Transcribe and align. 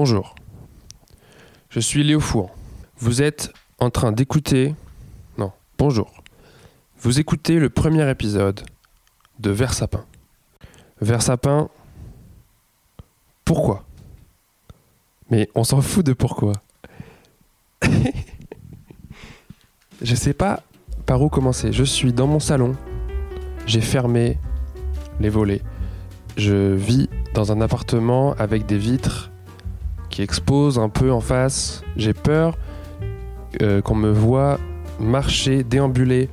Bonjour, 0.00 0.36
je 1.70 1.80
suis 1.80 2.04
Léo 2.04 2.20
Fouan. 2.20 2.52
Vous 2.98 3.20
êtes 3.20 3.52
en 3.80 3.90
train 3.90 4.12
d'écouter... 4.12 4.76
Non, 5.38 5.50
bonjour. 5.76 6.22
Vous 7.00 7.18
écoutez 7.18 7.58
le 7.58 7.68
premier 7.68 8.08
épisode 8.08 8.60
de 9.40 9.50
Versapin. 9.50 10.04
Versapin, 11.00 11.68
pourquoi? 13.44 13.84
Mais 15.30 15.48
on 15.56 15.64
s'en 15.64 15.82
fout 15.82 16.06
de 16.06 16.12
pourquoi. 16.12 16.52
je 20.00 20.14
sais 20.14 20.32
pas 20.32 20.62
par 21.06 21.20
où 21.22 21.28
commencer. 21.28 21.72
Je 21.72 21.82
suis 21.82 22.12
dans 22.12 22.28
mon 22.28 22.38
salon. 22.38 22.76
J'ai 23.66 23.80
fermé 23.80 24.38
les 25.18 25.28
volets. 25.28 25.62
Je 26.36 26.72
vis 26.72 27.10
dans 27.34 27.50
un 27.50 27.60
appartement 27.60 28.34
avec 28.34 28.64
des 28.64 28.78
vitres 28.78 29.32
qui 30.18 30.24
exposent 30.24 30.80
un 30.80 30.88
peu 30.88 31.12
en 31.12 31.20
face. 31.20 31.84
J'ai 31.96 32.12
peur 32.12 32.58
euh, 33.62 33.80
qu'on 33.80 33.94
me 33.94 34.10
voit 34.10 34.58
marcher, 34.98 35.62
déambuler 35.62 36.28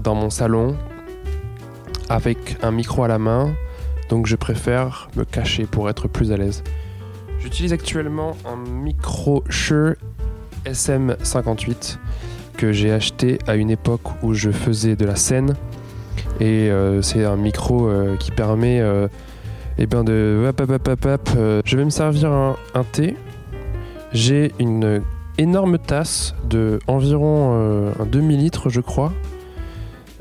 dans 0.00 0.14
mon 0.14 0.30
salon 0.30 0.76
avec 2.08 2.58
un 2.62 2.70
micro 2.70 3.02
à 3.02 3.08
la 3.08 3.18
main. 3.18 3.52
Donc 4.08 4.26
je 4.26 4.36
préfère 4.36 5.08
me 5.16 5.24
cacher 5.24 5.66
pour 5.66 5.90
être 5.90 6.06
plus 6.06 6.30
à 6.30 6.36
l'aise. 6.36 6.62
J'utilise 7.40 7.72
actuellement 7.72 8.36
un 8.44 8.54
micro 8.70 9.42
Shure 9.48 9.96
SM58 10.64 11.98
que 12.56 12.70
j'ai 12.70 12.92
acheté 12.92 13.38
à 13.48 13.56
une 13.56 13.70
époque 13.70 14.22
où 14.22 14.32
je 14.32 14.52
faisais 14.52 14.94
de 14.94 15.06
la 15.06 15.16
scène. 15.16 15.56
Et 16.38 16.70
euh, 16.70 17.02
c'est 17.02 17.24
un 17.24 17.34
micro 17.34 17.88
euh, 17.88 18.16
qui 18.16 18.30
permet 18.30 18.80
euh, 19.72 19.82
eh 19.82 19.86
ben 19.86 20.04
de... 20.04 20.46
hop, 20.48 20.60
hop, 20.60 20.88
hop, 20.88 21.04
hop. 21.04 21.30
Euh, 21.36 21.62
je 21.64 21.76
vais 21.76 21.84
me 21.84 21.90
servir 21.90 22.30
un, 22.30 22.84
thé. 22.92 23.16
J'ai 24.12 24.52
une 24.58 25.02
énorme 25.38 25.78
tasse 25.78 26.34
de 26.48 26.78
environ 26.86 27.52
euh, 27.54 27.92
un 27.98 28.06
demi-litre, 28.06 28.68
je 28.68 28.80
crois. 28.80 29.12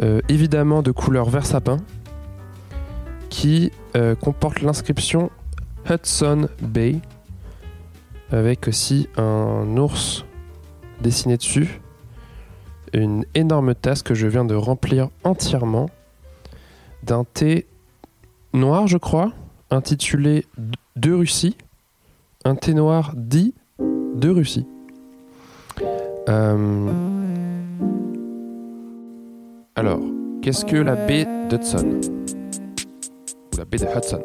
Euh, 0.01 0.21
évidemment 0.29 0.81
de 0.81 0.91
couleur 0.91 1.29
vert 1.29 1.45
sapin. 1.45 1.77
Qui 3.29 3.71
comporte 4.21 4.61
l'inscription 4.61 5.31
Hudson 5.89 6.47
Bay. 6.61 6.97
Avec 8.31 8.67
aussi 8.67 9.07
un 9.17 9.77
ours 9.77 10.25
dessiné 11.01 11.37
dessus. 11.37 11.81
Une 12.93 13.25
énorme 13.35 13.73
tasse 13.73 14.03
que 14.03 14.13
je 14.13 14.27
viens 14.27 14.43
de 14.43 14.55
remplir 14.55 15.09
entièrement 15.23 15.89
d'un 17.03 17.23
thé 17.23 17.67
noir, 18.53 18.87
je 18.87 18.97
crois, 18.97 19.31
intitulé 19.71 20.45
De 20.95 21.11
Russie. 21.13 21.57
Un 22.45 22.55
thé 22.55 22.73
noir 22.73 23.13
dit 23.15 23.53
de 23.79 24.29
Russie. 24.29 24.65
Euh, 26.29 26.89
Alors, 29.75 30.01
qu'est-ce 30.41 30.65
que 30.65 30.75
la 30.75 30.95
baie 30.95 31.25
d'Hudson? 31.49 31.99
Ou 33.53 33.57
la 33.57 33.65
baie 33.65 33.77
de 33.77 33.85
Hudson? 33.85 34.21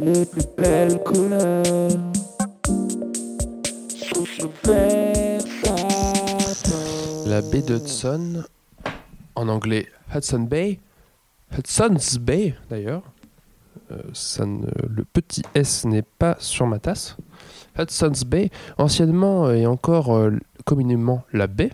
Les 0.00 0.24
plus 0.26 0.42
belles 0.56 0.98
couleurs. 1.02 1.88
La 7.26 7.42
baie 7.42 7.62
d'Hudson, 7.62 8.42
en 9.38 9.48
anglais 9.48 9.86
Hudson 10.14 10.40
Bay, 10.40 10.80
Hudson's 11.56 12.18
Bay 12.18 12.54
d'ailleurs. 12.70 13.02
Euh, 13.90 14.02
ne- 14.44 14.66
le 14.88 15.04
petit 15.04 15.42
S 15.54 15.84
n'est 15.86 16.02
pas 16.02 16.36
sur 16.40 16.66
ma 16.66 16.78
tasse. 16.78 17.16
Hudson's 17.78 18.24
Bay, 18.24 18.50
anciennement 18.76 19.50
et 19.50 19.66
encore 19.66 20.14
euh, 20.14 20.30
communément 20.64 21.22
la 21.32 21.46
baie, 21.46 21.70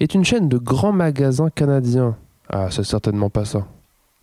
est 0.00 0.14
une 0.14 0.24
chaîne 0.24 0.48
de 0.48 0.56
grands 0.58 0.92
magasins 0.92 1.50
canadiens. 1.50 2.16
Ah, 2.48 2.70
c'est 2.70 2.84
certainement 2.84 3.30
pas 3.30 3.44
ça. 3.44 3.66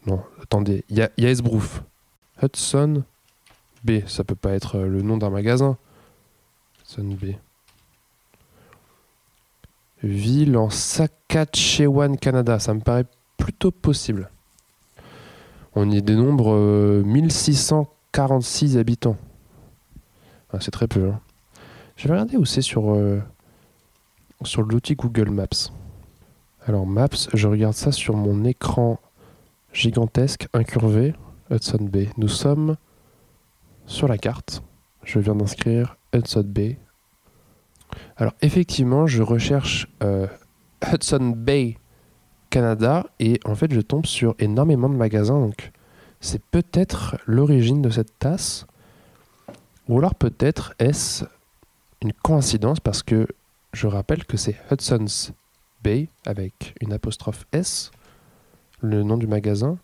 Non, 0.08 0.22
attendez, 0.42 0.84
il 0.90 0.98
y 0.98 1.02
a, 1.02 1.10
y 1.18 1.26
a. 1.28 1.32
Hudson 2.42 3.04
Bay, 3.84 4.04
ça 4.08 4.24
peut 4.24 4.36
pas 4.36 4.52
être 4.54 4.78
euh, 4.78 4.88
le 4.88 5.02
nom 5.02 5.18
d'un 5.18 5.30
magasin. 5.30 5.78
Hudson 6.82 7.16
Bay. 7.22 7.38
Ville 10.04 10.58
en 10.58 10.70
Saskatchewan, 10.70 12.18
Canada. 12.18 12.60
Ça 12.60 12.74
me 12.74 12.80
paraît 12.80 13.06
plutôt 13.38 13.72
possible. 13.72 14.30
On 15.76 15.90
y 15.90 16.02
dénombre 16.02 16.54
euh, 16.54 17.04
1646 17.04 18.78
habitants. 18.78 19.18
Ah, 20.52 20.58
c'est 20.60 20.72
très 20.72 20.88
peu. 20.88 21.10
hein. 21.10 21.20
Je 21.96 22.08
vais 22.08 22.14
regarder 22.14 22.38
où 22.38 22.46
c'est 22.46 22.62
sur, 22.62 22.92
euh, 22.94 23.22
sur 24.44 24.64
l'outil 24.64 24.96
Google 24.96 25.30
Maps. 25.30 25.72
Alors 26.66 26.86
Maps, 26.86 27.30
je 27.34 27.48
regarde 27.48 27.74
ça 27.74 27.92
sur 27.92 28.16
mon 28.16 28.44
écran 28.44 29.00
gigantesque, 29.74 30.48
incurvé, 30.54 31.14
Hudson 31.50 31.78
Bay. 31.82 32.10
Nous 32.18 32.28
sommes 32.28 32.76
sur 33.86 34.08
la 34.08 34.18
carte. 34.18 34.62
Je 35.04 35.20
viens 35.20 35.36
d'inscrire 35.36 35.96
Hudson 36.14 36.44
Bay. 36.46 36.78
Alors 38.18 38.34
effectivement, 38.42 39.08
je 39.08 39.22
recherche 39.22 39.88
euh, 40.04 40.28
Hudson 40.92 41.34
Bay 41.36 41.78
Canada 42.50 43.08
et 43.20 43.40
en 43.46 43.56
fait 43.56 43.74
je 43.74 43.82
tombe 43.82 44.06
sur 44.06 44.36
énormément 44.40 44.90
de 44.90 44.96
magasins 44.96 45.40
donc 45.40 45.72
c'est 46.20 46.44
peut-être 46.44 47.18
l'origine 47.26 47.82
de 47.82 47.90
cette 47.90 48.20
tasse. 48.20 48.68
Ou 49.90 49.98
alors 49.98 50.16
peut-être 50.16 50.74
est-ce 50.78 51.26
une 52.02 52.14
coïncidence 52.14 52.80
parce 52.80 53.04
que 53.04 53.28
je 53.74 53.88
rappelle 53.88 54.26
que 54.26 54.38
c'est 54.38 54.56
Hudson's 54.70 55.34
Bay 55.84 56.10
avec 56.26 56.76
une 56.82 56.94
apostrophe 56.94 57.46
S 57.52 57.92
le 58.82 59.04
nom 59.04 59.18
du 59.18 59.28
magasin. 59.28 59.78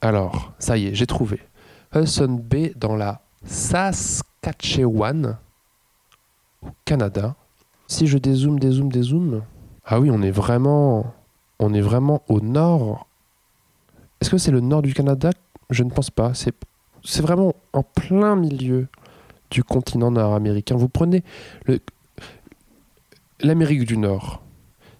Alors 0.00 0.52
ça 0.58 0.78
y 0.78 0.86
est 0.86 0.94
j'ai 0.94 1.06
trouvé. 1.06 1.40
Hudson 1.94 2.40
Bay 2.42 2.72
dans 2.76 2.96
la 2.96 3.20
Saskatchewan 3.44 5.38
au 6.62 6.68
Canada 6.84 7.34
si 7.86 8.06
je 8.06 8.18
dézoome 8.18 8.58
dézoome 8.58 8.90
dézoome 8.90 9.42
ah 9.84 10.00
oui 10.00 10.10
on 10.10 10.22
est 10.22 10.30
vraiment 10.30 11.14
on 11.58 11.74
est 11.74 11.80
vraiment 11.80 12.22
au 12.28 12.40
nord. 12.40 13.06
Est-ce 14.20 14.30
que 14.30 14.38
c'est 14.38 14.50
le 14.50 14.60
nord 14.60 14.82
du 14.82 14.94
Canada? 14.94 15.30
Je 15.70 15.82
ne 15.82 15.90
pense 15.90 16.10
pas. 16.10 16.34
C'est, 16.34 16.54
c'est 17.04 17.22
vraiment 17.22 17.54
en 17.72 17.82
plein 17.82 18.36
milieu 18.36 18.88
du 19.50 19.64
continent 19.64 20.10
nord-américain. 20.10 20.76
Vous 20.76 20.88
prenez 20.88 21.24
le, 21.66 21.80
l'Amérique 23.40 23.84
du 23.86 23.96
Nord. 23.96 24.42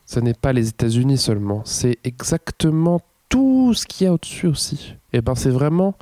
Ce 0.07 0.21
n'est 0.21 0.35
pas 0.35 0.53
les 0.53 0.69
États-Unis 0.69 1.19
seulement. 1.19 1.63
C'est 1.65 1.99
exactement 2.05 3.01
tout 3.29 3.75
ce 3.75 3.87
qu'il 3.87 4.07
y 4.07 4.09
a 4.09 4.13
au-dessus 4.13 4.47
aussi. 4.47 4.97
Et 5.13 5.21
ben 5.21 5.35
c'est 5.35 5.51
vraiment... 5.51 5.95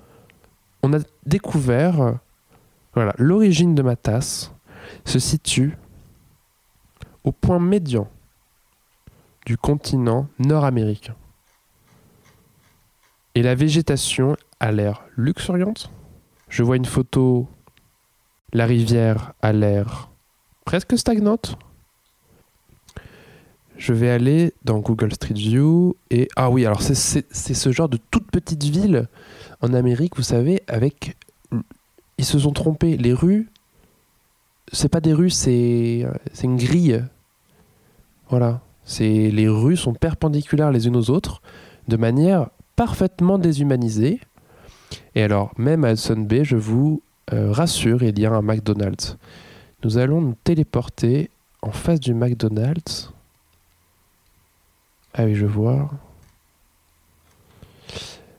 On 0.83 0.93
a 0.93 0.99
découvert... 1.25 2.19
Voilà, 2.95 3.15
l'origine 3.19 3.75
de 3.75 3.83
ma 3.83 3.95
tasse 3.95 4.53
se 5.07 5.19
situe 5.19 5.77
au 7.25 7.33
point 7.33 7.59
médian 7.59 8.09
du 9.47 9.57
continent 9.57 10.29
nord-américain. 10.39 11.15
Et 13.35 13.43
la 13.43 13.55
végétation 13.55 14.37
a 14.61 14.73
l'air 14.73 15.05
luxuriante. 15.17 15.91
Je 16.49 16.63
vois 16.63 16.77
une 16.77 16.85
photo, 16.85 17.49
la 18.53 18.67
rivière 18.67 19.33
a 19.43 19.53
l'air 19.53 20.11
presque 20.65 20.99
stagnante. 20.99 21.57
Je 23.77 23.93
vais 23.93 24.11
aller 24.11 24.55
dans 24.65 24.79
Google 24.79 25.13
Street 25.13 25.35
View 25.35 25.97
et 26.11 26.29
ah 26.35 26.51
oui, 26.51 26.65
alors 26.65 26.81
c'est- 26.83 27.33
ce 27.33 27.73
genre 27.73 27.89
de 27.89 27.99
toute 28.11 28.31
petite 28.31 28.63
ville 28.65 29.07
en 29.61 29.75
Amérique, 29.75 30.17
vous 30.17 30.23
savez, 30.23 30.63
avec 30.67 31.17
ils 32.19 32.25
se 32.25 32.39
sont 32.39 32.53
trompés. 32.53 32.97
Les 32.97 33.13
rues, 33.13 33.51
c'est 34.73 34.89
pas 34.89 35.01
des 35.01 35.13
rues, 35.13 35.31
c'est 35.31 36.07
c'est 36.33 36.45
une 36.45 36.57
grille. 36.57 37.05
Voilà. 38.29 38.61
Les 38.99 39.49
rues 39.49 39.77
sont 39.77 39.95
perpendiculaires 39.95 40.71
les 40.71 40.87
unes 40.87 40.97
aux 40.97 41.11
autres 41.11 41.43
de 41.89 41.97
manière 41.97 42.51
parfaitement 42.77 43.39
déshumanisée. 43.39 44.21
Et 45.15 45.23
alors, 45.23 45.53
même 45.57 45.85
à 45.85 45.93
Hudson 45.93 46.21
Bay, 46.21 46.45
je 46.45 46.57
vous 46.57 47.03
euh, 47.33 47.51
rassure, 47.51 48.03
il 48.03 48.19
y 48.19 48.27
a 48.27 48.33
un 48.33 48.43
McDonald's. 48.43 49.17
Nous 49.83 49.99
allons 49.99 50.21
nous 50.21 50.37
téléporter 50.45 51.31
en 51.63 51.73
face 51.73 52.01
du 52.01 52.15
McDonald's. 52.15 53.11
Ah 55.15 55.25
oui, 55.25 55.35
je 55.35 55.47
vois. 55.47 55.91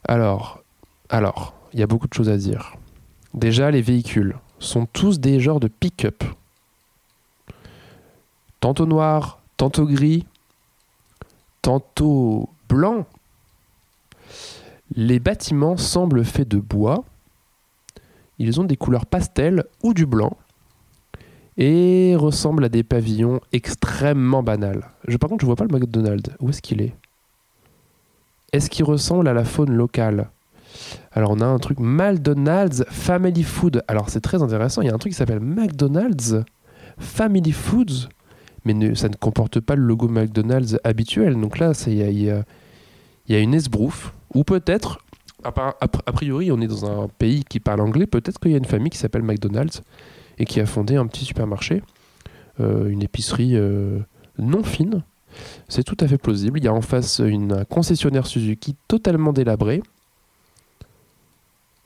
Alors, 0.08 0.62
alors, 1.10 1.54
il 1.74 1.80
y 1.80 1.84
a 1.84 1.88
beaucoup 1.88 2.08
de 2.08 2.14
choses 2.14 2.30
à 2.30 2.38
dire. 2.38 2.76
Déjà, 3.34 3.72
les 3.72 3.82
véhicules 3.82 4.36
sont 4.60 4.86
tous 4.86 5.20
des 5.20 5.40
genres 5.40 5.60
de 5.60 5.68
pick-up. 5.68 6.24
Tantôt 8.60 8.86
noir, 8.86 9.40
tantôt 9.56 9.86
gris, 9.86 10.26
tantôt 11.62 12.50
blanc. 12.70 13.06
Les 14.96 15.20
bâtiments 15.20 15.78
semblent 15.78 16.26
faits 16.26 16.48
de 16.48 16.60
bois. 16.60 17.04
Ils 18.40 18.60
ont 18.60 18.64
des 18.64 18.78
couleurs 18.78 19.06
pastel 19.06 19.66
ou 19.84 19.94
du 19.94 20.06
blanc 20.06 20.38
et 21.58 22.16
ressemblent 22.16 22.66
à 22.66 22.70
des 22.70 22.84
pavillons 22.84 23.42
extrêmement 23.52 24.44
banals. 24.44 24.88
Je, 25.08 25.18
par 25.18 25.30
contre, 25.30 25.42
je 25.42 25.48
vois 25.48 25.56
pas 25.56 25.66
le 25.66 25.78
McDonald's. 25.78 26.30
Où 26.40 26.50
est-ce 26.50 26.62
qu'il 26.62 26.82
est? 26.82 26.96
Est-ce 28.54 28.70
qu'il 28.70 28.86
ressemble 28.86 29.28
à 29.28 29.34
la 29.34 29.44
faune 29.44 29.72
locale? 29.72 30.30
Alors, 31.12 31.32
on 31.32 31.40
a 31.40 31.46
un 31.46 31.60
truc 31.60 31.80
McDonald's 31.80 32.86
Family 32.90 33.44
Food. 33.44 33.84
Alors, 33.88 34.10
c'est 34.10 34.22
très 34.22 34.42
intéressant. 34.42 34.82
Il 34.82 34.88
y 34.88 34.92
a 34.92 34.94
un 34.94 34.98
truc 34.98 35.14
qui 35.14 35.18
s'appelle 35.18 35.40
McDonald's 35.40 36.36
Family 36.98 37.52
Foods, 37.52 38.10
mais 38.66 38.96
ça 38.96 39.10
ne 39.10 39.16
comporte 39.16 39.60
pas 39.60 39.76
le 39.76 39.84
logo 39.84 40.08
McDonald's 40.08 40.78
habituel. 40.84 41.40
Donc 41.40 41.60
là, 41.60 41.72
il 41.88 41.94
y 41.94 42.30
a, 43.36 43.40
une 43.40 43.54
esbrouffe, 43.54 44.14
ou 44.34 44.44
peut-être, 44.44 45.00
a, 45.44 45.52
priori, 46.12 46.52
on 46.52 46.60
est 46.60 46.68
dans 46.68 46.86
un 46.86 47.08
pays 47.08 47.44
qui 47.44 47.60
parle 47.60 47.82
anglais, 47.82 48.08
peut-être 48.08 48.40
qu'il 48.40 48.52
y 48.52 48.56
a 48.56 48.58
une 48.58 48.66
famille 48.66 48.90
qui 48.90 48.98
s'appelle 48.98 49.24
McDonald's 49.24 49.82
et 50.40 50.46
qui 50.46 50.60
a 50.60 50.66
fondé 50.66 50.96
un 50.96 51.08
petit 51.08 51.26
supermarché, 51.26 51.82
euh, 52.60 52.90
une 52.90 53.04
épicerie 53.04 53.56
euh, 53.56 54.00
non 54.38 54.64
fine. 54.64 55.04
C'est 55.68 55.84
tout 55.84 55.98
à 56.00 56.08
fait 56.08 56.18
plausible. 56.18 56.60
Il 56.60 56.66
y 56.66 56.68
a 56.68 56.74
en 56.74 56.82
face 56.82 57.20
une 57.20 57.54
un 57.54 57.66
concessionnaire 57.66 58.26
Suzuki 58.26 58.76
totalement 58.88 59.34
délabré. 59.34 59.84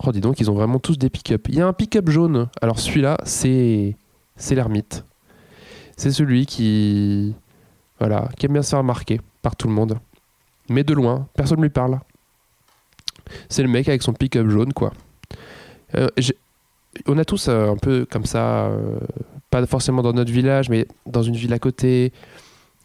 Oh, 0.04 0.12
dis 0.12 0.22
donc, 0.22 0.40
ils 0.40 0.50
ont 0.50 0.56
vraiment 0.56 0.80
tous 0.80 0.98
des 0.98 1.10
pick-up. 1.10 1.48
Il 1.50 1.56
y 1.56 1.62
a 1.62 1.68
un 1.68 1.74
pick-up 1.74 2.10
jaune. 2.10 2.50
Alors 2.62 2.80
celui-là, 2.80 3.18
c'est 3.24 3.96
c'est 4.36 4.56
l'ermite. 4.56 5.06
C'est 5.98 6.12
celui 6.12 6.46
qui 6.46 7.36
voilà, 8.00 8.30
qui 8.38 8.48
aime 8.48 8.54
bien 8.54 8.64
se 8.64 8.72
faire 8.72 8.80
remarquer 8.80 9.22
par 9.42 9.56
tout 9.56 9.68
le 9.68 9.74
monde. 9.74 10.00
Mais 10.70 10.84
de 10.84 10.94
loin, 10.94 11.28
personne 11.36 11.58
ne 11.58 11.64
lui 11.64 11.70
parle. 11.70 12.00
C'est 13.50 13.62
le 13.62 13.70
mec 13.70 13.88
avec 13.88 14.02
son 14.02 14.14
pick-up 14.14 14.48
jaune, 14.50 14.74
quoi. 14.74 14.92
Euh, 15.96 16.08
on 17.06 17.18
a 17.18 17.26
tous 17.26 17.48
euh, 17.48 17.70
un 17.70 17.78
peu 17.78 18.06
comme 18.10 18.26
ça, 18.26 18.68
euh, 18.68 19.00
pas 19.50 19.66
forcément 19.66 20.02
dans 20.02 20.14
notre 20.14 20.32
village, 20.32 20.70
mais 20.70 20.88
dans 21.06 21.24
une 21.24 21.36
ville 21.36 21.54
à 21.54 21.60
côté, 21.60 22.12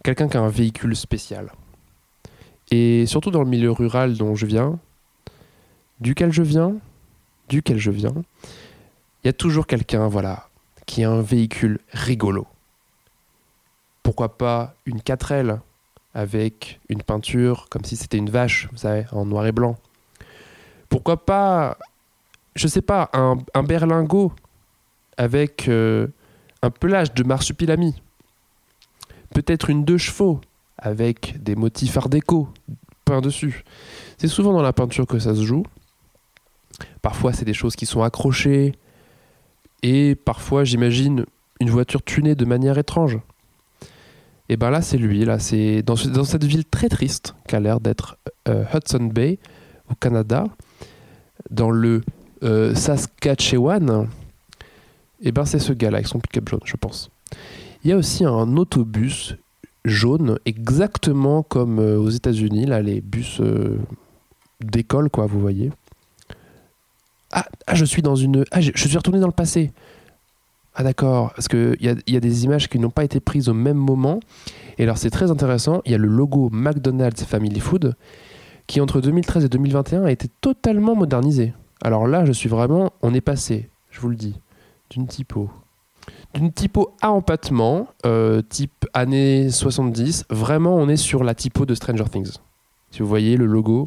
quelqu'un 0.05 0.29
qui 0.29 0.37
a 0.37 0.41
un 0.41 0.49
véhicule 0.49 0.95
spécial. 0.95 1.53
Et 2.71 3.07
surtout 3.07 3.31
dans 3.31 3.43
le 3.43 3.49
milieu 3.49 3.71
rural 3.71 4.17
dont 4.17 4.35
je 4.35 4.47
viens, 4.47 4.79
duquel 6.01 6.33
je 6.33 6.43
viens, 6.43 6.75
duquel 7.49 7.79
je 7.79 7.91
viens, 7.91 8.15
il 9.23 9.27
y 9.27 9.29
a 9.29 9.33
toujours 9.33 9.67
quelqu'un, 9.67 10.09
voilà, 10.09 10.49
qui 10.87 11.05
a 11.05 11.11
un 11.11 11.23
véhicule 11.23 11.81
rigolo. 11.93 12.47
Pourquoi 14.03 14.37
pas 14.37 14.75
une 14.87 15.01
4L 15.01 15.59
avec 16.15 16.81
une 16.89 17.03
peinture 17.03 17.67
comme 17.69 17.85
si 17.85 17.97
c'était 17.97 18.17
une 18.17 18.31
vache, 18.31 18.69
vous 18.73 18.79
savez, 18.79 19.05
en 19.13 19.27
noir 19.27 19.47
et 19.47 19.53
blanc. 19.53 19.77
Pourquoi 20.89 21.19
pas, 21.19 21.77
je 22.55 22.69
sais 22.69 22.81
pas, 22.81 23.11
un, 23.13 23.63
berlingot 23.63 24.33
avec 25.19 25.69
euh, 25.69 26.07
un 26.63 26.71
pelage 26.71 27.13
de 27.13 27.23
marsupilami. 27.23 28.01
Peut-être 29.35 29.69
une 29.69 29.85
deux 29.85 29.99
chevaux 29.99 30.41
avec 30.79 31.43
des 31.43 31.55
motifs 31.55 31.97
art 31.97 32.09
déco 32.09 32.49
peints 33.05 33.21
dessus. 33.21 33.65
C'est 34.17 34.29
souvent 34.29 34.53
dans 34.53 34.63
la 34.63 34.73
peinture 34.73 35.07
que 35.07 35.19
ça 35.19 35.35
se 35.35 35.43
joue. 35.43 35.65
Parfois, 37.03 37.33
c'est 37.33 37.45
des 37.45 37.55
choses 37.55 37.77
qui 37.77 37.87
sont 37.87 38.03
accrochées. 38.03 38.75
Et 39.83 40.15
parfois, 40.15 40.65
j'imagine 40.65 41.25
une 41.61 41.71
voiture 41.71 42.03
tunée 42.03 42.35
de 42.35 42.45
manière 42.45 42.77
étrange. 42.79 43.19
Et 44.49 44.57
ben 44.57 44.71
là, 44.71 44.81
c'est 44.83 44.99
lui. 44.99 45.25
Là, 45.25 45.39
c'est 45.39 45.83
dans, 45.83 45.97
ce- 45.97 46.09
dans 46.09 46.25
cette 46.25 46.45
ville 46.45 46.65
très 46.65 46.89
triste 46.89 47.35
qu'a 47.49 47.61
l'air 47.61 47.81
d'être 47.81 48.17
euh, 48.49 48.65
Hudson 48.75 49.05
Bay 49.13 49.39
au 49.91 49.95
Canada, 49.95 50.45
dans 51.51 51.71
le 51.71 52.03
euh, 52.43 52.75
Saskatchewan. 52.75 54.09
Et 55.23 55.33
ben 55.33 55.45
c'est 55.45 55.59
ce 55.59 55.73
gars-là 55.73 55.97
avec 55.99 56.07
son 56.09 56.21
pick-up 56.21 56.49
jaune, 56.49 56.61
je 56.65 56.77
pense. 56.77 57.11
Il 57.85 57.91
y 57.91 57.93
a 57.93 57.97
aussi 57.97 58.25
un 58.25 58.57
autobus 58.57 59.37
jaune, 59.85 60.39
exactement 60.45 61.43
comme 61.43 61.79
euh, 61.79 61.97
aux 61.99 62.11
États-Unis, 62.11 62.67
là, 62.67 62.83
les 62.83 63.01
bus 63.01 63.41
d'école, 64.61 65.11
quoi, 65.11 65.27
vous 65.27 65.41
voyez. 65.41 65.71
Ah, 67.37 67.45
ah, 67.67 67.75
je 67.75 67.85
suis 67.85 68.01
dans 68.01 68.17
une. 68.17 68.47
Ah, 68.51 68.63
je, 68.63 68.73
suis 68.75 68.97
retourné 68.97 69.21
dans 69.21 69.27
le 69.27 69.33
passé. 69.33 69.71
Ah, 70.75 70.83
d'accord. 70.83 71.35
Parce 71.35 71.49
qu'il 71.49 71.77
y 71.81 71.89
a, 71.91 71.95
y 72.07 72.17
a 72.17 72.21
des 72.21 72.45
images 72.45 72.67
qui 72.71 72.79
n'ont 72.79 72.91
pas 72.91 73.05
été 73.05 73.21
prises 73.21 73.51
au 73.51 73.55
même 73.55 73.77
moment. 73.77 74.21
Et 74.79 74.85
alors, 74.85 74.97
c'est 74.97 75.11
très 75.11 75.31
intéressant. 75.31 75.83
Il 75.85 75.93
y 75.93 75.95
a 75.95 75.99
le 75.99 76.09
logo 76.09 76.49
McDonald's 76.51 77.25
Family 77.25 77.61
Food 77.61 77.95
qui, 78.67 78.81
entre 78.81 79.03
2013 79.03 79.45
et 79.45 79.49
2021, 79.51 80.05
a 80.05 80.11
été 80.11 80.29
totalement 80.41 80.97
modernisé. 80.97 81.53
Alors 81.83 82.07
là, 82.07 82.25
je 82.25 82.33
suis 82.33 82.49
vraiment. 82.49 82.95
On 83.03 83.13
est 83.13 83.21
passé, 83.21 83.69
je 83.91 84.01
vous 84.01 84.09
le 84.09 84.17
dis, 84.17 84.41
d'une 84.89 85.07
typo. 85.07 85.51
D'une 86.33 86.51
typo 86.51 86.95
à 87.03 87.11
empattement, 87.11 87.89
euh, 88.07 88.41
type 88.49 88.87
années 88.95 89.51
70. 89.51 90.25
Vraiment, 90.31 90.75
on 90.75 90.89
est 90.89 90.97
sur 90.97 91.23
la 91.23 91.35
typo 91.35 91.67
de 91.67 91.75
Stranger 91.75 92.05
Things. 92.11 92.33
Si 92.93 93.01
vous 93.01 93.09
voyez 93.09 93.37
le 93.37 93.45
logo, 93.45 93.85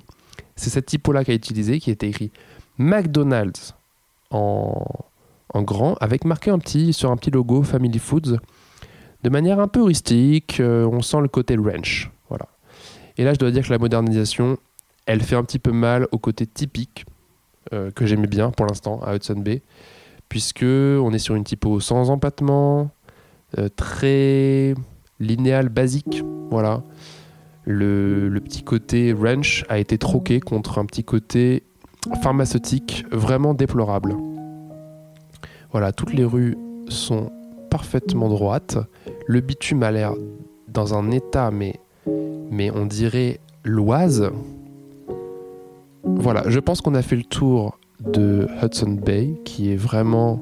c'est 0.56 0.69
cette 0.69 0.86
typo-là 0.86 1.24
qui 1.24 1.31
a 1.31 1.34
été 1.34 1.48
utilisée, 1.48 1.80
qui 1.80 1.90
était 1.90 2.07
écrit 2.07 2.31
McDonald's 2.80 3.76
en, 4.31 4.86
grand, 5.56 5.96
avec 6.00 6.24
marqué 6.24 6.50
un 6.50 6.60
petit, 6.60 6.94
sur 6.94 7.12
un 7.12 7.18
petit 7.18 7.30
logo 7.30 7.62
Family 7.62 8.00
Foods, 8.00 8.38
de 9.24 9.30
manière 9.30 9.60
un 9.60 9.68
peu 9.68 9.84
rustique. 9.84 10.60
euh, 10.62 10.88
on 10.92 11.02
sent 11.02 11.20
le 11.22 11.28
côté 11.28 11.56
ranch. 11.58 12.10
Voilà. 12.30 12.48
Et 13.18 13.26
là, 13.26 13.34
je 13.34 13.40
dois 13.40 13.52
dire 13.52 13.66
que 13.66 13.72
la 13.72 13.80
modernisation, 13.80 14.58
elle 15.06 15.22
fait 15.22 15.36
un 15.36 15.44
petit 15.44 15.60
peu 15.60 15.72
mal 15.72 16.08
au 16.12 16.18
côté 16.18 16.48
typique 16.48 17.06
euh, 17.74 17.92
que 17.92 18.06
j'aimais 18.06 18.28
bien 18.28 18.50
pour 18.50 18.66
l'instant 18.66 19.02
à 19.02 19.16
Hudson 19.16 19.40
Bay, 19.40 19.62
puisque 20.30 20.64
on 20.64 21.12
est 21.12 21.19
sur 21.19 21.36
une 21.36 21.44
typo 21.44 21.81
sans 21.81 22.09
empattement, 22.09 22.92
euh, 23.57 23.68
très 23.68 24.74
linéal, 25.19 25.68
basique. 25.68 26.24
Voilà. 26.50 26.81
Le, 27.66 28.30
le 28.30 28.40
petit 28.40 28.64
côté 28.64 29.12
ranch 29.12 29.66
a 29.68 29.80
été 29.80 29.98
troqué 29.98 30.40
contre 30.40 30.80
un 30.80 30.86
petit 30.86 31.04
côté 31.04 31.64
pharmaceutique 32.22 33.06
vraiment 33.12 33.54
déplorable. 33.54 34.16
Voilà, 35.72 35.92
toutes 35.92 36.14
les 36.14 36.24
rues 36.24 36.58
sont 36.88 37.32
parfaitement 37.70 38.30
droites. 38.30 38.78
Le 39.28 39.42
bitume 39.42 39.84
a 39.84 39.92
l'air 39.92 40.14
dans 40.68 40.94
un 40.96 41.12
état, 41.12 41.52
mais, 41.52 41.76
mais 42.50 42.72
on 42.72 42.86
dirait 42.86 43.40
l'oise. 43.64 44.32
Voilà, 46.04 46.44
je 46.48 46.60
pense 46.60 46.82
qu'on 46.82 46.96
a 46.96 47.02
fait 47.02 47.16
le 47.16 47.24
tour 47.24 47.78
de 48.00 48.48
Hudson 48.64 48.98
Bay, 49.06 49.40
qui 49.46 49.72
est 49.72 49.76
vraiment 49.76 50.42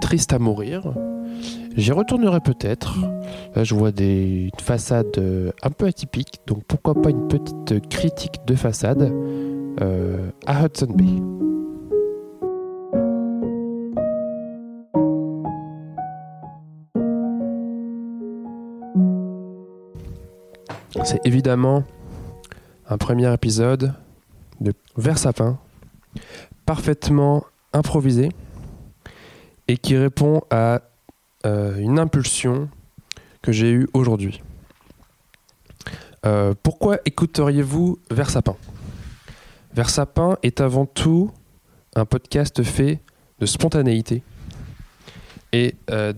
triste 0.00 0.32
à 0.32 0.38
mourir. 0.38 0.94
J'y 1.76 1.92
retournerai 1.92 2.40
peut-être. 2.40 2.98
Là, 3.54 3.62
je 3.62 3.74
vois 3.74 3.92
des 3.92 4.50
une 4.52 4.60
façade 4.60 5.06
euh, 5.18 5.52
un 5.62 5.70
peu 5.70 5.86
atypique, 5.86 6.40
donc 6.46 6.64
pourquoi 6.66 6.94
pas 7.00 7.10
une 7.10 7.28
petite 7.28 7.88
critique 7.88 8.40
de 8.46 8.54
façade 8.56 9.12
à 9.80 10.64
Hudson 10.64 10.92
Bay. 10.94 11.22
C'est 21.04 21.24
évidemment 21.24 21.84
un 22.88 22.98
premier 22.98 23.32
épisode 23.32 23.94
de 24.60 24.74
Vers 24.96 25.16
Sapin, 25.16 25.58
parfaitement 26.66 27.44
improvisé 27.72 28.30
et 29.68 29.76
qui 29.76 29.96
répond 29.96 30.42
à 30.50 30.82
euh, 31.46 31.76
une 31.78 31.98
impulsion 31.98 32.68
que 33.40 33.52
j'ai 33.52 33.70
eue 33.70 33.88
aujourd'hui. 33.94 34.42
Euh, 36.26 36.54
pourquoi 36.62 36.98
écouteriez-vous 37.04 37.98
Vers 38.10 38.30
Sapin 39.78 39.84
Vers 39.84 39.90
Sapin 39.90 40.38
est 40.42 40.60
avant 40.60 40.86
tout 40.86 41.30
un 41.94 42.04
podcast 42.04 42.64
fait 42.64 43.00
de 43.38 43.46
spontanéité 43.46 44.24
et 45.52 45.76
euh, 45.90 46.12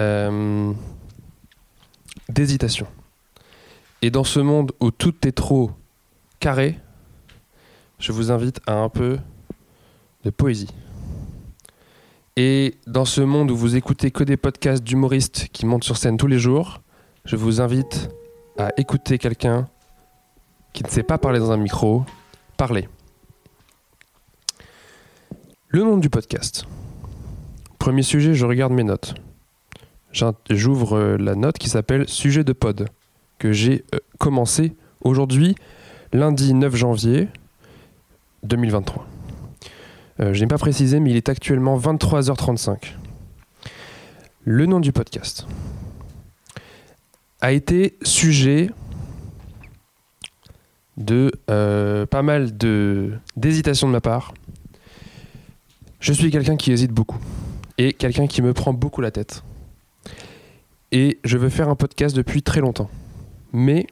euh, 0.00 0.72
d'hésitation. 2.28 2.88
Et 4.02 4.10
dans 4.10 4.24
ce 4.24 4.40
monde 4.40 4.72
où 4.80 4.90
tout 4.90 5.14
est 5.24 5.30
trop 5.30 5.70
carré, 6.40 6.80
je 8.00 8.10
vous 8.10 8.32
invite 8.32 8.60
à 8.66 8.74
un 8.74 8.88
peu 8.88 9.18
de 10.24 10.30
poésie. 10.30 10.74
Et 12.34 12.74
dans 12.88 13.04
ce 13.04 13.20
monde 13.20 13.52
où 13.52 13.56
vous 13.56 13.76
écoutez 13.76 14.10
que 14.10 14.24
des 14.24 14.36
podcasts 14.36 14.82
d'humoristes 14.82 15.46
qui 15.52 15.64
montent 15.64 15.84
sur 15.84 15.96
scène 15.96 16.16
tous 16.16 16.26
les 16.26 16.40
jours, 16.40 16.80
je 17.24 17.36
vous 17.36 17.60
invite 17.60 18.10
à 18.58 18.70
écouter 18.78 19.18
quelqu'un 19.18 19.68
qui 20.72 20.82
ne 20.82 20.88
sait 20.88 21.04
pas 21.04 21.18
parler 21.18 21.38
dans 21.38 21.52
un 21.52 21.56
micro, 21.56 22.04
parler. 22.56 22.88
Le 25.76 25.82
nom 25.82 25.98
du 25.98 26.08
podcast. 26.08 26.66
Premier 27.78 28.00
sujet, 28.00 28.32
je 28.32 28.46
regarde 28.46 28.72
mes 28.72 28.82
notes. 28.82 29.14
J'ouvre 30.48 30.96
euh, 30.96 31.16
la 31.18 31.34
note 31.34 31.58
qui 31.58 31.68
s'appelle 31.68 32.08
Sujet 32.08 32.44
de 32.44 32.54
pod, 32.54 32.88
que 33.38 33.52
j'ai 33.52 33.84
euh, 33.94 33.98
commencé 34.16 34.74
aujourd'hui, 35.02 35.54
lundi 36.14 36.54
9 36.54 36.74
janvier, 36.74 37.28
2023. 38.44 39.06
Euh, 40.20 40.32
je 40.32 40.40
n'ai 40.40 40.46
pas 40.46 40.56
précisé, 40.56 40.98
mais 40.98 41.10
il 41.10 41.16
est 41.18 41.28
actuellement 41.28 41.78
23h35. 41.78 42.94
Le 44.44 44.64
nom 44.64 44.80
du 44.80 44.92
podcast 44.92 45.46
a 47.42 47.52
été 47.52 47.98
sujet 48.00 48.70
de 50.96 51.30
pas 52.06 52.22
mal 52.22 52.56
de 52.56 53.12
d'hésitation 53.36 53.88
de 53.88 53.92
ma 53.92 54.00
part. 54.00 54.32
Je 56.00 56.12
suis 56.12 56.30
quelqu'un 56.30 56.56
qui 56.56 56.72
hésite 56.72 56.92
beaucoup 56.92 57.18
et 57.78 57.92
quelqu'un 57.92 58.26
qui 58.26 58.42
me 58.42 58.52
prend 58.52 58.72
beaucoup 58.72 59.00
la 59.00 59.10
tête. 59.10 59.42
Et 60.92 61.18
je 61.24 61.36
veux 61.36 61.48
faire 61.48 61.68
un 61.68 61.76
podcast 61.76 62.14
depuis 62.14 62.42
très 62.42 62.60
longtemps. 62.60 62.90
Mais 63.52 63.86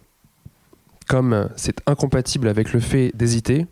comme 1.07 1.49
c'est 1.57 1.81
incompatible 1.87 2.49
avec 2.49 2.73
le 2.73 2.81
fait 2.81 3.13
d'hésiter, 3.15 3.67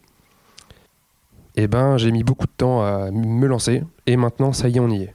eh 1.57 1.67
ben 1.67 1.99
j'ai 1.99 2.11
mis 2.11 2.25
beaucoup 2.25 2.47
de 2.47 2.53
temps 2.53 2.83
à 2.83 3.11
me 3.11 3.47
lancer 3.47 3.83
et 4.07 4.17
maintenant 4.17 4.53
ça 4.53 4.69
y 4.69 4.77
est 4.77 4.81
on 4.81 4.91
y 4.91 5.03
est. 5.03 5.15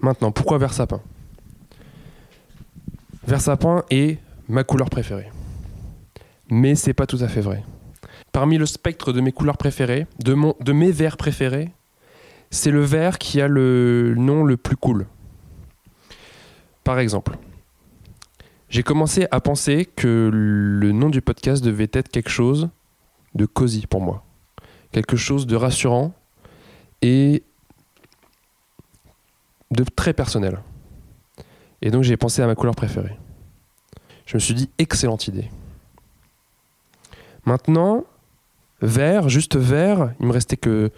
Maintenant, 0.00 0.32
pourquoi 0.32 0.58
vert 0.58 0.72
sapin 0.72 1.00
Vert 3.24 3.40
sapin 3.40 3.84
est 3.88 4.18
ma 4.48 4.64
couleur 4.64 4.90
préférée. 4.90 5.30
Mais 6.50 6.74
c'est 6.74 6.92
pas 6.92 7.06
tout 7.06 7.18
à 7.20 7.28
fait 7.28 7.40
vrai. 7.40 7.62
Parmi 8.32 8.56
le 8.56 8.64
spectre 8.64 9.12
de 9.12 9.20
mes 9.20 9.30
couleurs 9.32 9.58
préférées, 9.58 10.06
de, 10.18 10.72
mes 10.72 10.90
verts 10.90 11.18
préférés, 11.18 11.70
c'est 12.50 12.70
le 12.70 12.82
vert 12.82 13.18
qui 13.18 13.40
a 13.40 13.48
le 13.48 14.14
nom 14.16 14.42
le 14.42 14.56
plus 14.56 14.76
cool. 14.76 15.06
Par 16.82 16.98
exemple, 16.98 17.36
j'ai 18.70 18.82
commencé 18.82 19.26
à 19.30 19.40
penser 19.40 19.84
que 19.84 20.30
le 20.32 20.92
nom 20.92 21.10
du 21.10 21.20
podcast 21.20 21.62
devait 21.62 21.90
être 21.92 22.08
quelque 22.08 22.30
chose 22.30 22.70
de 23.34 23.44
cosy 23.44 23.86
pour 23.86 24.00
moi. 24.00 24.24
Quelque 24.92 25.16
chose 25.16 25.46
de 25.46 25.56
rassurant 25.56 26.14
et 27.02 27.42
de 29.70 29.84
très 29.84 30.14
personnel. 30.14 30.58
Et 31.82 31.90
donc 31.90 32.02
j'ai 32.02 32.16
pensé 32.16 32.40
à 32.40 32.46
ma 32.46 32.54
couleur 32.54 32.74
préférée. 32.74 33.18
Je 34.24 34.36
me 34.36 34.40
suis 34.40 34.54
dit, 34.54 34.70
excellente 34.78 35.28
idée. 35.28 35.50
Maintenant, 37.44 38.04
vert, 38.82 39.28
juste 39.28 39.56
vert, 39.56 40.12
il 40.20 40.26
me 40.26 40.32
restait 40.32 40.56
que 40.56 40.90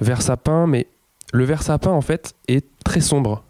vert 0.00 0.20
sapin, 0.20 0.66
mais 0.66 0.86
le 1.32 1.44
vert 1.44 1.62
sapin 1.62 1.90
en 1.90 2.00
fait 2.00 2.34
est 2.48 2.66
très 2.84 3.00
sombre. 3.00 3.44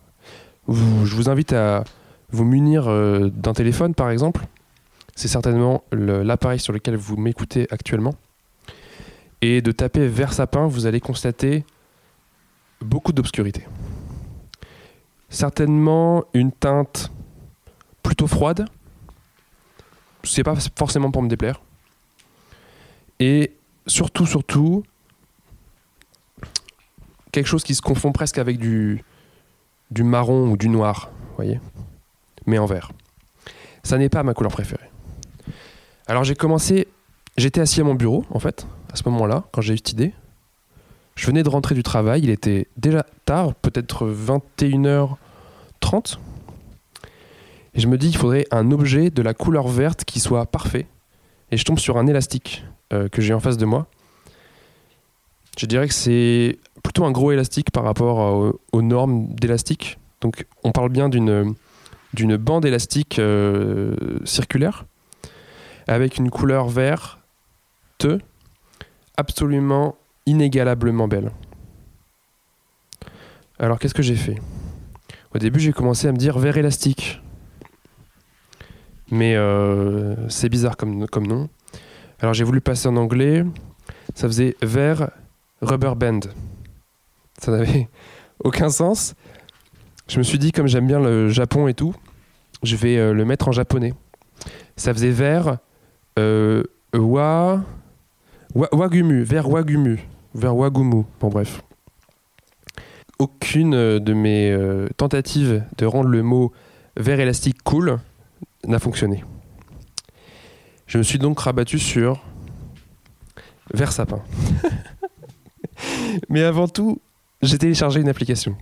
Je 0.68 1.16
vous 1.16 1.28
invite 1.28 1.52
à 1.52 1.84
vous 2.30 2.44
munir 2.44 2.88
euh, 2.88 3.30
d'un 3.30 3.54
téléphone 3.54 3.94
par 3.94 4.10
exemple. 4.10 4.46
C'est 5.16 5.28
certainement 5.28 5.82
l'appareil 5.90 6.60
sur 6.60 6.72
lequel 6.72 6.96
vous 6.96 7.16
m'écoutez 7.16 7.66
actuellement. 7.70 8.14
Et 9.42 9.62
de 9.62 9.72
taper 9.72 10.06
vert 10.06 10.32
sapin, 10.32 10.66
vous 10.66 10.86
allez 10.86 11.00
constater 11.00 11.64
beaucoup 12.80 13.12
d'obscurité. 13.12 13.66
Certainement 15.28 16.24
une 16.34 16.52
teinte 16.52 17.10
plutôt 18.02 18.26
froide. 18.26 18.66
C'est 20.22 20.44
pas 20.44 20.56
forcément 20.76 21.10
pour 21.10 21.22
me 21.22 21.28
déplaire. 21.28 21.60
Et 23.18 23.52
surtout, 23.90 24.26
surtout, 24.26 24.84
quelque 27.32 27.46
chose 27.46 27.64
qui 27.64 27.74
se 27.74 27.82
confond 27.82 28.12
presque 28.12 28.38
avec 28.38 28.58
du, 28.58 29.04
marron 29.98 30.48
ou 30.48 30.56
du 30.56 30.68
noir, 30.68 31.10
voyez, 31.36 31.60
mais 32.46 32.58
en 32.58 32.66
vert. 32.66 32.92
Ça 33.82 33.98
n'est 33.98 34.08
pas 34.08 34.22
ma 34.22 34.34
couleur 34.34 34.52
préférée. 34.52 34.88
Alors 36.06 36.24
j'ai 36.24 36.34
commencé, 36.34 36.88
j'étais 37.36 37.60
assis 37.60 37.80
à 37.80 37.84
mon 37.84 37.94
bureau, 37.94 38.24
en 38.30 38.38
fait, 38.38 38.66
à 38.92 38.96
ce 38.96 39.08
moment-là, 39.08 39.44
quand 39.52 39.60
j'ai 39.60 39.74
eu 39.74 39.78
cette 39.78 39.92
idée. 39.92 40.12
Je 41.16 41.26
venais 41.26 41.42
de 41.42 41.48
rentrer 41.48 41.74
du 41.74 41.82
travail, 41.82 42.22
il 42.22 42.30
était 42.30 42.68
déjà 42.76 43.04
tard, 43.26 43.54
peut-être 43.54 44.08
21h30. 44.08 46.18
Et 47.74 47.80
je 47.80 47.86
me 47.88 47.98
dis, 47.98 48.08
il 48.08 48.16
faudrait 48.16 48.46
un 48.50 48.70
objet 48.70 49.10
de 49.10 49.20
la 49.20 49.34
couleur 49.34 49.68
verte 49.68 50.04
qui 50.04 50.18
soit 50.18 50.46
parfait. 50.46 50.86
Et 51.50 51.56
je 51.56 51.64
tombe 51.64 51.78
sur 51.78 51.98
un 51.98 52.06
élastique 52.06 52.64
euh, 52.92 53.08
que 53.08 53.22
j'ai 53.22 53.34
en 53.34 53.40
face 53.40 53.56
de 53.56 53.64
moi. 53.64 53.86
Je 55.58 55.66
dirais 55.66 55.88
que 55.88 55.94
c'est 55.94 56.58
plutôt 56.82 57.04
un 57.04 57.10
gros 57.10 57.32
élastique 57.32 57.70
par 57.70 57.84
rapport 57.84 58.54
aux 58.72 58.82
normes 58.82 59.28
d'élastique. 59.34 59.98
Donc 60.20 60.46
on 60.64 60.72
parle 60.72 60.90
bien 60.90 61.08
d'une 61.08 61.54
d'une 62.12 62.36
bande 62.36 62.64
élastique 62.64 63.18
euh, 63.18 63.94
circulaire 64.24 64.84
avec 65.86 66.16
une 66.16 66.30
couleur 66.30 66.68
verte 66.68 67.18
absolument 69.16 69.96
inégalablement 70.26 71.06
belle. 71.06 71.30
Alors 73.58 73.78
qu'est-ce 73.78 73.94
que 73.94 74.02
j'ai 74.02 74.16
fait? 74.16 74.40
Au 75.34 75.38
début 75.38 75.60
j'ai 75.60 75.72
commencé 75.72 76.08
à 76.08 76.12
me 76.12 76.16
dire 76.16 76.38
vert 76.38 76.56
élastique. 76.56 77.20
Mais 79.10 79.34
euh, 79.34 80.28
c'est 80.28 80.48
bizarre 80.48 80.76
comme, 80.76 81.06
comme 81.08 81.26
nom. 81.26 81.48
Alors 82.20 82.34
j'ai 82.34 82.44
voulu 82.44 82.60
passer 82.60 82.88
en 82.88 82.96
anglais. 82.96 83.44
Ça 84.14 84.26
faisait 84.26 84.56
vert 84.62 85.10
rubber 85.62 85.92
band. 85.96 86.20
Ça 87.38 87.52
n'avait 87.52 87.88
aucun 88.44 88.68
sens. 88.70 89.14
Je 90.08 90.18
me 90.18 90.22
suis 90.22 90.38
dit, 90.38 90.52
comme 90.52 90.66
j'aime 90.66 90.86
bien 90.86 90.98
le 91.00 91.28
Japon 91.28 91.68
et 91.68 91.74
tout, 91.74 91.94
je 92.62 92.76
vais 92.76 92.96
euh, 92.96 93.12
le 93.14 93.24
mettre 93.24 93.48
en 93.48 93.52
japonais. 93.52 93.94
Ça 94.76 94.92
faisait 94.92 95.10
vert 95.10 95.58
euh, 96.18 96.64
wa, 96.92 97.62
wa- 98.54 98.68
wagumu, 98.72 99.22
vert 99.22 99.48
wagumu, 99.48 100.00
vert 100.34 100.56
wagumu. 100.56 101.04
Bon 101.20 101.28
bref. 101.28 101.62
Aucune 103.18 103.74
euh, 103.74 104.00
de 104.00 104.12
mes 104.14 104.50
euh, 104.50 104.88
tentatives 104.96 105.62
de 105.78 105.86
rendre 105.86 106.08
le 106.08 106.22
mot 106.22 106.52
vert 106.96 107.20
élastique 107.20 107.62
cool 107.62 107.98
n'a 108.66 108.78
fonctionné. 108.78 109.22
Je 110.90 110.98
me 110.98 111.04
suis 111.04 111.20
donc 111.20 111.38
rabattu 111.38 111.78
sur 111.78 112.20
vert 113.72 113.92
sapin. 113.92 114.20
Mais 116.28 116.42
avant 116.42 116.66
tout, 116.66 117.00
j'ai 117.42 117.58
téléchargé 117.58 118.00
une 118.00 118.08
application. 118.08 118.56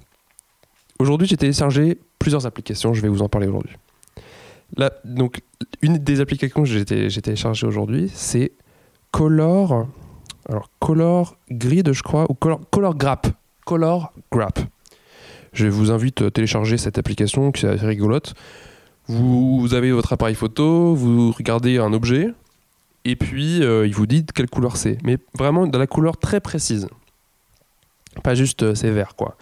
Aujourd'hui, 0.99 1.27
j'ai 1.27 1.39
téléchargé 1.39 1.99
plusieurs 2.19 2.45
applications, 2.45 2.93
je 2.93 3.01
vais 3.01 3.09
vous 3.09 3.23
en 3.23 3.31
parler 3.31 3.47
aujourd'hui. 3.47 3.75
Donc, 5.07 5.41
une 5.81 5.97
des 5.97 6.21
applications 6.21 6.63
que 6.65 6.69
j'ai 6.69 6.85
té- 6.85 7.09
j'ai 7.09 7.23
téléchargées 7.23 7.67
aujourd'hui, 7.67 8.11
c'est 8.13 8.53
Color. 9.11 9.87
Alors, 10.51 10.69
Color 10.81 11.35
Grid, 11.51 11.95
je 11.95 12.03
crois, 12.03 12.27
ou 12.31 12.35
Color, 12.35 12.61
Color. 12.71 12.95
Color 13.65 14.13
Grap. 14.31 14.59
Je 15.55 15.67
vous 15.67 15.91
invite 15.91 16.21
à 16.21 16.31
télécharger 16.31 16.77
cette 16.77 16.99
application 16.99 17.53
qui 17.53 17.65
est 17.65 17.71
assez 17.71 17.87
rigolote. 17.87 18.35
Vous, 19.09 19.73
avez 19.73 19.91
votre 19.91 20.13
appareil 20.13 20.35
photo, 20.35 20.95
vous 20.95 21.33
regardez 21.33 21.79
un 21.79 21.95
objet, 21.95 22.29
et 23.07 23.17
puis 23.17 23.63
euh, 23.63 23.87
il 23.87 23.95
vous 23.95 24.07
dit 24.07 24.25
quelle 24.35 24.51
couleur 24.51 24.77
c'est. 24.77 24.99
Mais 25.03 25.17
vraiment 25.37 25.67
de 25.67 25.79
la 25.79 25.87
couleur 25.87 26.19
très 26.19 26.41
précise. 26.41 26.89
Pas 28.23 28.35
juste 28.35 28.63
euh, 28.63 28.75
c'est 28.75 28.91
vert, 28.91 29.17
quoi. 29.17 29.37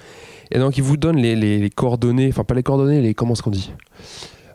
Et 0.52 0.58
donc 0.61 0.78
il 0.78 0.85
vous 0.85 0.96
donne 0.96 1.16
les, 1.16 1.70
coordonnées, 1.70 2.28
enfin 2.28 2.44
pas 2.44 2.54
les 2.54 2.62
coordonnées, 2.62 3.00
les 3.00 3.14
comment 3.14 3.32
est-ce 3.32 3.42
qu'on 3.42 3.50
dit 3.50 3.73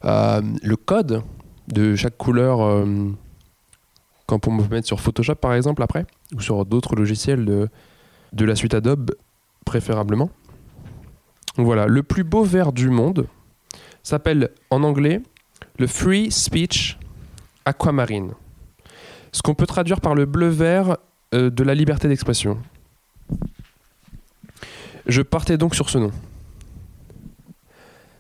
Euh, 0.06 0.42
Le 0.64 0.76
code 0.78 1.24
de 1.68 1.96
chaque 1.96 2.18
couleur, 2.18 2.62
euh, 2.62 3.10
quand 4.28 4.48
on 4.48 4.58
peut 4.58 4.74
mettre 4.74 4.88
sur 4.88 5.02
Photoshop 5.02 5.36
par 5.36 5.54
exemple 5.54 5.84
après, 5.84 6.06
ou 6.34 6.40
sur 6.40 6.66
d'autres 6.66 6.96
logiciels 6.96 7.44
de, 7.44 7.68
de 8.32 8.46
la 8.46 8.56
suite 8.56 8.74
Adobe 8.74 9.12
préférablement. 9.66 10.30
Voilà, 11.58 11.86
le 11.88 12.02
plus 12.02 12.24
beau 12.24 12.44
vert 12.44 12.72
du 12.72 12.90
monde 12.90 13.28
s'appelle 14.04 14.50
en 14.70 14.84
anglais 14.84 15.22
le 15.78 15.88
Free 15.88 16.32
Speech 16.32 16.98
Aquamarine. 17.66 18.34
Ce 19.32 19.42
qu'on 19.42 19.56
peut 19.56 19.66
traduire 19.66 20.02
par 20.02 20.16
le 20.16 20.26
bleu-vert 20.26 20.98
euh, 21.34 21.50
de 21.50 21.64
la 21.64 21.74
liberté 21.74 22.08
d'expression. 22.08 22.58
Je 25.08 25.22
partais 25.22 25.58
donc 25.58 25.76
sur 25.76 25.90
ce 25.90 25.98
nom. 25.98 26.12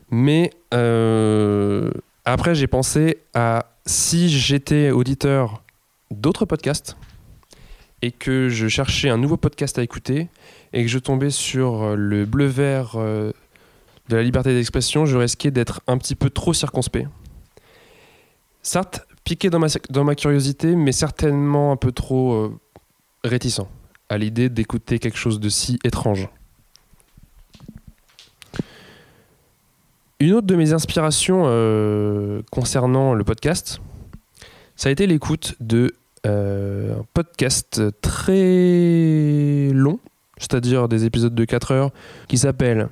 Mais 0.10 0.52
euh, 0.74 1.92
après, 2.26 2.56
j'ai 2.56 2.68
pensé 2.68 3.20
à 3.34 3.66
si 3.86 4.30
j'étais 4.30 4.92
auditeur 4.92 5.64
d'autres 6.12 6.46
podcasts 6.46 6.98
et 8.02 8.12
que 8.12 8.50
je 8.50 8.68
cherchais 8.68 9.10
un 9.10 9.18
nouveau 9.18 9.38
podcast 9.38 9.78
à 9.78 9.84
écouter 9.84 10.28
et 10.74 10.84
que 10.84 10.90
je 10.90 11.00
tombais 11.00 11.30
sur 11.30 11.96
le 11.96 12.26
bleu-vert 12.26 12.94
euh, 12.96 13.32
de 14.12 14.18
la 14.18 14.24
liberté 14.24 14.54
d'expression, 14.54 15.06
je 15.06 15.18
risquais 15.18 15.52
d'être 15.52 15.82
un 15.88 15.98
petit 15.98 16.16
peu 16.16 16.30
trop 16.30 16.54
circonspect. 16.54 17.08
Certes, 18.62 19.08
piqué 19.24 19.50
dans 19.50 19.60
ma, 20.04 20.16
curiosité, 20.16 20.76
mais 20.76 20.92
certainement 20.92 21.72
un 21.72 21.78
peu 21.78 21.94
trop 21.94 22.34
euh, 22.34 22.60
réticent 23.24 23.62
à 24.10 24.18
l'idée 24.18 24.50
d'écouter 24.50 25.00
quelque 25.00 25.18
chose 25.18 25.40
de 25.40 25.48
si 25.48 25.80
étrange. 25.86 26.28
Une 30.20 30.34
autre 30.34 30.46
de 30.46 30.56
mes 30.56 30.74
inspirations 30.74 31.44
euh, 31.46 32.42
concernant 32.52 33.14
le 33.14 33.24
podcast, 33.24 33.80
ça 34.76 34.90
a 34.90 34.92
été 34.92 35.08
l'écoute 35.08 35.56
de 35.62 35.96
euh, 36.28 37.00
un 37.00 37.06
podcast 37.14 37.82
très 38.02 39.70
long, 39.74 40.00
c'est-à-dire 40.38 40.90
des 40.90 41.06
épisodes 41.06 41.34
de 41.34 41.46
4 41.46 41.72
heures, 41.72 41.92
qui 42.28 42.38
s'appelle 42.38 42.90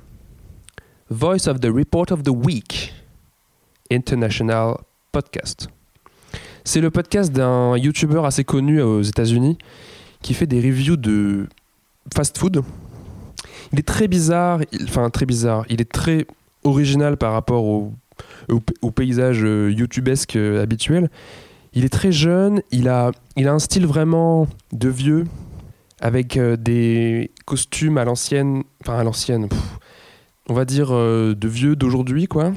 Voice 1.10 1.48
of 1.48 1.58
the 1.58 1.66
Report 1.66 2.12
of 2.12 2.22
the 2.22 2.30
Week 2.30 2.94
International 3.90 4.76
Podcast. 5.10 5.68
C'est 6.62 6.80
le 6.80 6.92
podcast 6.92 7.32
d'un 7.32 7.76
YouTuber 7.76 8.22
assez 8.24 8.44
connu 8.44 8.80
aux 8.80 9.02
États-Unis 9.02 9.58
qui 10.22 10.34
fait 10.34 10.46
des 10.46 10.60
reviews 10.60 10.96
de 10.96 11.48
fast-food. 12.14 12.62
Il 13.72 13.80
est 13.80 13.86
très 13.86 14.06
bizarre, 14.06 14.60
enfin 14.84 15.10
très 15.10 15.26
bizarre, 15.26 15.64
il 15.68 15.80
est 15.80 15.90
très 15.90 16.28
original 16.62 17.16
par 17.16 17.32
rapport 17.32 17.64
au, 17.64 17.92
au, 18.48 18.60
au 18.82 18.90
paysage 18.92 19.40
euh, 19.42 19.72
youtubesque 19.72 20.36
euh, 20.36 20.62
habituel. 20.62 21.10
Il 21.72 21.84
est 21.84 21.92
très 21.92 22.12
jeune, 22.12 22.62
il 22.70 22.88
a, 22.88 23.10
il 23.34 23.48
a 23.48 23.52
un 23.52 23.58
style 23.58 23.86
vraiment 23.86 24.46
de 24.72 24.88
vieux, 24.88 25.24
avec 26.00 26.36
euh, 26.36 26.56
des 26.56 27.32
costumes 27.46 27.98
à 27.98 28.04
l'ancienne, 28.04 28.62
enfin 28.80 28.98
à 28.98 29.02
l'ancienne, 29.02 29.48
on 30.50 30.54
va 30.54 30.64
dire 30.64 30.88
euh, 30.92 31.34
de 31.34 31.48
vieux 31.48 31.76
d'aujourd'hui 31.76 32.26
quoi. 32.26 32.52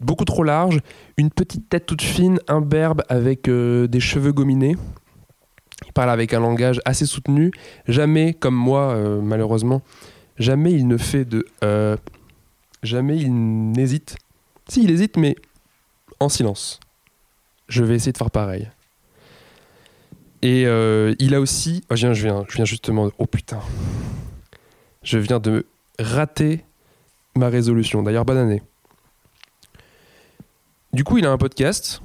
Beaucoup 0.00 0.24
trop 0.24 0.42
large, 0.42 0.80
une 1.18 1.30
petite 1.30 1.68
tête 1.68 1.84
toute 1.84 2.00
fine, 2.02 2.38
imberbe 2.48 3.02
avec 3.10 3.46
euh, 3.46 3.86
des 3.86 4.00
cheveux 4.00 4.32
gominés. 4.32 4.76
Il 5.86 5.92
parle 5.92 6.10
avec 6.10 6.32
un 6.32 6.40
langage 6.40 6.80
assez 6.86 7.04
soutenu. 7.04 7.52
Jamais, 7.86 8.32
comme 8.32 8.54
moi 8.54 8.94
euh, 8.94 9.20
malheureusement, 9.20 9.82
jamais 10.38 10.72
il 10.72 10.88
ne 10.88 10.96
fait 10.96 11.26
de... 11.26 11.46
jamais 12.82 13.18
il 13.18 13.32
n'hésite. 13.72 14.16
Si, 14.68 14.82
il 14.82 14.90
hésite, 14.90 15.18
mais 15.18 15.36
en 16.20 16.30
silence. 16.30 16.80
Je 17.68 17.84
vais 17.84 17.96
essayer 17.96 18.12
de 18.12 18.18
faire 18.18 18.30
pareil. 18.30 18.70
Et 20.40 20.62
il 20.62 21.34
a 21.34 21.40
aussi... 21.40 21.84
oh, 21.90 21.96
je, 21.96 22.06
viens, 22.06 22.14
je, 22.14 22.22
viens, 22.22 22.44
je 22.48 22.56
viens 22.56 22.64
justement... 22.64 23.10
Oh 23.18 23.26
putain. 23.26 23.60
Je 25.02 25.18
viens 25.18 25.38
de 25.38 25.66
rater 25.98 26.64
ma 27.36 27.48
résolution. 27.48 28.02
D'ailleurs, 28.02 28.24
bonne 28.24 28.38
année. 28.38 28.62
Du 30.92 31.04
coup, 31.04 31.18
il 31.18 31.26
a 31.26 31.30
un 31.30 31.38
podcast 31.38 32.00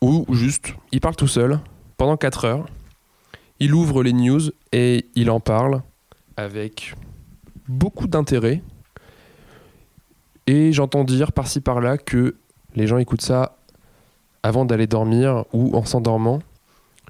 où 0.00 0.26
juste, 0.34 0.74
il 0.90 1.00
parle 1.00 1.16
tout 1.16 1.28
seul 1.28 1.60
pendant 1.96 2.16
4 2.16 2.44
heures. 2.44 2.66
Il 3.60 3.74
ouvre 3.74 4.02
les 4.02 4.12
news 4.12 4.40
et 4.72 5.06
il 5.14 5.30
en 5.30 5.40
parle 5.40 5.82
avec 6.36 6.94
beaucoup 7.68 8.06
d'intérêt. 8.06 8.62
Et 10.46 10.72
j'entends 10.72 11.04
dire 11.04 11.32
par-ci 11.32 11.60
par-là 11.60 11.96
que 11.98 12.36
les 12.74 12.86
gens 12.86 12.98
écoutent 12.98 13.22
ça 13.22 13.56
avant 14.42 14.64
d'aller 14.64 14.86
dormir 14.86 15.44
ou 15.52 15.76
en 15.76 15.84
s'endormant. 15.84 16.40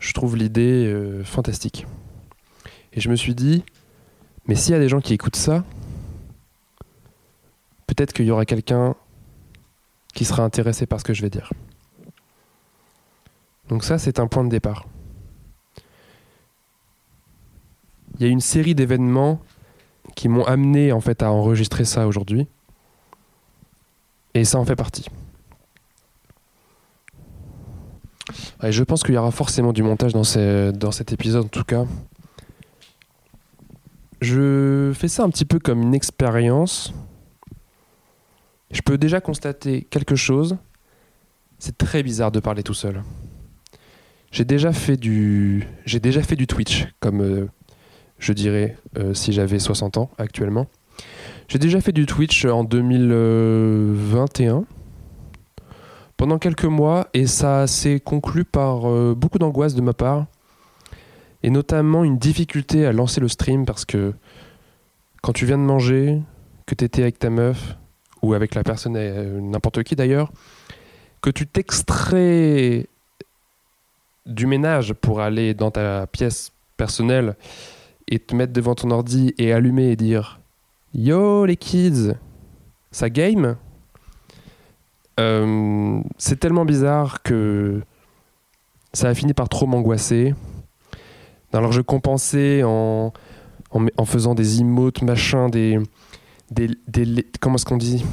Je 0.01 0.13
trouve 0.13 0.37
l'idée 0.37 0.87
euh, 0.87 1.25
fantastique. 1.25 1.87
Et 2.93 3.01
je 3.01 3.09
me 3.09 3.17
suis 3.17 3.35
dit, 3.35 3.65
mais 4.47 4.55
s'il 4.55 4.73
y 4.73 4.77
a 4.77 4.81
des 4.81 4.89
gens 4.89 5.01
qui 5.01 5.15
écoutent 5.15 5.37
ça, 5.37 5.65
peut-être 7.95 8.13
qu'il 8.13 8.27
y 8.27 8.31
aura 8.31 8.45
quelqu'un 8.45 8.95
qui 10.15 10.25
sera 10.25 10.43
intéressé 10.43 10.87
par 10.87 11.01
ce 11.01 11.05
que 11.05 11.15
je 11.15 11.23
vais 11.23 11.31
dire. 11.31 11.53
Donc 13.69 13.85
ça, 13.85 13.99
c'est 13.99 14.19
un 14.19 14.27
point 14.27 14.45
de 14.45 14.51
départ. 14.51 14.87
Il 18.19 18.27
y 18.27 18.29
a 18.29 18.31
une 18.31 18.41
série 18.41 18.75
d'événements 18.75 19.41
qui 20.15 20.29
m'ont 20.29 20.45
amené 20.45 20.93
en 20.93 21.01
fait 21.01 21.23
à 21.23 21.31
enregistrer 21.31 21.85
ça 21.85 22.07
aujourd'hui. 22.07 22.47
Et 24.35 24.45
ça 24.45 24.59
en 24.59 24.65
fait 24.65 24.77
partie. 24.77 25.07
Je 28.63 28.83
pense 28.85 29.03
qu'il 29.03 29.15
y 29.15 29.19
aura 29.19 29.31
forcément 29.31 29.73
du 29.73 29.83
montage 29.83 30.13
dans 30.13 30.23
cet 30.23 31.13
épisode 31.13 31.47
en 31.47 31.49
tout 31.49 31.65
cas. 31.65 31.85
Je 34.21 34.93
fais 34.95 35.09
ça 35.09 35.25
un 35.25 35.31
petit 35.31 35.45
peu 35.45 35.59
comme 35.59 35.83
une 35.83 35.95
expérience. 35.95 36.95
Je 38.73 38.81
peux 38.81 38.99
déjà 38.99 39.21
constater 39.21 39.87
quelque 39.91 40.17
chose. 40.17 40.57
C'est 41.59 41.79
très 41.79 42.03
bizarre 42.03 42.33
de 42.33 42.41
parler 42.41 42.63
tout 42.63 42.75
seul. 42.75 43.03
J'ai 44.33 44.45
déjà 44.45 44.73
fait 44.73 44.97
du, 44.97 45.69
j'ai 45.85 46.01
déjà 46.01 46.23
fait 46.23 46.37
du 46.37 46.47
Twitch, 46.47 46.89
comme 47.01 47.21
euh, 47.21 47.47
je 48.19 48.33
dirais 48.33 48.79
euh, 48.99 49.13
si 49.13 49.33
j'avais 49.33 49.59
60 49.59 49.99
ans 49.99 50.11
actuellement. 50.17 50.67
J'ai 51.49 51.59
déjà 51.59 51.83
fait 51.83 51.93
du 51.93 52.07
Twitch 52.07 52.47
en 52.47 52.65
2021 52.65 54.65
pendant 56.17 56.39
quelques 56.39 56.65
mois 56.65 57.09
et 57.13 57.27
ça 57.27 57.67
s'est 57.67 58.01
conclu 58.01 58.45
par 58.45 58.89
euh, 58.89 59.15
beaucoup 59.15 59.39
d'angoisse 59.39 59.75
de 59.75 59.83
ma 59.83 59.93
part 59.93 60.27
et 61.43 61.51
notamment 61.51 62.05
une 62.05 62.17
difficulté 62.17 62.87
à 62.87 62.93
lancer 62.93 63.21
le 63.21 63.29
stream 63.29 63.67
parce 63.67 63.85
que 63.85 64.15
quand 65.21 65.33
tu 65.33 65.45
viens 65.45 65.59
de 65.59 65.65
manger, 65.65 66.23
que 66.67 66.75
tu 66.75 66.85
étais 66.85 67.03
avec 67.03 67.19
ta 67.19 67.29
meuf 67.29 67.77
ou 68.23 68.35
avec 68.35 68.55
la 68.55 68.63
personne, 68.63 68.97
euh, 68.97 69.41
n'importe 69.41 69.83
qui 69.83 69.97
d'ailleurs, 69.97 70.33
que 71.21 71.31
tu 71.31 71.47
t'extrais 71.47 72.87
du 74.27 74.47
ménage 74.47 74.95
pour 74.95 75.21
aller 75.21 75.55
dans 75.55 75.71
ta 75.71 76.07
pièce 76.07 76.53
personnelle 76.77 77.37
et 78.09 78.19
te 78.19 78.35
mettre 78.35 78.53
devant 78.53 78.75
ton 78.75 78.91
ordi 78.91 79.35
et 79.39 79.53
allumer 79.53 79.91
et 79.91 79.97
dire 79.97 80.41
Yo 80.95 81.45
les 81.45 81.57
kids, 81.57 82.13
ça 82.91 83.11
game? 83.11 83.57
Euh, 85.21 86.01
C'est 86.19 86.39
tellement 86.39 86.65
bizarre 86.65 87.23
que 87.23 87.83
ça 88.93 89.09
a 89.09 89.15
fini 89.15 89.35
par 89.35 89.49
trop 89.49 89.67
m'angoisser. 89.67 90.35
Alors 91.53 91.73
je 91.73 91.81
compensais 91.81 92.63
en, 92.63 93.13
en, 93.71 93.87
en 93.97 94.05
faisant 94.05 94.35
des 94.35 94.61
emotes, 94.61 95.03
machin, 95.03 95.49
des, 95.49 95.79
des, 96.53 97.27
comment 97.41 97.57
est-ce 97.57 97.65
qu'on 97.65 97.77
dit? 97.77 98.05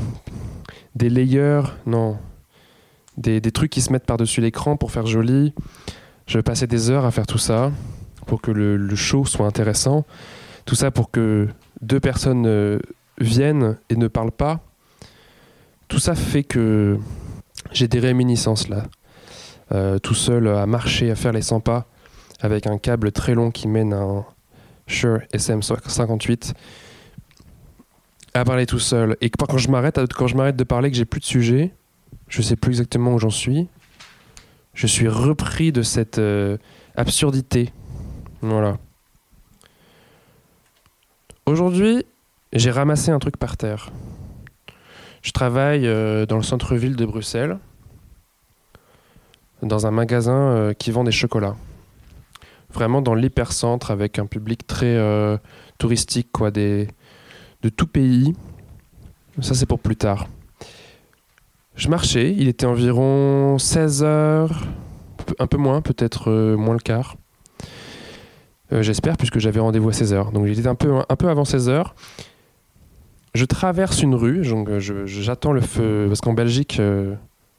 Des 0.96 1.10
layers, 1.10 1.64
non, 1.86 2.18
des, 3.18 3.42
des 3.42 3.52
trucs 3.52 3.72
qui 3.72 3.82
se 3.82 3.92
mettent 3.92 4.06
par-dessus 4.06 4.42
l'écran 4.42 4.78
pour 4.78 4.92
faire 4.92 5.06
joli. 5.06 5.54
Je 6.28 6.40
passais 6.40 6.68
des 6.68 6.90
heures 6.90 7.06
à 7.06 7.12
faire 7.12 7.28
tout 7.28 7.38
ça 7.38 7.72
pour 8.26 8.42
que 8.42 8.52
le, 8.52 8.78
le 8.78 8.96
show 8.96 9.26
soit 9.26 9.46
intéressant. 9.46 10.06
Tout 10.66 10.76
ça 10.76 10.92
pour 10.92 11.12
que 11.12 11.48
deux 11.82 12.00
personnes 12.00 12.46
euh, 12.46 12.80
viennent 13.20 13.78
et 13.90 13.96
ne 13.96 14.08
parlent 14.08 14.32
pas. 14.32 14.60
Tout 15.88 16.00
ça 16.00 16.16
fait 16.16 16.44
que 16.44 16.98
j'ai 17.72 17.88
des 17.88 18.00
réminiscences 18.00 18.70
là. 18.70 18.84
Euh, 19.72 20.00
tout 20.00 20.16
seul 20.16 20.48
à 20.48 20.66
marcher, 20.66 21.12
à 21.12 21.16
faire 21.16 21.32
les 21.32 21.42
100 21.42 21.60
pas 21.60 21.88
avec 22.42 22.68
un 22.68 22.78
câble 22.78 23.12
très 23.12 23.36
long 23.36 23.52
qui 23.52 23.68
mène 23.68 23.94
à 23.94 24.02
un 24.02 24.26
Shure 24.88 25.20
SM58 25.34 26.54
à 28.34 28.44
parler 28.44 28.66
tout 28.66 28.80
seul. 28.80 29.18
Et 29.22 29.30
quand 29.30 29.58
je 29.58 29.70
m'arrête, 29.70 30.00
quand 30.14 30.28
je 30.28 30.36
m'arrête 30.36 30.56
de 30.56 30.64
parler, 30.64 30.92
que 30.92 30.98
j'ai 30.98 31.06
plus 31.06 31.20
de 31.20 31.26
sujet, 31.26 31.74
je 32.28 32.42
sais 32.42 32.56
plus 32.56 32.72
exactement 32.72 33.14
où 33.14 33.20
j'en 33.20 33.30
suis. 33.30 33.68
Je 34.74 34.88
suis 34.88 35.08
repris 35.08 35.72
de 35.72 35.82
cette 35.82 36.20
euh, 36.20 36.58
absurdité. 36.96 37.74
Voilà. 38.42 38.78
Aujourd'hui, 41.46 42.06
j'ai 42.54 42.72
ramassé 42.72 43.12
un 43.12 43.20
truc 43.20 43.38
par 43.38 43.58
terre. 43.58 43.90
Je 45.22 45.32
travaille 45.32 45.88
euh, 45.88 46.26
dans 46.26 46.38
le 46.38 46.44
centre-ville 46.44 46.96
de 46.96 47.06
Bruxelles, 47.06 47.58
dans 49.64 49.86
un 49.86 49.92
magasin 49.92 50.52
euh, 50.52 50.74
qui 50.74 50.92
vend 50.92 51.04
des 51.04 51.12
chocolats. 51.12 51.58
Vraiment 52.72 53.02
dans 53.02 53.16
l'hypercentre 53.16 53.90
avec 53.90 54.20
un 54.20 54.28
public 54.28 54.68
très 54.68 54.96
touristique, 55.80 56.32
quoi, 56.32 56.52
de 57.62 57.70
tout 57.70 57.88
pays. 57.88 58.34
Ça, 59.42 59.54
c'est 59.54 59.66
pour 59.66 59.80
plus 59.80 59.96
tard. 59.96 60.28
Je 61.76 61.88
marchais, 61.88 62.36
il 62.38 62.50
était 62.50 62.66
environ 62.66 63.58
16 63.58 64.04
heures, 64.04 64.64
un 65.40 65.48
peu 65.48 65.56
moins, 65.56 65.82
peut-être 65.82 66.30
euh, 66.30 66.58
moins 66.58 66.74
le 66.74 66.80
quart. 66.80 67.16
Euh, 68.74 68.82
J'espère, 68.82 69.16
puisque 69.16 69.40
j'avais 69.40 69.62
rendez-vous 69.62 69.88
à 69.88 69.94
16 69.94 70.14
heures. 70.14 70.32
Donc 70.34 70.46
j'étais 70.46 70.68
un 70.68 70.76
peu, 70.76 70.94
un 71.08 71.16
peu 71.16 71.30
avant 71.30 71.46
16 71.46 71.70
heures. 71.70 71.96
Je 73.34 73.46
traverse 73.46 74.02
une 74.02 74.16
rue, 74.16 74.44
euh, 74.46 75.06
j'attends 75.06 75.54
le 75.54 75.62
feu, 75.62 76.06
parce 76.10 76.20
qu'en 76.20 76.34
Belgique, 76.34 76.82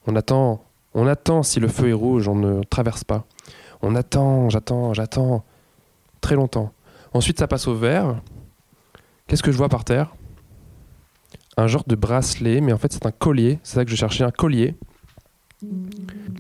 on 0.07 0.17
attend, 0.17 0.65
on 0.93 1.07
attend 1.07 1.43
si 1.43 1.59
le 1.59 1.69
feu 1.69 1.89
est 1.89 1.95
rouge, 1.95 2.29
on 2.29 2.35
ne 2.35 2.63
traverse 2.65 3.05
pas. 3.05 3.25
On 3.81 3.95
attend, 3.95 4.51
j'attends, 4.51 4.93
j'attends, 4.93 5.45
très 6.21 6.35
longtemps. 6.35 6.73
Ensuite, 7.15 7.39
ça 7.39 7.49
passe 7.49 7.67
au 7.69 7.75
vert. 7.75 8.21
Qu'est-ce 9.31 9.45
que 9.45 9.53
je 9.53 9.57
vois 9.57 9.69
par 9.69 9.85
terre? 9.85 10.13
Un 11.57 11.69
genre 11.69 11.85
de 11.87 11.95
bracelet, 11.95 12.61
mais 12.61 12.73
en 12.73 12.79
fait, 12.79 12.93
c'est 12.93 13.07
un 13.07 13.13
collier. 13.13 13.61
C'est 13.63 13.77
ça 13.77 13.85
que 13.85 13.91
je 13.93 13.95
cherchais, 13.95 14.25
un 14.25 14.33
collier. 14.33 14.75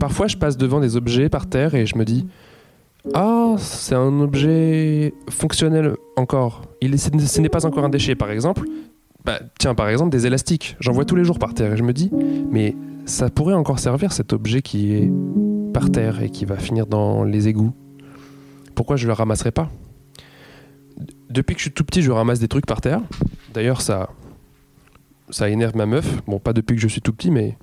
Parfois, 0.00 0.26
je 0.26 0.36
passe 0.36 0.56
devant 0.56 0.80
des 0.80 0.96
objets 0.96 1.28
par 1.28 1.46
terre 1.48 1.76
et 1.76 1.86
je 1.86 1.96
me 1.96 2.04
dis 2.04 2.26
Ah, 3.14 3.54
c'est 3.58 3.94
un 3.94 4.18
objet 4.20 5.14
fonctionnel 5.28 5.94
encore. 6.16 6.62
Il, 6.80 6.98
ce 6.98 7.40
n'est- 7.40 7.48
pas 7.48 7.64
encore 7.64 7.84
un 7.84 7.90
déchet, 7.90 8.16
par 8.16 8.32
exemple. 8.32 8.64
Bah, 9.24 9.38
tiens, 9.60 9.76
par 9.76 9.88
exemple, 9.88 10.10
des 10.10 10.26
élastiques. 10.26 10.76
J'en 10.80 10.90
vois 10.90 11.04
tous 11.04 11.14
les 11.14 11.22
jours 11.24 11.38
par 11.38 11.54
terre 11.54 11.74
et 11.74 11.76
je 11.76 11.84
me 11.84 11.92
dis 11.92 12.10
Mais 12.50 12.74
ça 13.04 13.30
pourrait 13.30 13.54
encore 13.54 13.78
servir 13.78 14.10
cet 14.12 14.32
objet 14.32 14.62
qui 14.62 14.94
est 14.94 15.10
par 15.72 15.90
terre 15.92 16.22
et 16.22 16.30
qui 16.30 16.44
va 16.44 16.56
finir 16.56 16.86
dans 16.88 17.22
les 17.22 17.46
égouts. 17.46 17.72
Pourquoi 18.74 18.96
je 18.96 19.06
le 19.06 19.12
ramasserai 19.12 19.52
pas? 19.52 19.70
Depuis 21.28 21.54
que 21.54 21.60
je 21.60 21.64
suis 21.64 21.72
tout 21.72 21.84
petit, 21.84 22.02
je 22.02 22.10
ramasse 22.10 22.38
des 22.38 22.48
trucs 22.48 22.66
par 22.66 22.80
terre. 22.80 23.00
D'ailleurs, 23.54 23.80
ça, 23.80 24.10
ça 25.30 25.48
énerve 25.48 25.76
ma 25.76 25.86
meuf. 25.86 26.22
Bon, 26.26 26.38
pas 26.38 26.52
depuis 26.52 26.76
que 26.76 26.82
je 26.82 26.88
suis 26.88 27.00
tout 27.00 27.12
petit, 27.12 27.30
mais 27.30 27.56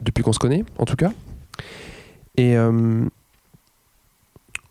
depuis 0.00 0.22
qu'on 0.22 0.32
se 0.32 0.38
connaît, 0.38 0.64
en 0.78 0.84
tout 0.84 0.96
cas. 0.96 1.12
Et 2.36 2.56
euh, 2.56 3.04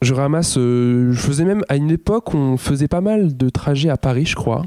je 0.01 0.13
ramasse. 0.13 0.57
euh, 0.57 1.11
je 1.11 1.19
faisais 1.19 1.45
même 1.45 1.63
à 1.69 1.75
une 1.75 1.91
époque, 1.91 2.33
on 2.33 2.57
faisait 2.57 2.87
pas 2.87 3.01
mal 3.01 3.35
de 3.35 3.49
trajets 3.49 3.89
à 3.89 3.97
Paris, 3.97 4.25
je 4.25 4.35
crois, 4.35 4.65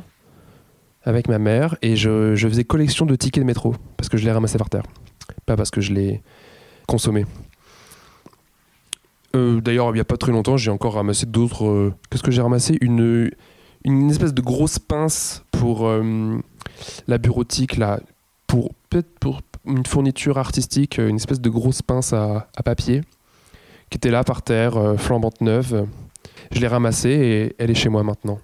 avec 1.05 1.29
ma 1.29 1.39
mère, 1.39 1.77
et 1.81 1.97
je, 1.97 2.35
je 2.35 2.49
faisais 2.49 2.65
collection 2.65 3.07
de 3.07 3.15
tickets 3.15 3.43
de 3.43 3.47
métro 3.47 3.75
parce 3.97 4.09
que 4.09 4.17
je 4.17 4.25
les 4.25 4.33
ramassais 4.33 4.59
par 4.59 4.69
terre, 4.69 4.83
pas 5.47 5.57
parce 5.57 5.71
que 5.71 5.81
je 5.81 5.93
les 5.93 6.23
consommais. 6.87 7.25
Euh, 9.37 9.61
D'ailleurs, 9.61 9.91
il 9.91 9.95
n'y 9.95 10.01
a 10.01 10.05
pas 10.05 10.17
très 10.17 10.33
longtemps, 10.33 10.57
j'ai 10.57 10.71
encore 10.71 10.95
ramassé 10.95 11.27
d'autres. 11.27 11.67
euh, 11.67 11.95
Qu'est-ce 12.11 12.23
que 12.23 12.31
j'ai 12.31 12.43
ramassé? 12.43 12.79
Une, 12.81 13.31
une 13.85 14.11
espèce 14.11 14.33
de 14.35 14.41
grosse 14.41 14.79
pince 14.79 15.45
pour 15.51 15.87
euh, 15.87 16.39
la 17.07 17.19
bureautique, 17.19 17.77
là, 17.77 18.01
pour 18.47 18.73
peut-être 18.89 19.11
pour 19.21 19.41
une 19.67 19.85
fourniture 19.85 20.39
artistique, 20.39 20.99
une 20.99 21.17
espèce 21.17 21.41
de 21.41 21.51
grosse 21.51 21.83
pince 21.83 22.13
à, 22.13 22.49
papier 22.65 23.03
qui 23.91 23.97
était 23.97 24.11
là 24.11 24.25
par 24.25 24.43
terre, 24.43 24.95
flambante 24.99 25.41
neuve. 25.41 25.87
Je 26.53 26.61
l'ai 26.61 26.67
ramassée 26.69 27.11
et 27.11 27.55
elle 27.59 27.71
est 27.71 27.75
chez 27.75 27.89
moi 27.91 28.03
maintenant. 28.03 28.39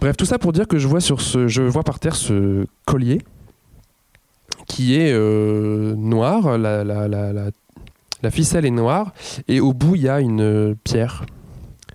Bref, 0.00 0.16
tout 0.16 0.24
ça 0.24 0.38
pour 0.38 0.52
dire 0.52 0.66
que 0.68 0.78
je 0.78 0.86
vois 0.88 1.00
sur 1.00 1.20
ce, 1.20 1.48
je 1.48 1.62
vois 1.62 1.82
par 1.82 1.98
terre 1.98 2.14
ce 2.16 2.66
collier 2.86 3.20
qui 4.66 4.94
est 4.94 5.12
noir, 5.96 6.56
la- 6.58 6.84
la- 6.84 7.08
la- 7.08 7.32
la 8.22 8.30
ficelle 8.30 8.64
est 8.64 8.70
noire 8.70 9.12
et 9.46 9.60
au 9.60 9.72
bout 9.72 9.94
il 9.94 10.02
y 10.02 10.08
a 10.08 10.20
une 10.20 10.40
euh, 10.40 10.74
pierre. 10.84 11.24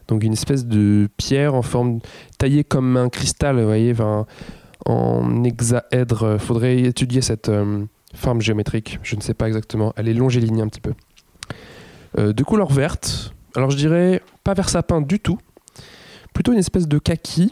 Donc 0.07 0.23
une 0.23 0.33
espèce 0.33 0.65
de 0.65 1.09
pierre 1.17 1.53
en 1.53 1.61
forme 1.61 1.99
taillée 2.37 2.63
comme 2.63 2.97
un 2.97 3.09
cristal, 3.09 3.57
vous 3.57 3.65
voyez, 3.65 3.93
en 4.85 5.43
hexaèdre. 5.43 6.39
Faudrait 6.39 6.81
étudier 6.81 7.21
cette 7.21 7.49
euh, 7.49 7.85
forme 8.13 8.41
géométrique. 8.41 8.99
Je 9.01 9.15
ne 9.15 9.21
sais 9.21 9.33
pas 9.33 9.47
exactement. 9.47 9.93
Elle 9.95 10.09
est 10.09 10.13
longiligne 10.13 10.61
un 10.61 10.67
petit 10.67 10.81
peu. 10.81 10.93
Euh, 12.19 12.33
de 12.33 12.43
couleur 12.43 12.71
verte. 12.71 13.33
Alors 13.55 13.71
je 13.71 13.77
dirais 13.77 14.21
pas 14.43 14.53
vert 14.53 14.69
sapin 14.69 15.01
du 15.01 15.19
tout. 15.19 15.39
Plutôt 16.33 16.51
une 16.51 16.59
espèce 16.59 16.87
de 16.87 16.99
kaki. 16.99 17.51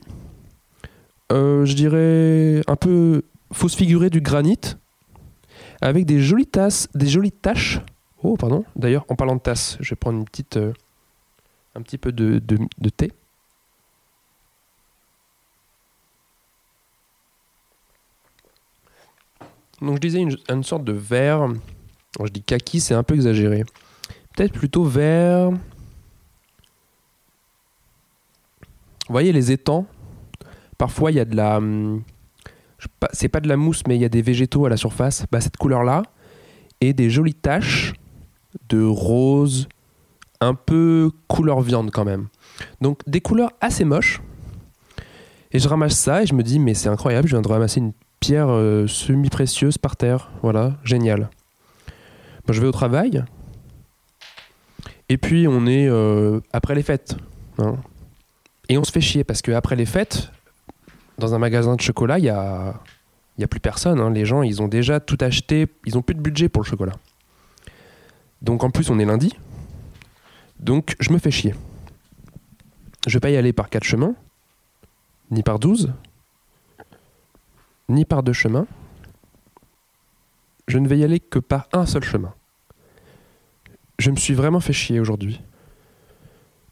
Je 1.29 1.73
dirais 1.73 2.61
un 2.67 2.75
peu 2.75 3.21
fausse 3.53 3.75
figurée 3.75 4.09
du 4.09 4.19
granit. 4.19 4.59
Avec 5.79 6.05
des 6.05 6.19
jolies 6.19 6.47
tasses, 6.47 6.89
des 6.93 7.07
jolies 7.07 7.31
taches. 7.31 7.79
Oh, 8.23 8.37
pardon. 8.37 8.63
D'ailleurs, 8.75 9.05
en 9.09 9.15
parlant 9.15 9.35
de 9.35 9.41
tasses, 9.41 9.77
je 9.79 9.89
vais 9.91 9.95
prendre 9.95 10.19
une 10.19 10.25
petite, 10.25 10.57
euh, 10.57 10.73
un 11.75 11.81
petit 11.81 11.97
peu 11.97 12.11
de, 12.11 12.39
de- 12.39 12.89
thé. 12.89 13.11
Donc 19.81 19.95
je 19.95 20.01
disais 20.01 20.19
une, 20.21 20.63
sorte 20.63 20.83
de 20.83 20.91
vert. 20.91 21.47
Je 22.23 22.29
dis 22.31 22.43
kaki, 22.43 22.79
c'est 22.79 22.93
un 22.93 23.01
peu 23.01 23.15
exagéré. 23.15 23.63
Peut-être 24.35 24.53
plutôt 24.53 24.83
vert. 24.83 25.49
Vous 25.49 25.57
voyez 29.09 29.33
les 29.33 29.51
étangs? 29.51 29.87
Parfois 30.77 31.11
il 31.11 31.17
y 31.17 31.19
a 31.19 31.25
de 31.25 31.35
la. 31.35 31.57
hum, 31.57 32.03
C'est 33.13 33.29
pas 33.29 33.39
de 33.39 33.47
la 33.47 33.57
mousse, 33.57 33.81
mais 33.87 33.95
il 33.95 34.01
y 34.01 34.05
a 34.05 34.09
des 34.09 34.21
végétaux 34.21 34.67
à 34.67 34.69
la 34.69 34.77
surface. 34.77 35.25
Bah, 35.31 35.41
cette 35.41 35.57
couleur-là. 35.57 36.03
Et 36.79 36.93
des 36.93 37.09
jolies 37.09 37.33
taches 37.33 37.93
de 38.69 38.83
rose, 38.83 39.67
un 40.39 40.53
peu 40.55 41.11
couleur 41.27 41.61
viande 41.61 41.91
quand 41.91 42.05
même. 42.05 42.27
Donc 42.81 43.01
des 43.07 43.21
couleurs 43.21 43.51
assez 43.61 43.85
moches. 43.85 44.21
Et 45.51 45.59
je 45.59 45.67
ramasse 45.67 45.97
ça 45.97 46.23
et 46.23 46.25
je 46.25 46.33
me 46.33 46.43
dis, 46.43 46.59
mais 46.59 46.73
c'est 46.73 46.89
incroyable, 46.89 47.27
je 47.27 47.33
viens 47.35 47.41
de 47.41 47.47
ramasser 47.47 47.79
une 47.79 47.93
pierre 48.19 48.47
euh, 48.49 48.87
semi-précieuse 48.87 49.77
par 49.77 49.97
terre. 49.97 50.29
Voilà, 50.41 50.77
génial. 50.83 51.29
Bon, 52.45 52.53
je 52.53 52.61
vais 52.61 52.67
au 52.67 52.71
travail. 52.71 53.23
Et 55.09 55.17
puis 55.17 55.47
on 55.47 55.65
est 55.67 55.87
euh, 55.89 56.39
après 56.53 56.75
les 56.75 56.83
fêtes. 56.83 57.17
hein. 57.57 57.75
Et 58.69 58.77
on 58.77 58.83
se 58.85 58.91
fait 58.91 59.01
chier 59.01 59.23
parce 59.25 59.41
que 59.41 59.51
après 59.51 59.75
les 59.75 59.85
fêtes, 59.85 60.31
dans 61.17 61.35
un 61.35 61.39
magasin 61.39 61.75
de 61.75 61.81
chocolat, 61.81 62.17
il 62.19 62.25
y 62.25 62.29
a, 62.29 62.75
y 63.37 63.43
a 63.43 63.47
plus 63.47 63.59
personne. 63.59 63.99
hein. 63.99 64.09
Les 64.09 64.23
gens, 64.23 64.43
ils 64.43 64.61
ont 64.61 64.69
déjà 64.69 65.01
tout 65.01 65.17
acheté. 65.19 65.67
Ils 65.85 65.97
ont 65.97 66.01
plus 66.01 66.15
de 66.15 66.21
budget 66.21 66.47
pour 66.47 66.63
le 66.63 66.67
chocolat. 66.67 66.93
Donc 68.41 68.63
en 68.63 68.69
plus, 68.69 68.89
on 68.89 68.99
est 68.99 69.05
lundi. 69.05 69.35
Donc 70.59 70.95
je 70.99 71.11
me 71.11 71.17
fais 71.17 71.31
chier. 71.31 71.55
Je 73.07 73.13
vais 73.13 73.19
pas 73.19 73.31
y 73.31 73.37
aller 73.37 73.53
par 73.53 73.69
quatre 73.69 73.83
chemins, 73.83 74.15
ni 75.31 75.41
par 75.41 75.59
12, 75.59 75.93
ni 77.89 78.05
par 78.05 78.23
deux 78.23 78.33
chemins. 78.33 78.67
Je 80.67 80.77
ne 80.77 80.87
vais 80.87 80.99
y 80.99 81.03
aller 81.03 81.19
que 81.19 81.39
par 81.39 81.67
un 81.73 81.85
seul 81.85 82.03
chemin. 82.03 82.33
Je 83.97 84.11
me 84.11 84.15
suis 84.15 84.33
vraiment 84.33 84.59
fait 84.59 84.73
chier 84.73 84.99
aujourd'hui. 84.99 85.41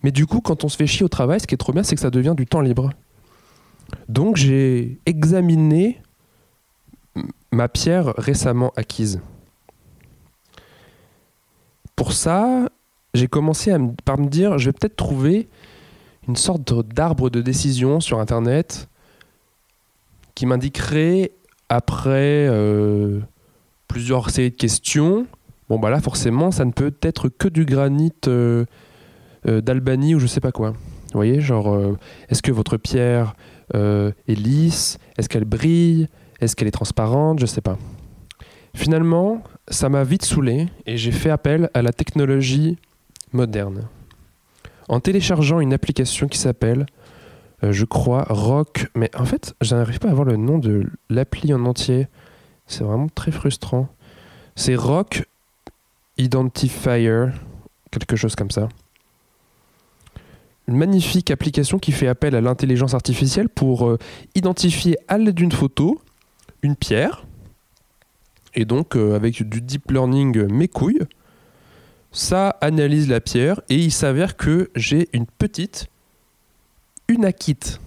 Mais 0.03 0.11
du 0.11 0.25
coup, 0.25 0.39
quand 0.39 0.63
on 0.63 0.69
se 0.69 0.77
fait 0.77 0.87
chier 0.87 1.03
au 1.03 1.09
travail, 1.09 1.39
ce 1.39 1.47
qui 1.47 1.55
est 1.55 1.57
trop 1.57 1.73
bien, 1.73 1.83
c'est 1.83 1.95
que 1.95 2.01
ça 2.01 2.09
devient 2.09 2.35
du 2.37 2.45
temps 2.45 2.61
libre. 2.61 2.91
Donc 4.07 4.37
j'ai 4.37 4.99
examiné 5.05 6.01
ma 7.51 7.67
pierre 7.67 8.13
récemment 8.17 8.71
acquise. 8.75 9.19
Pour 11.99 12.13
ça, 12.13 12.69
j'ai 13.13 13.27
commencé 13.27 13.73
à 13.73 13.77
par 14.05 14.17
me 14.17 14.27
dire, 14.27 14.57
je 14.57 14.69
vais 14.69 14.71
peut-être 14.71 14.95
trouver 14.95 15.49
une 16.29 16.37
sorte 16.37 16.73
d'arbre 16.87 17.29
de 17.29 17.41
décision 17.41 17.99
sur 17.99 18.21
Internet 18.21 18.87
qui 20.33 20.45
m'indiquerait 20.45 21.33
après 21.67 22.47
euh, 22.47 23.19
plusieurs 23.89 24.29
séries 24.29 24.51
de 24.51 24.55
questions. 24.55 25.27
Bon 25.67 25.77
bah 25.77 25.89
là 25.89 25.99
forcément 25.99 26.51
ça 26.51 26.63
ne 26.63 26.71
peut 26.71 26.93
être 27.01 27.27
que 27.27 27.49
du 27.49 27.65
granit 27.65 28.13
euh, 28.27 28.63
euh, 29.45 29.59
d'Albanie 29.59 30.15
ou 30.15 30.19
je 30.19 30.27
sais 30.27 30.39
pas 30.39 30.53
quoi. 30.53 30.69
Vous 30.69 31.15
voyez 31.15 31.41
genre 31.41 31.77
est-ce 32.29 32.41
que 32.41 32.53
votre 32.53 32.77
pierre 32.77 33.35
est 33.73 34.13
lisse? 34.29 34.99
Est-ce 35.17 35.27
qu'elle 35.27 35.43
brille? 35.43 36.07
Est-ce 36.39 36.55
qu'elle 36.55 36.69
est 36.69 36.71
transparente? 36.71 37.39
Je 37.39 37.45
sais 37.45 37.59
pas. 37.59 37.77
Finalement 38.73 39.43
ça 39.69 39.89
m'a 39.89 40.03
vite 40.03 40.25
saoulé 40.25 40.67
et 40.85 40.97
j'ai 40.97 41.11
fait 41.11 41.29
appel 41.29 41.69
à 41.73 41.81
la 41.81 41.93
technologie 41.93 42.77
moderne. 43.33 43.87
En 44.87 44.99
téléchargeant 44.99 45.59
une 45.59 45.73
application 45.73 46.27
qui 46.27 46.39
s'appelle, 46.39 46.85
euh, 47.63 47.71
je 47.71 47.85
crois, 47.85 48.25
Rock, 48.29 48.87
mais 48.95 49.11
en 49.15 49.25
fait, 49.25 49.53
je 49.61 49.75
n'arrive 49.75 49.99
pas 49.99 50.07
à 50.07 50.11
avoir 50.11 50.25
le 50.25 50.37
nom 50.37 50.57
de 50.57 50.87
l'appli 51.09 51.53
en 51.53 51.65
entier. 51.65 52.07
C'est 52.65 52.83
vraiment 52.83 53.09
très 53.09 53.31
frustrant. 53.31 53.89
C'est 54.55 54.75
Rock 54.75 55.25
Identifier, 56.17 57.27
quelque 57.91 58.15
chose 58.15 58.35
comme 58.35 58.51
ça. 58.51 58.67
Une 60.67 60.75
magnifique 60.75 61.31
application 61.31 61.79
qui 61.79 61.91
fait 61.91 62.07
appel 62.07 62.35
à 62.35 62.41
l'intelligence 62.41 62.93
artificielle 62.93 63.47
pour 63.47 63.87
euh, 63.87 63.97
identifier 64.35 64.97
à 65.07 65.17
l'aide 65.17 65.35
d'une 65.35 65.51
photo 65.51 66.01
une 66.61 66.75
pierre. 66.75 67.25
Et 68.55 68.65
donc, 68.65 68.95
euh, 68.95 69.15
avec 69.15 69.43
du 69.47 69.61
deep 69.61 69.91
learning 69.91 70.37
euh, 70.37 70.47
mes 70.47 70.67
couilles, 70.67 71.05
ça 72.11 72.57
analyse 72.61 73.07
la 73.07 73.21
pierre 73.21 73.61
et 73.69 73.75
il 73.75 73.91
s'avère 73.91 74.35
que 74.37 74.69
j'ai 74.75 75.09
une 75.13 75.25
petite 75.25 75.87
unakite. 77.07 77.79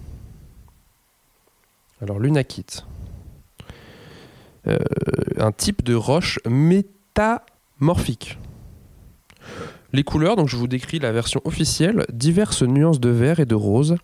Alors 2.01 2.18
l'unakite, 2.18 2.85
Euh, 4.68 4.79
un 5.38 5.51
type 5.51 5.83
de 5.83 5.96
roche 5.96 6.38
métamorphique. 6.48 8.38
Les 9.92 10.05
couleurs, 10.05 10.37
donc 10.37 10.48
je 10.48 10.57
vous 10.57 10.68
décris 10.68 11.01
la 11.01 11.11
version 11.11 11.40
officielle, 11.44 12.07
diverses 12.12 12.62
nuances 12.62 13.01
de 13.01 13.09
vert 13.09 13.40
et 13.40 13.44
de 13.44 13.57
rose 13.57 13.96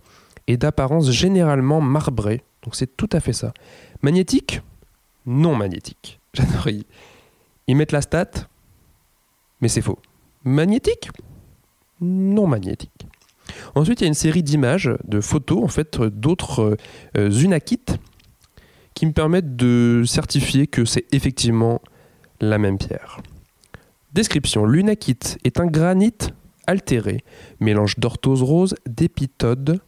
et 0.49 0.57
d'apparence 0.57 1.13
généralement 1.13 1.81
marbrée. 1.81 2.43
Donc 2.65 2.75
c'est 2.75 2.97
tout 2.97 3.09
à 3.13 3.21
fait 3.21 3.33
ça. 3.33 3.55
Magnétique? 4.03 4.61
Non 5.27 5.55
magnétique. 5.55 6.18
J'adore. 6.35 6.69
Ils, 7.67 7.77
mettent 7.77 7.93
la 7.93 8.03
stat, 8.03 8.31
mais 9.61 9.69
c'est 9.69 9.83
faux. 9.83 9.99
Magnétique? 10.45 11.11
Non 12.01 12.47
magnétique. 12.47 13.07
Ensuite, 13.75 14.01
il 14.01 14.05
y 14.05 14.07
a 14.07 14.09
une 14.09 14.15
série 14.15 14.43
d'images, 14.43 14.91
de 15.05 15.21
photos, 15.21 15.63
en 15.63 15.69
fait, 15.69 16.01
d'autres 16.01 16.77
euh, 17.17 17.31
unakites 17.31 17.99
qui 18.95 19.07
me 19.07 19.13
permettent 19.13 19.57
de 19.57 20.03
certifier 20.07 20.67
que 20.67 20.85
c'est 20.85 21.07
effectivement 21.13 21.81
la 22.41 22.59
même 22.59 22.79
pierre. 22.79 23.21
Description. 24.13 24.65
L'unakite 24.65 25.39
est 25.45 25.61
un 25.61 25.67
granit 25.67 26.15
altéré, 26.67 27.25
mélange 27.61 27.99
d'orthose 27.99 28.43
rose, 28.43 28.75
d'épidote, 28.87 29.81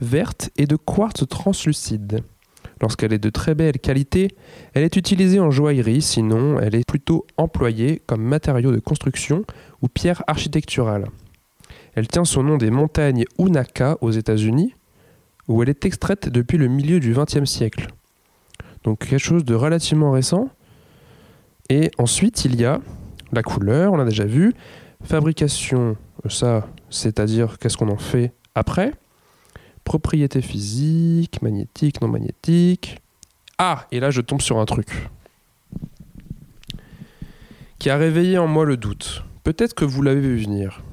verte 0.00 0.50
et 0.56 0.66
de 0.66 0.76
quartz 0.76 1.26
translucide. 1.28 2.22
Lorsqu'elle 2.80 3.12
est 3.12 3.18
de 3.18 3.30
très 3.30 3.54
belle 3.54 3.78
qualité, 3.78 4.28
elle 4.72 4.84
est 4.84 4.96
utilisée 4.96 5.38
en 5.38 5.50
joaillerie, 5.50 6.00
sinon 6.00 6.58
elle 6.58 6.74
est 6.74 6.86
plutôt 6.86 7.26
employée 7.36 8.02
comme 8.06 8.22
matériau 8.22 8.72
de 8.72 8.78
construction 8.78 9.44
ou 9.82 9.88
pierre 9.88 10.22
architecturale. 10.26 11.06
Elle 11.94 12.08
tient 12.08 12.24
son 12.24 12.42
nom 12.42 12.56
des 12.56 12.70
montagnes 12.70 13.24
Unaka 13.38 13.98
aux 14.00 14.10
États-Unis, 14.10 14.74
où 15.48 15.62
elle 15.62 15.68
est 15.68 15.84
extraite 15.84 16.28
depuis 16.28 16.56
le 16.56 16.68
milieu 16.68 17.00
du 17.00 17.12
XXe 17.12 17.44
siècle. 17.44 17.88
Donc 18.84 19.00
quelque 19.00 19.18
chose 19.18 19.44
de 19.44 19.54
relativement 19.54 20.12
récent. 20.12 20.48
Et 21.68 21.90
ensuite, 21.98 22.44
il 22.44 22.58
y 22.58 22.64
a 22.64 22.80
la 23.32 23.42
couleur, 23.42 23.92
on 23.92 23.96
l'a 23.96 24.04
déjà 24.04 24.24
vu, 24.24 24.54
fabrication, 25.02 25.96
ça, 26.28 26.68
c'est-à-dire 26.88 27.58
qu'est-ce 27.58 27.76
qu'on 27.76 27.88
en 27.88 27.96
fait 27.96 28.32
après, 28.54 28.92
propriété 29.90 30.40
physique, 30.40 31.42
magnétique, 31.42 32.00
non 32.00 32.06
magnétique. 32.06 33.02
Ah, 33.58 33.88
et 33.90 33.98
là 33.98 34.12
je 34.12 34.20
tombe 34.20 34.40
sur 34.40 34.60
un 34.60 34.64
truc 34.64 35.10
qui 37.80 37.90
a 37.90 37.96
réveillé 37.96 38.38
en 38.38 38.46
moi 38.46 38.64
le 38.64 38.76
doute. 38.76 39.24
Peut-être 39.42 39.74
que 39.74 39.84
vous 39.84 40.02
l'avez 40.02 40.20
vu 40.20 40.44
venir. 40.44 40.84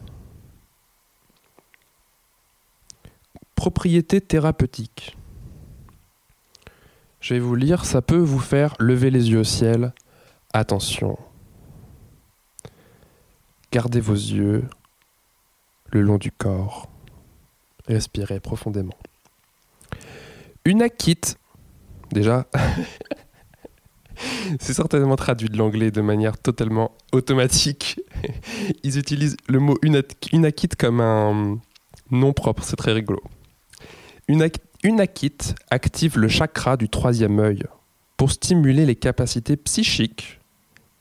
Propriété 3.53 4.19
thérapeutique. 4.19 5.15
Je 7.19 7.35
vais 7.35 7.39
vous 7.39 7.53
lire, 7.53 7.85
ça 7.85 8.01
peut 8.01 8.17
vous 8.17 8.39
faire 8.39 8.73
lever 8.79 9.11
les 9.11 9.29
yeux 9.29 9.41
au 9.41 9.43
ciel. 9.43 9.93
Attention. 10.53 11.19
Gardez 13.71 13.99
vos 13.99 14.15
yeux 14.15 14.67
le 15.91 16.01
long 16.01 16.17
du 16.17 16.31
corps. 16.31 16.89
Respirez 17.87 18.39
profondément. 18.39 18.97
Une 20.65 20.81
déjà, 22.11 22.47
c'est 24.59 24.73
certainement 24.73 25.15
traduit 25.15 25.47
de 25.47 25.57
l'anglais 25.57 25.91
de 25.91 26.01
manière 26.01 26.37
totalement 26.37 26.91
automatique. 27.13 28.01
Ils 28.83 28.97
utilisent 28.97 29.37
le 29.47 29.59
mot 29.59 29.77
unakite 29.83 30.75
comme 30.75 30.99
un 30.99 31.59
nom 32.11 32.33
propre, 32.33 32.63
c'est 32.63 32.75
très 32.75 32.91
rigolo. 32.91 33.21
Une, 34.27 34.45
une 34.83 34.99
active 34.99 36.17
le 36.17 36.27
chakra 36.27 36.75
du 36.75 36.89
troisième 36.89 37.39
œil 37.39 37.63
pour 38.17 38.31
stimuler 38.31 38.85
les 38.85 38.95
capacités 38.95 39.55
psychiques 39.55 40.41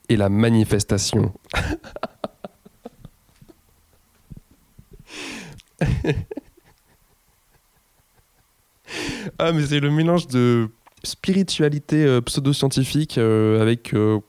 et 0.07 0.15
la 0.15 0.29
manifestation. 0.29 1.33
ah, 9.39 9.51
mais 9.51 9.65
c'est 9.65 9.79
le 9.79 9.91
mélange 9.91 10.27
de 10.27 10.69
spiritualité 11.03 12.05
euh, 12.05 12.21
pseudo-scientifique 12.21 13.17
euh, 13.17 13.61
avec 13.61 13.93
euh, 13.93 14.19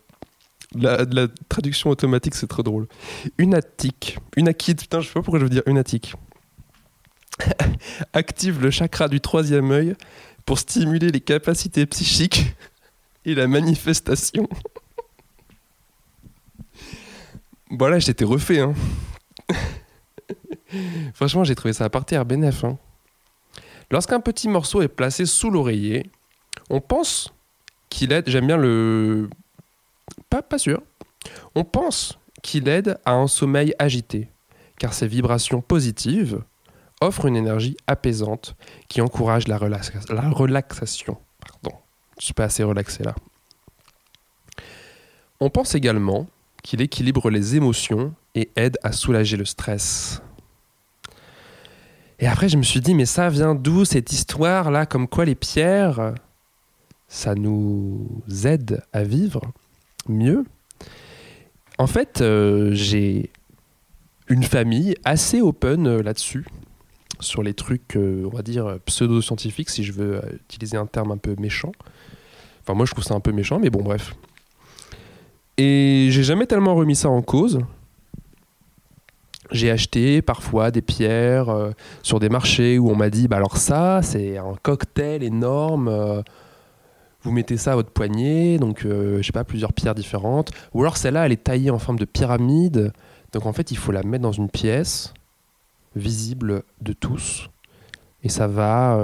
la, 0.74 1.04
la 1.04 1.28
traduction 1.48 1.90
automatique, 1.90 2.34
c'est 2.34 2.46
trop 2.46 2.62
drôle. 2.62 2.86
Une 3.38 3.54
attique, 3.54 4.18
une 4.36 4.48
akite, 4.48 4.80
putain, 4.80 5.00
je 5.00 5.08
sais 5.08 5.14
pas 5.14 5.22
pourquoi 5.22 5.38
je 5.40 5.44
veux 5.44 5.50
dire 5.50 5.62
une 5.66 5.78
attique. 5.78 6.14
Active 8.12 8.60
le 8.60 8.70
chakra 8.70 9.08
du 9.08 9.20
troisième 9.20 9.70
œil 9.70 9.94
pour 10.44 10.58
stimuler 10.58 11.10
les 11.10 11.20
capacités 11.20 11.86
psychiques 11.86 12.54
et 13.24 13.34
la 13.34 13.46
manifestation. 13.46 14.48
voilà, 17.70 17.98
j'étais 17.98 18.24
refait, 18.24 18.60
hein. 18.60 18.74
Franchement, 21.14 21.44
j'ai 21.44 21.54
trouvé 21.54 21.72
ça 21.72 21.84
à 21.84 21.88
partir. 21.90 22.20
Hein. 22.20 22.78
Lorsqu'un 23.90 24.20
petit 24.20 24.48
morceau 24.48 24.82
est 24.82 24.88
placé 24.88 25.24
sous 25.24 25.50
l'oreiller, 25.50 26.10
on 26.70 26.80
pense 26.80 27.32
qu'il 27.88 28.12
aide. 28.12 28.28
J'aime 28.28 28.46
bien 28.46 28.56
le. 28.56 29.30
Pas, 30.30 30.58
sûr. 30.58 30.82
On 31.54 31.64
pense 31.64 32.18
qu'il 32.42 32.68
aide 32.68 32.98
à 33.04 33.12
un 33.12 33.26
sommeil 33.26 33.74
agité, 33.78 34.28
car 34.78 34.92
ses 34.92 35.06
vibrations 35.06 35.60
positives 35.60 36.42
offrent 37.00 37.26
une 37.26 37.36
énergie 37.36 37.76
apaisante 37.86 38.56
qui 38.88 39.00
encourage 39.00 39.48
la, 39.48 39.58
la 39.58 40.30
relaxation. 40.30 41.16
Pardon, 41.40 41.76
je 42.18 42.26
suis 42.26 42.34
pas 42.34 42.44
assez 42.44 42.62
relaxé 42.62 43.04
là. 43.04 43.14
On 45.40 45.50
pense 45.50 45.74
également 45.74 46.26
qu'il 46.62 46.80
équilibre 46.80 47.30
les 47.30 47.56
émotions 47.56 48.12
et 48.34 48.50
aide 48.56 48.76
à 48.82 48.92
soulager 48.92 49.36
le 49.36 49.44
stress. 49.44 50.20
Et 52.20 52.26
après, 52.26 52.48
je 52.48 52.56
me 52.56 52.62
suis 52.62 52.80
dit, 52.80 52.94
mais 52.94 53.06
ça 53.06 53.28
vient 53.28 53.54
d'où 53.54 53.84
cette 53.84 54.12
histoire-là 54.12 54.86
Comme 54.86 55.06
quoi 55.06 55.24
les 55.24 55.36
pierres, 55.36 56.14
ça 57.06 57.34
nous 57.34 58.22
aide 58.44 58.82
à 58.92 59.04
vivre 59.04 59.42
mieux? 60.08 60.44
En 61.78 61.86
fait, 61.86 62.20
euh, 62.20 62.70
j'ai 62.72 63.30
une 64.26 64.42
famille 64.42 64.96
assez 65.04 65.40
open 65.40 65.86
euh, 65.86 66.02
là-dessus, 66.02 66.44
sur 67.20 67.44
les 67.44 67.54
trucs, 67.54 67.96
euh, 67.96 68.24
on 68.26 68.34
va 68.34 68.42
dire, 68.42 68.78
pseudo-scientifiques, 68.84 69.70
si 69.70 69.84
je 69.84 69.92
veux 69.92 70.20
utiliser 70.48 70.76
un 70.76 70.86
terme 70.86 71.12
un 71.12 71.18
peu 71.18 71.36
méchant. 71.38 71.72
Enfin, 72.62 72.74
moi, 72.74 72.84
je 72.84 72.90
trouve 72.90 73.04
ça 73.04 73.14
un 73.14 73.20
peu 73.20 73.30
méchant, 73.30 73.60
mais 73.60 73.70
bon, 73.70 73.82
bref. 73.82 74.14
Et 75.56 76.08
j'ai 76.10 76.24
jamais 76.24 76.46
tellement 76.46 76.74
remis 76.74 76.96
ça 76.96 77.08
en 77.08 77.22
cause. 77.22 77.60
J'ai 79.50 79.70
acheté 79.70 80.20
parfois 80.20 80.70
des 80.70 80.82
pierres 80.82 81.48
euh, 81.48 81.70
sur 82.02 82.20
des 82.20 82.28
marchés 82.28 82.78
où 82.78 82.90
on 82.90 82.96
m'a 82.96 83.08
dit 83.08 83.28
bah 83.28 83.36
alors 83.36 83.56
ça 83.56 84.00
c'est 84.02 84.36
un 84.36 84.54
cocktail 84.62 85.22
énorme 85.22 85.88
euh, 85.88 86.22
vous 87.22 87.32
mettez 87.32 87.56
ça 87.56 87.72
à 87.72 87.74
votre 87.74 87.90
poignet 87.90 88.58
donc 88.58 88.84
euh, 88.84 89.18
je 89.18 89.22
sais 89.22 89.32
pas 89.32 89.44
plusieurs 89.44 89.72
pierres 89.72 89.94
différentes. 89.94 90.50
Ou 90.74 90.82
alors 90.82 90.98
celle-là 90.98 91.24
elle 91.24 91.32
est 91.32 91.44
taillée 91.44 91.70
en 91.70 91.78
forme 91.78 91.98
de 91.98 92.04
pyramide 92.04 92.92
donc 93.32 93.46
en 93.46 93.52
fait 93.52 93.70
il 93.70 93.78
faut 93.78 93.92
la 93.92 94.02
mettre 94.02 94.22
dans 94.22 94.32
une 94.32 94.50
pièce 94.50 95.14
visible 95.96 96.62
de 96.82 96.92
tous 96.92 97.48
et 98.22 98.28
ça 98.28 98.46
va 98.46 98.98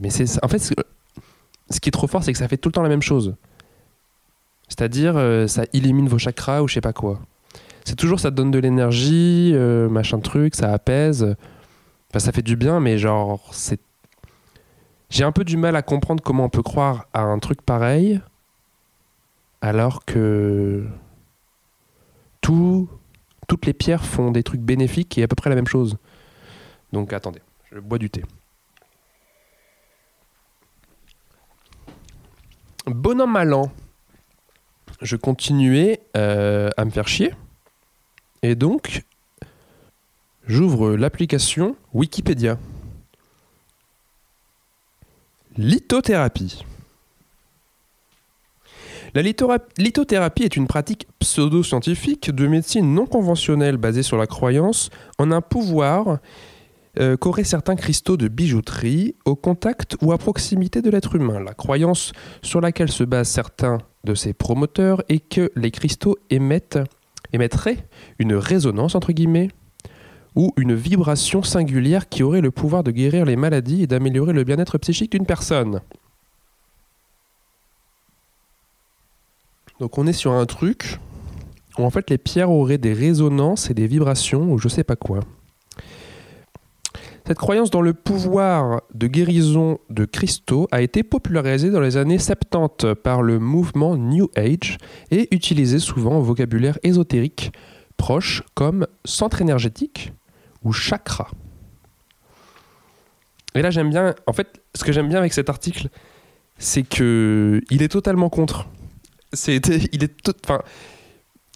mais 0.00 0.10
c'est 0.10 0.44
en 0.44 0.48
fait 0.48 0.58
ce 0.58 1.80
qui 1.80 1.88
est 1.88 1.92
trop 1.92 2.06
fort 2.06 2.22
c'est 2.22 2.32
que 2.32 2.38
ça 2.38 2.48
fait 2.48 2.58
tout 2.58 2.68
le 2.68 2.74
temps 2.74 2.82
la 2.82 2.88
même 2.88 3.02
chose. 3.02 3.34
C'est-à-dire 4.68 5.14
ça 5.48 5.64
élimine 5.72 6.08
vos 6.08 6.18
chakras 6.18 6.62
ou 6.62 6.68
je 6.68 6.74
sais 6.74 6.80
pas 6.80 6.92
quoi 6.92 7.20
c'est 7.86 7.94
toujours 7.94 8.18
ça 8.18 8.32
te 8.32 8.34
donne 8.34 8.50
de 8.50 8.58
l'énergie, 8.58 9.52
euh, 9.54 9.88
machin 9.88 10.18
truc, 10.18 10.56
ça 10.56 10.72
apaise. 10.72 11.36
Enfin, 12.10 12.18
ça 12.18 12.32
fait 12.32 12.42
du 12.42 12.56
bien, 12.56 12.80
mais 12.80 12.98
genre, 12.98 13.48
c'est. 13.54 13.80
J'ai 15.08 15.22
un 15.22 15.30
peu 15.30 15.44
du 15.44 15.56
mal 15.56 15.76
à 15.76 15.82
comprendre 15.82 16.20
comment 16.20 16.46
on 16.46 16.48
peut 16.48 16.64
croire 16.64 17.06
à 17.14 17.20
un 17.20 17.38
truc 17.38 17.62
pareil, 17.62 18.20
alors 19.60 20.04
que 20.04 20.84
tout, 22.40 22.88
toutes 23.46 23.66
les 23.66 23.72
pierres 23.72 24.04
font 24.04 24.32
des 24.32 24.42
trucs 24.42 24.62
bénéfiques 24.62 25.16
et 25.16 25.22
à 25.22 25.28
peu 25.28 25.36
près 25.36 25.48
la 25.48 25.54
même 25.54 25.68
chose. 25.68 25.96
Donc 26.92 27.12
attendez, 27.12 27.40
je 27.70 27.78
bois 27.78 27.98
du 27.98 28.10
thé. 28.10 28.24
Bonhomme 32.86 33.36
allant, 33.36 33.70
je 35.00 35.14
continuais 35.14 36.00
euh, 36.16 36.68
à 36.76 36.84
me 36.84 36.90
faire 36.90 37.06
chier. 37.06 37.32
Et 38.46 38.54
donc, 38.54 39.02
j'ouvre 40.46 40.92
l'application 40.92 41.74
Wikipédia. 41.92 42.58
Lithothérapie. 45.56 46.64
La 49.14 49.22
lithothérapie 49.22 50.44
est 50.44 50.54
une 50.54 50.68
pratique 50.68 51.08
pseudo-scientifique 51.18 52.30
de 52.30 52.46
médecine 52.46 52.94
non 52.94 53.06
conventionnelle 53.06 53.78
basée 53.78 54.04
sur 54.04 54.16
la 54.16 54.28
croyance 54.28 54.90
en 55.18 55.32
un 55.32 55.40
pouvoir 55.40 56.20
euh, 57.00 57.16
qu'auraient 57.16 57.42
certains 57.42 57.74
cristaux 57.74 58.16
de 58.16 58.28
bijouterie 58.28 59.16
au 59.24 59.34
contact 59.34 59.96
ou 60.02 60.12
à 60.12 60.18
proximité 60.18 60.82
de 60.82 60.90
l'être 60.90 61.16
humain. 61.16 61.40
La 61.40 61.54
croyance 61.54 62.12
sur 62.42 62.60
laquelle 62.60 62.92
se 62.92 63.02
basent 63.02 63.28
certains 63.28 63.78
de 64.04 64.14
ses 64.14 64.34
promoteurs 64.34 65.02
est 65.08 65.18
que 65.18 65.50
les 65.56 65.72
cristaux 65.72 66.16
émettent 66.30 66.78
émettrait 67.32 67.86
une 68.18 68.34
résonance, 68.34 68.94
entre 68.94 69.12
guillemets, 69.12 69.48
ou 70.34 70.52
une 70.56 70.74
vibration 70.74 71.42
singulière 71.42 72.08
qui 72.08 72.22
aurait 72.22 72.42
le 72.42 72.50
pouvoir 72.50 72.84
de 72.84 72.90
guérir 72.90 73.24
les 73.24 73.36
maladies 73.36 73.82
et 73.82 73.86
d'améliorer 73.86 74.32
le 74.32 74.44
bien-être 74.44 74.78
psychique 74.78 75.12
d'une 75.12 75.26
personne. 75.26 75.80
Donc 79.80 79.98
on 79.98 80.06
est 80.06 80.12
sur 80.12 80.32
un 80.32 80.46
truc 80.46 80.98
où 81.78 81.84
en 81.84 81.90
fait 81.90 82.08
les 82.10 82.18
pierres 82.18 82.50
auraient 82.50 82.78
des 82.78 82.92
résonances 82.92 83.70
et 83.70 83.74
des 83.74 83.86
vibrations 83.86 84.52
ou 84.52 84.58
je 84.58 84.68
sais 84.68 84.84
pas 84.84 84.96
quoi. 84.96 85.20
Cette 87.26 87.38
croyance 87.38 87.70
dans 87.70 87.80
le 87.80 87.92
pouvoir 87.92 88.82
de 88.94 89.08
guérison 89.08 89.78
de 89.90 90.04
cristaux 90.04 90.68
a 90.70 90.80
été 90.80 91.02
popularisée 91.02 91.70
dans 91.70 91.80
les 91.80 91.96
années 91.96 92.20
70 92.20 92.94
par 93.02 93.20
le 93.20 93.40
mouvement 93.40 93.96
New 93.96 94.30
Age 94.36 94.78
et 95.10 95.34
utilisée 95.34 95.80
souvent 95.80 96.18
au 96.18 96.22
vocabulaire 96.22 96.78
ésotérique 96.84 97.52
proche 97.96 98.44
comme 98.54 98.86
centre 99.04 99.42
énergétique 99.42 100.12
ou 100.62 100.72
chakra. 100.72 101.28
Et 103.56 103.62
là 103.62 103.70
j'aime 103.70 103.90
bien, 103.90 104.14
en 104.28 104.32
fait, 104.32 104.62
ce 104.76 104.84
que 104.84 104.92
j'aime 104.92 105.08
bien 105.08 105.18
avec 105.18 105.32
cet 105.32 105.50
article, 105.50 105.88
c'est 106.58 106.84
que 106.84 107.60
il 107.70 107.82
est 107.82 107.88
totalement 107.88 108.28
contre. 108.28 108.68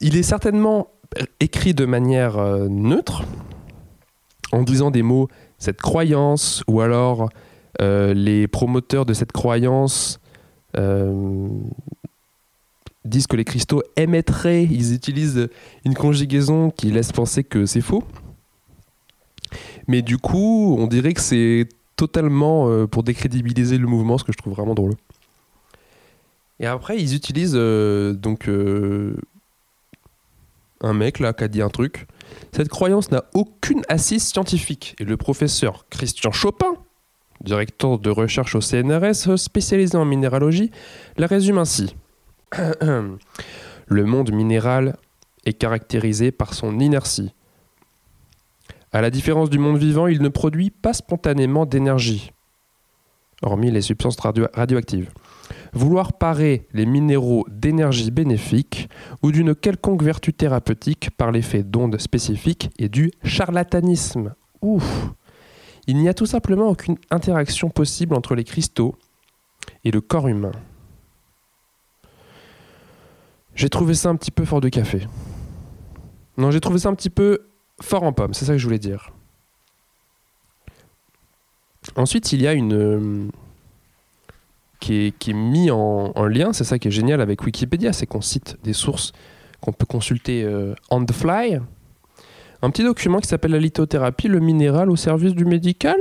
Il 0.01 0.17
est 0.17 0.23
certainement 0.25 0.89
écrit 1.39 1.75
de 1.75 1.85
manière 1.85 2.39
euh, 2.39 2.67
neutre, 2.69 3.23
en 4.51 4.65
disant 4.65 4.91
des 4.91 5.03
mots 5.03 5.29
cette 5.61 5.81
croyance, 5.81 6.65
ou 6.67 6.81
alors 6.81 7.29
euh, 7.81 8.13
les 8.15 8.49
promoteurs 8.49 9.07
de 9.07 9.13
cette 9.13 9.31
croyance 9.31 10.19
euh, 10.77 11.49
disent 13.05 13.29
que 13.29 13.37
les 13.37 13.45
cristaux 13.45 13.83
émettraient, 13.97 14.65
ils 14.65 14.95
utilisent 14.95 15.49
une 15.85 15.95
conjugaison 15.95 16.71
qui 16.71 16.91
laisse 16.91 17.13
penser 17.13 17.45
que 17.45 17.67
c'est 17.67 17.83
faux. 17.83 18.03
Mais 19.87 20.03
du 20.03 20.19
coup, 20.19 20.77
on 20.79 20.87
dirait 20.87 21.13
que 21.13 21.21
c'est 21.21 21.69
totalement 21.95 22.69
euh, 22.69 22.87
pour 22.87 23.03
décrédibiliser 23.03 23.79
le 23.79 23.87
mouvement, 23.87 24.17
ce 24.19 24.25
que 24.25 24.33
je 24.33 24.39
trouve 24.39 24.55
vraiment 24.55 24.75
drôle. 24.75 24.95
Et 26.59 26.67
après, 26.67 26.99
ils 26.99 27.15
utilisent 27.15 27.55
donc 27.55 28.51
un 30.83 30.93
mec 30.93 31.19
là 31.19 31.33
qui 31.33 31.45
a 31.45 31.49
dit 31.49 31.63
un 31.63 31.71
truc. 31.71 32.07
Cette 32.53 32.69
croyance 32.69 33.11
n'a 33.11 33.25
aucune 33.35 33.83
assise 33.89 34.27
scientifique. 34.27 34.97
Et 34.99 35.05
le 35.05 35.17
professeur 35.17 35.87
Christian 35.91 36.33
Chopin, 36.33 36.75
directeur 37.43 37.99
de 37.99 38.11
recherche 38.11 38.55
au 38.55 38.61
CNRS 38.61 39.37
spécialisé 39.37 39.97
en 39.97 40.05
minéralogie, 40.05 40.71
la 41.17 41.27
résume 41.27 41.59
ainsi. 41.59 41.95
le 42.81 44.05
monde 44.05 44.33
minéral 44.33 44.97
est 45.45 45.55
caractérisé 45.55 46.33
par 46.33 46.55
son 46.55 46.79
inertie. 46.79 47.33
À 48.93 49.01
la 49.01 49.11
différence 49.11 49.51
du 49.51 49.59
monde 49.59 49.79
vivant, 49.79 50.09
il 50.09 50.21
ne 50.21 50.29
produit 50.29 50.71
pas 50.71 50.93
spontanément 50.93 51.65
d'énergie, 51.65 52.33
hormis 53.43 53.71
les 53.71 53.83
substances 53.83 54.19
radio- 54.19 54.49
radioactives. 54.53 55.11
Vouloir 55.73 56.13
parer 56.13 56.67
les 56.73 56.87
minéraux 56.87 57.45
d'énergie 57.49 58.11
bénéfique 58.11 58.89
ou 59.23 59.33
d'une 59.33 59.55
quelconque 59.55 60.03
vertu 60.03 60.33
thérapeutique 60.33 61.11
par 61.17 61.33
l'effet 61.33 61.63
d'ondes 61.63 61.99
spécifiques 61.99 62.71
est 62.79 62.89
du 62.89 63.11
charlatanisme. 63.25 64.35
Ouf 64.63 65.11
Il 65.87 65.97
n'y 65.97 66.09
a 66.09 66.15
tout 66.15 66.27
simplement 66.27 66.69
aucune 66.69 66.97
interaction 67.11 67.71
possible 67.71 68.15
entre 68.15 68.35
les 68.35 68.45
cristaux 68.45 68.97
et 69.85 69.91
le 69.91 70.01
corps 70.01 70.29
humain. 70.29 70.53
J'ai 73.55 73.69
trouvé 73.69 73.95
ça 73.95 74.09
un 74.09 74.17
petit 74.17 74.31
peu 74.31 74.45
fort 74.45 74.61
de 74.61 74.69
café. 74.69 75.07
Non, 76.37 76.51
j'ai 76.51 76.61
trouvé 76.61 76.79
ça 76.79 76.89
un 76.89 76.95
petit 76.95 77.11
peu 77.11 77.41
fort 77.81 78.05
en 78.05 78.13
pomme, 78.13 78.35
c'est 78.35 78.45
ça 78.45 78.53
que 78.53 78.59
je 78.59 78.65
voulais 78.65 78.79
dire. 78.79 79.13
Ensuite, 81.97 82.33
il 82.33 82.43
y 82.43 82.47
a 82.47 82.53
une. 82.53 83.31
Qui, 84.81 85.15
est, 85.27 85.33
mis 85.33 85.71
en, 85.71 86.13
en 86.15 86.27
lien, 86.27 86.53
c'est 86.53 86.65
ça 86.65 86.79
qui 86.79 86.89
est 86.89 86.91
génial 86.91 87.21
avec 87.21 87.45
Wikipédia, 87.45 87.93
c'est 87.93 88.07
qu'on 88.07 88.21
cite 88.21 88.57
des 88.65 88.73
sources 88.73 89.13
qu'on 89.61 89.73
peut 89.73 89.87
consulter 89.87 90.43
euh, 90.43 90.75
on 90.91 91.05
the 91.05 91.13
fly. 91.13 91.61
Un 92.63 92.71
petit 92.71 92.83
document 92.83 93.21
qui 93.21 93.29
s'appelle 93.29 93.53
La 93.53 93.59
lithothérapie, 93.59 94.29
le 94.29 94.41
minéral 94.41 94.91
au 94.91 94.97
service 94.97 95.35
du 95.35 95.45
médical, 95.45 95.99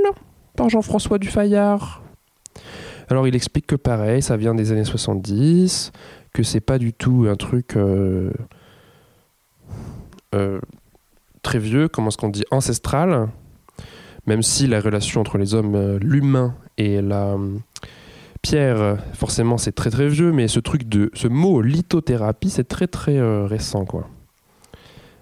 par 0.56 0.70
Jean-François 0.70 1.20
Dufayard. 1.20 2.02
Alors, 3.10 3.28
il 3.28 3.36
explique 3.36 3.68
que 3.68 3.76
pareil, 3.76 4.22
ça 4.22 4.38
vient 4.38 4.56
des 4.56 4.72
années 4.72 4.86
70, 4.86 5.92
que 6.34 6.44
c'est 6.44 6.60
pas 6.60 6.78
du 6.78 6.94
tout 6.94 7.28
un 7.30 7.36
truc. 7.36 7.76
euh, 7.76 8.32
euh, 10.36 10.60
très 11.42 11.60
vieux, 11.60 11.88
comment 11.88 12.10
est-ce 12.10 12.18
qu'on 12.18 12.30
dit, 12.30 12.44
ancestral, 12.52 13.30
même 14.28 14.44
si 14.44 14.68
la 14.68 14.82
relation 14.82 15.22
entre 15.22 15.38
les 15.38 15.54
hommes, 15.56 15.98
l'humain 15.98 16.56
et 16.78 17.02
la 17.02 17.38
pierre, 18.42 18.82
euh, 18.82 18.96
forcément 19.14 19.58
c'est 19.58 19.72
très 19.72 19.90
très 19.90 20.08
vieux, 20.08 20.32
mais 20.32 20.48
ce 20.48 21.28
mot 21.28 21.62
lithothérapie, 21.62 22.50
c'est 22.50 22.68
très 22.68 22.88
très 22.88 23.18
euh, 23.18 23.46
récent 23.46 23.86
quoi. 23.86 24.08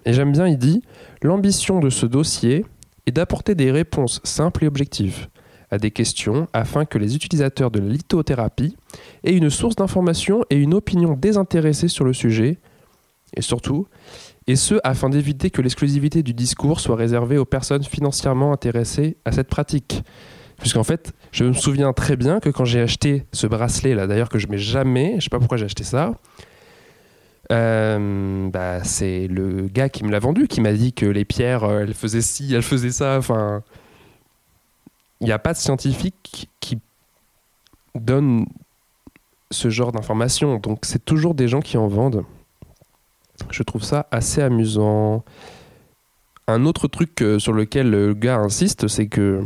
Et 0.04 0.12
j'aime 0.12 0.32
bien, 0.32 0.46
il 0.46 0.58
dit, 0.58 0.82
l'ambition 1.22 1.80
de 1.80 1.90
ce 1.90 2.06
dossier 2.06 2.64
est 3.06 3.12
d'apporter 3.12 3.54
des 3.54 3.70
réponses 3.70 4.20
simples 4.24 4.64
et 4.64 4.66
objectives 4.66 5.26
à 5.70 5.78
des 5.78 5.90
questions 5.90 6.48
afin 6.54 6.86
que 6.86 6.96
les 6.96 7.14
utilisateurs 7.14 7.70
de 7.70 7.78
la 7.78 7.88
lithothérapie 7.88 8.74
aient 9.24 9.34
une 9.34 9.50
source 9.50 9.76
d'information 9.76 10.44
et 10.48 10.56
une 10.56 10.72
opinion 10.72 11.12
désintéressée 11.12 11.88
sur 11.88 12.04
le 12.04 12.14
sujet, 12.14 12.58
et 13.36 13.42
surtout 13.42 13.86
et 14.48 14.56
ce 14.56 14.76
afin 14.82 15.10
d'éviter 15.10 15.50
que 15.50 15.60
l'exclusivité 15.60 16.22
du 16.22 16.32
discours 16.32 16.80
soit 16.80 16.96
réservée 16.96 17.36
aux 17.36 17.44
personnes 17.44 17.84
financièrement 17.84 18.52
intéressées 18.52 19.18
à 19.26 19.32
cette 19.32 19.48
pratique. 19.48 20.02
Puisqu'en 20.58 20.84
fait, 20.84 21.12
je 21.32 21.44
me 21.44 21.52
souviens 21.52 21.92
très 21.92 22.16
bien 22.16 22.40
que 22.40 22.48
quand 22.48 22.64
j'ai 22.64 22.80
acheté 22.80 23.26
ce 23.32 23.46
bracelet 23.46 23.94
là, 23.94 24.06
d'ailleurs 24.06 24.28
que 24.28 24.38
je 24.38 24.48
mets 24.48 24.58
jamais, 24.58 25.16
je 25.18 25.24
sais 25.24 25.30
pas 25.30 25.38
pourquoi 25.38 25.56
j'ai 25.56 25.66
acheté 25.66 25.84
ça, 25.84 26.14
euh, 27.50 28.50
bah, 28.50 28.84
c'est 28.84 29.26
le 29.26 29.68
gars 29.68 29.88
qui 29.88 30.04
me 30.04 30.10
l'a 30.10 30.18
vendu 30.18 30.48
qui 30.48 30.60
m'a 30.60 30.72
dit 30.72 30.92
que 30.92 31.06
les 31.06 31.24
pierres, 31.24 31.64
euh, 31.64 31.80
elles 31.80 31.94
faisaient 31.94 32.20
ci, 32.20 32.54
elles 32.54 32.62
faisaient 32.62 32.90
ça. 32.90 33.16
Enfin, 33.18 33.62
il 35.20 35.26
n'y 35.26 35.32
a 35.32 35.38
pas 35.38 35.54
de 35.54 35.58
scientifique 35.58 36.48
qui 36.60 36.78
donne 37.94 38.46
ce 39.50 39.70
genre 39.70 39.92
d'informations. 39.92 40.58
Donc 40.58 40.80
c'est 40.82 41.04
toujours 41.04 41.34
des 41.34 41.48
gens 41.48 41.60
qui 41.60 41.76
en 41.78 41.88
vendent. 41.88 42.24
Je 43.50 43.62
trouve 43.62 43.82
ça 43.82 44.06
assez 44.10 44.42
amusant. 44.42 45.24
Un 46.46 46.64
autre 46.64 46.88
truc 46.88 47.22
euh, 47.22 47.38
sur 47.38 47.52
lequel 47.52 47.90
le 47.90 48.14
gars 48.14 48.36
insiste, 48.36 48.88
c'est 48.88 49.06
que 49.06 49.44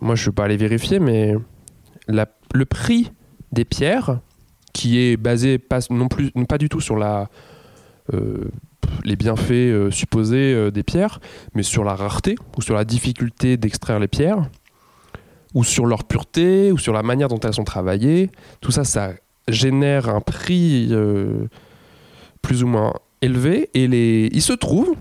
moi 0.00 0.14
je 0.14 0.28
ne 0.28 0.34
pas 0.34 0.44
allé 0.44 0.56
vérifier, 0.56 0.98
mais 0.98 1.34
le 2.08 2.64
prix 2.64 3.10
des 3.52 3.64
pierres, 3.64 4.20
qui 4.72 4.98
est 4.98 5.16
basé 5.16 5.58
pas, 5.58 5.80
non 5.90 6.08
pas 6.08 6.58
du 6.58 6.68
tout 6.68 6.80
sur 6.80 6.96
la, 6.96 7.28
euh, 8.12 8.44
les 9.04 9.16
bienfaits 9.16 9.50
euh, 9.50 9.90
supposés 9.90 10.52
euh, 10.52 10.70
des 10.70 10.82
pierres, 10.82 11.20
mais 11.54 11.62
sur 11.62 11.84
la 11.84 11.94
rareté 11.94 12.36
ou 12.56 12.62
sur 12.62 12.74
la 12.74 12.84
difficulté 12.84 13.56
d'extraire 13.56 13.98
les 13.98 14.08
pierres, 14.08 14.48
ou 15.54 15.64
sur 15.64 15.86
leur 15.86 16.04
pureté, 16.04 16.72
ou 16.72 16.78
sur 16.78 16.92
la 16.92 17.02
manière 17.02 17.28
dont 17.28 17.40
elles 17.40 17.54
sont 17.54 17.64
travaillées, 17.64 18.30
tout 18.60 18.70
ça, 18.70 18.84
ça 18.84 19.12
génère 19.48 20.08
un 20.08 20.20
prix 20.20 20.88
euh, 20.90 21.48
plus 22.42 22.62
ou 22.62 22.66
moins 22.66 22.92
élevé. 23.22 23.70
Et 23.74 23.88
les... 23.88 24.28
il 24.32 24.42
se 24.42 24.52
trouve, 24.52 24.94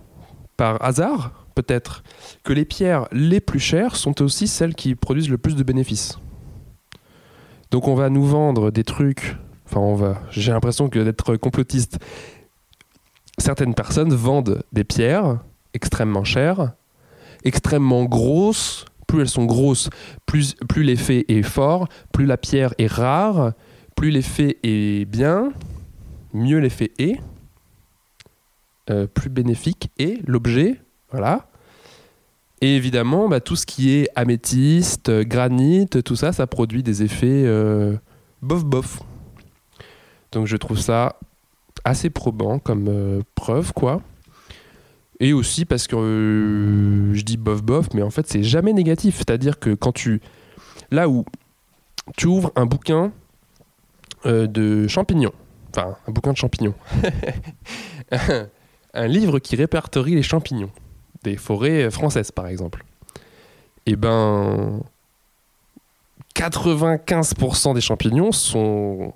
par 0.58 0.82
hasard 0.84 1.45
peut-être, 1.56 2.04
que 2.44 2.54
les 2.54 2.66
pierres 2.66 3.08
les 3.12 3.40
plus 3.40 3.60
chères 3.60 3.96
sont 3.96 4.22
aussi 4.22 4.48
celles 4.48 4.76
qui 4.76 4.94
produisent 4.96 5.30
le 5.30 5.38
plus 5.38 5.56
de 5.56 5.64
bénéfices. 5.64 6.20
Donc 7.72 7.88
on 7.88 7.96
va 7.96 8.10
nous 8.10 8.26
vendre 8.26 8.72
des 8.72 8.84
trucs, 8.84 9.38
enfin 9.66 9.80
on 9.80 9.96
va, 9.96 10.22
j'ai 10.30 10.52
l'impression 10.52 10.90
que 10.90 11.00
d'être 11.00 11.36
complotiste, 11.38 11.98
certaines 13.38 13.74
personnes 13.74 14.14
vendent 14.14 14.64
des 14.72 14.84
pierres 14.84 15.40
extrêmement 15.74 16.24
chères, 16.24 16.74
extrêmement 17.44 18.06
grosses, 18.06 18.86
plus 19.08 19.22
elles 19.22 19.30
sont 19.30 19.46
grosses, 19.46 19.90
plus, 20.26 20.56
l'effet 20.78 21.26
est 21.28 21.44
fort, 21.44 21.88
plus 22.12 22.26
la 22.26 22.38
pierre 22.38 22.74
est 22.78 22.92
rare, 22.92 23.54
plus 23.96 24.10
l'effet 24.10 24.58
est 24.64 25.06
bien, 25.06 25.52
mieux 26.34 26.60
l'effet 26.60 26.92
est, 26.98 27.20
euh, 28.90 29.08
plus 29.08 29.30
bénéfique 29.30 29.90
est 29.98 30.20
l'objet, 30.28 30.82
voilà. 31.12 31.48
Et 32.62 32.76
évidemment, 32.76 33.28
bah, 33.28 33.42
tout 33.42 33.56
ce 33.56 33.66
qui 33.66 33.92
est 33.92 34.10
améthyste, 34.16 35.10
euh, 35.10 35.24
granit, 35.24 35.88
tout 35.88 36.16
ça, 36.16 36.32
ça 36.32 36.48
produit 36.48 36.84
des 36.84 37.04
effets 37.04 37.44
euh, 37.46 37.96
bof 38.42 38.64
bof. 38.64 39.02
Donc 40.32 40.48
je 40.48 40.58
trouve 40.58 40.80
ça 40.80 41.18
assez 41.86 42.10
probant 42.10 42.60
comme 42.60 42.88
euh, 42.90 43.22
preuve, 43.36 43.74
quoi. 43.74 44.02
Et 45.20 45.32
aussi 45.32 45.64
parce 45.64 45.88
que 45.88 45.96
euh, 45.96 47.14
je 47.14 47.22
dis 47.24 47.38
bof 47.38 47.64
bof, 47.64 47.88
mais 47.94 48.02
en 48.02 48.10
fait 48.10 48.28
c'est 48.28 48.44
jamais 48.44 48.74
négatif. 48.74 49.18
C'est-à-dire 49.18 49.60
que 49.60 49.74
quand 49.74 49.94
tu... 49.94 50.22
Là 50.92 51.08
où 51.08 51.24
tu 52.18 52.28
ouvres 52.28 52.52
un 52.56 52.66
bouquin 52.66 53.12
euh, 54.26 54.46
de 54.46 54.88
champignons, 54.88 55.32
enfin 55.70 55.96
un 56.08 56.12
bouquin 56.12 56.34
de 56.34 56.38
champignons, 56.38 56.76
un 58.94 59.08
livre 59.08 59.40
qui 59.40 59.56
répertorie 59.56 60.16
les 60.16 60.24
champignons 60.24 60.72
des 61.26 61.38
forêts 61.38 61.92
françaises 61.92 62.32
par 62.32 62.48
exemple, 62.48 62.84
et 63.86 63.96
ben 63.96 64.80
95% 66.36 67.74
des 67.74 67.82
champignons 67.82 68.32
sont 68.32 69.14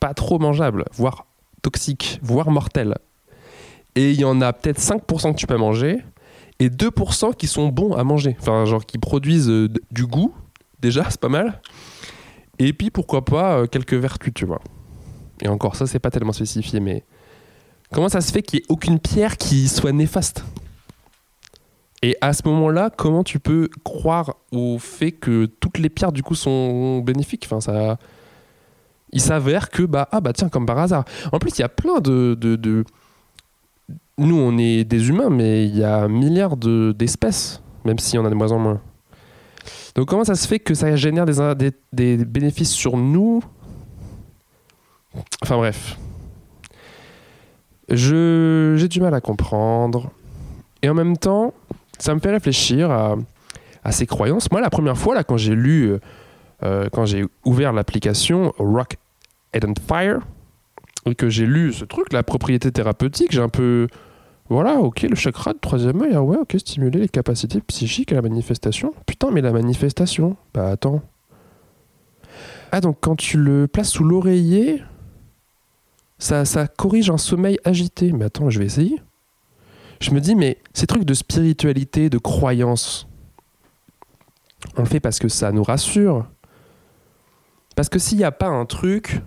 pas 0.00 0.14
trop 0.14 0.38
mangeables, 0.38 0.84
voire 0.92 1.26
toxiques, 1.62 2.18
voire 2.22 2.50
mortels. 2.50 2.96
Et 3.94 4.10
il 4.10 4.20
y 4.20 4.24
en 4.24 4.40
a 4.40 4.52
peut-être 4.52 4.80
5% 4.80 5.32
que 5.32 5.38
tu 5.38 5.46
peux 5.46 5.56
manger 5.56 5.98
et 6.60 6.68
2% 6.68 7.34
qui 7.34 7.46
sont 7.46 7.68
bons 7.68 7.94
à 7.94 8.04
manger, 8.04 8.36
enfin 8.40 8.64
genre 8.64 8.84
qui 8.84 8.98
produisent 8.98 9.48
euh, 9.48 9.68
du 9.90 10.06
goût, 10.06 10.34
déjà 10.80 11.04
c'est 11.08 11.20
pas 11.20 11.28
mal. 11.28 11.60
Et 12.58 12.72
puis 12.72 12.90
pourquoi 12.90 13.24
pas 13.24 13.58
euh, 13.58 13.66
quelques 13.66 13.94
vertus, 13.94 14.32
tu 14.34 14.44
vois. 14.44 14.60
Et 15.42 15.48
encore 15.48 15.76
ça 15.76 15.86
c'est 15.86 16.00
pas 16.00 16.10
tellement 16.10 16.32
spécifié 16.32 16.80
mais 16.80 17.04
comment 17.92 18.08
ça 18.08 18.20
se 18.20 18.32
fait 18.32 18.42
qu'il 18.42 18.58
y 18.58 18.62
ait 18.62 18.66
aucune 18.68 18.98
pierre 18.98 19.36
qui 19.36 19.68
soit 19.68 19.92
néfaste? 19.92 20.44
Et 22.02 22.16
à 22.20 22.32
ce 22.32 22.42
moment-là, 22.46 22.90
comment 22.96 23.24
tu 23.24 23.40
peux 23.40 23.68
croire 23.82 24.36
au 24.52 24.78
fait 24.78 25.10
que 25.10 25.46
toutes 25.46 25.78
les 25.78 25.88
pierres 25.88 26.12
du 26.12 26.22
coup 26.22 26.36
sont 26.36 27.00
bénéfiques? 27.00 27.44
Enfin, 27.46 27.60
ça, 27.60 27.98
il 29.12 29.20
s'avère 29.20 29.68
que 29.70 29.82
bah 29.82 30.08
ah 30.12 30.20
bah 30.20 30.32
tiens 30.32 30.48
comme 30.48 30.64
par 30.66 30.78
hasard. 30.78 31.04
En 31.32 31.38
plus, 31.38 31.50
il 31.58 31.60
y 31.60 31.64
a 31.64 31.68
plein 31.68 31.98
de, 32.00 32.36
de, 32.38 32.54
de- 32.56 32.84
nous 34.16 34.36
on 34.36 34.58
est 34.58 34.84
des 34.84 35.08
humains, 35.08 35.30
mais 35.30 35.64
il 35.64 35.76
y 35.76 35.82
a 35.82 35.96
un 36.04 36.08
milliard 36.08 36.56
de- 36.56 36.94
d'espèces, 36.96 37.60
même 37.84 37.98
s'il 37.98 38.14
y 38.14 38.18
en 38.18 38.24
a 38.24 38.30
de 38.30 38.34
moins 38.34 38.52
en 38.52 38.58
moins. 38.60 38.80
Donc 39.96 40.06
comment 40.08 40.24
ça 40.24 40.36
se 40.36 40.46
fait 40.46 40.60
que 40.60 40.74
ça 40.74 40.94
génère 40.94 41.24
des, 41.26 41.54
des, 41.56 41.72
des 42.16 42.24
bénéfices 42.24 42.70
sur 42.70 42.96
nous? 42.96 43.42
Enfin 45.42 45.56
bref. 45.56 45.98
Je, 47.88 48.74
j'ai 48.76 48.86
du 48.86 49.00
mal 49.00 49.14
à 49.14 49.20
comprendre. 49.20 50.10
Et 50.82 50.88
en 50.88 50.94
même 50.94 51.16
temps, 51.16 51.54
ça 51.98 52.14
me 52.14 52.20
fait 52.20 52.30
réfléchir 52.30 52.90
à, 52.90 53.16
à 53.84 53.92
ces 53.92 54.06
croyances. 54.06 54.50
Moi, 54.50 54.60
la 54.60 54.70
première 54.70 54.96
fois, 54.96 55.14
là, 55.14 55.24
quand 55.24 55.36
j'ai 55.36 55.54
lu, 55.54 55.90
euh, 55.90 55.98
euh, 56.62 56.88
quand 56.92 57.04
j'ai 57.04 57.24
ouvert 57.44 57.72
l'application 57.72 58.52
Rock 58.58 58.96
and 59.54 59.74
Fire, 59.86 60.20
et 61.06 61.14
que 61.14 61.28
j'ai 61.28 61.46
lu 61.46 61.72
ce 61.72 61.84
truc, 61.84 62.12
la 62.12 62.22
propriété 62.22 62.70
thérapeutique, 62.70 63.32
j'ai 63.32 63.40
un 63.40 63.48
peu. 63.48 63.88
Voilà, 64.50 64.76
ok, 64.76 65.02
le 65.02 65.14
chakra 65.14 65.52
de 65.52 65.58
troisième 65.58 66.00
œil, 66.02 66.12
ah 66.14 66.22
ouais, 66.22 66.38
ok, 66.38 66.56
stimuler 66.58 67.00
les 67.00 67.08
capacités 67.08 67.60
psychiques 67.60 68.12
à 68.12 68.14
la 68.14 68.22
manifestation. 68.22 68.94
Putain, 69.06 69.30
mais 69.30 69.42
la 69.42 69.52
manifestation, 69.52 70.36
bah 70.54 70.70
attends. 70.70 71.02
Ah, 72.72 72.80
donc 72.80 72.98
quand 73.00 73.16
tu 73.16 73.36
le 73.36 73.66
places 73.66 73.90
sous 73.90 74.04
l'oreiller, 74.04 74.82
ça 76.18 76.44
corrige 76.66 77.10
un 77.10 77.18
sommeil 77.18 77.58
agité. 77.64 78.12
Mais 78.12 78.26
attends, 78.26 78.48
je 78.48 78.58
vais 78.58 78.66
essayer. 78.66 79.00
Je 80.00 80.12
me 80.12 80.20
dis, 80.20 80.34
mais 80.34 80.58
ces 80.72 80.86
trucs 80.86 81.04
de 81.04 81.14
spiritualité, 81.14 82.08
de 82.08 82.18
croyance, 82.18 83.08
on 84.76 84.82
le 84.82 84.86
fait 84.86 85.00
parce 85.00 85.18
que 85.18 85.28
ça 85.28 85.52
nous 85.52 85.62
rassure. 85.62 86.26
Parce 87.74 87.88
que 87.88 87.98
s'il 87.98 88.18
n'y 88.18 88.24
a 88.24 88.32
pas 88.32 88.48
un 88.48 88.64
truc, 88.64 89.20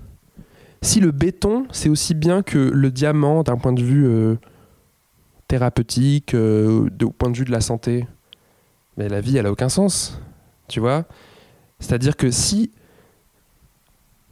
si 0.81 0.99
le 0.99 1.11
béton, 1.11 1.67
c'est 1.71 1.89
aussi 1.89 2.13
bien 2.13 2.41
que 2.41 2.57
le 2.57 2.91
diamant 2.91 3.43
d'un 3.43 3.57
point 3.57 3.73
de 3.73 3.83
vue 3.83 4.05
euh, 4.07 4.35
thérapeutique, 5.47 6.33
euh, 6.33 6.89
au 7.01 7.11
point 7.11 7.29
de 7.29 7.37
vue 7.37 7.45
de 7.45 7.51
la 7.51 7.61
santé, 7.61 8.07
mais 8.97 9.09
la 9.09 9.21
vie, 9.21 9.37
elle 9.37 9.45
a 9.45 9.51
aucun 9.51 9.69
sens. 9.69 10.19
Tu 10.67 10.79
vois 10.79 11.05
C'est-à-dire 11.79 12.15
que 12.15 12.31
si, 12.31 12.71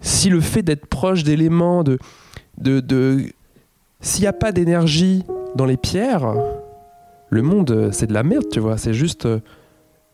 si 0.02 0.30
le 0.30 0.42
fait 0.42 0.62
d'être 0.62 0.86
proche 0.86 1.24
d'éléments, 1.24 1.84
de, 1.84 1.98
de, 2.58 2.80
de 2.80 3.26
s'il 4.02 4.22
n'y 4.22 4.28
a 4.28 4.34
pas 4.34 4.52
d'énergie 4.52 5.24
dans 5.56 5.66
les 5.66 5.78
pierres, 5.78 6.34
le 7.30 7.42
monde, 7.42 7.90
c'est 7.92 8.08
de 8.08 8.14
la 8.14 8.24
merde, 8.24 8.46
tu 8.52 8.60
vois. 8.60 8.78
C'est 8.78 8.94
juste 8.94 9.26
euh, 9.26 9.40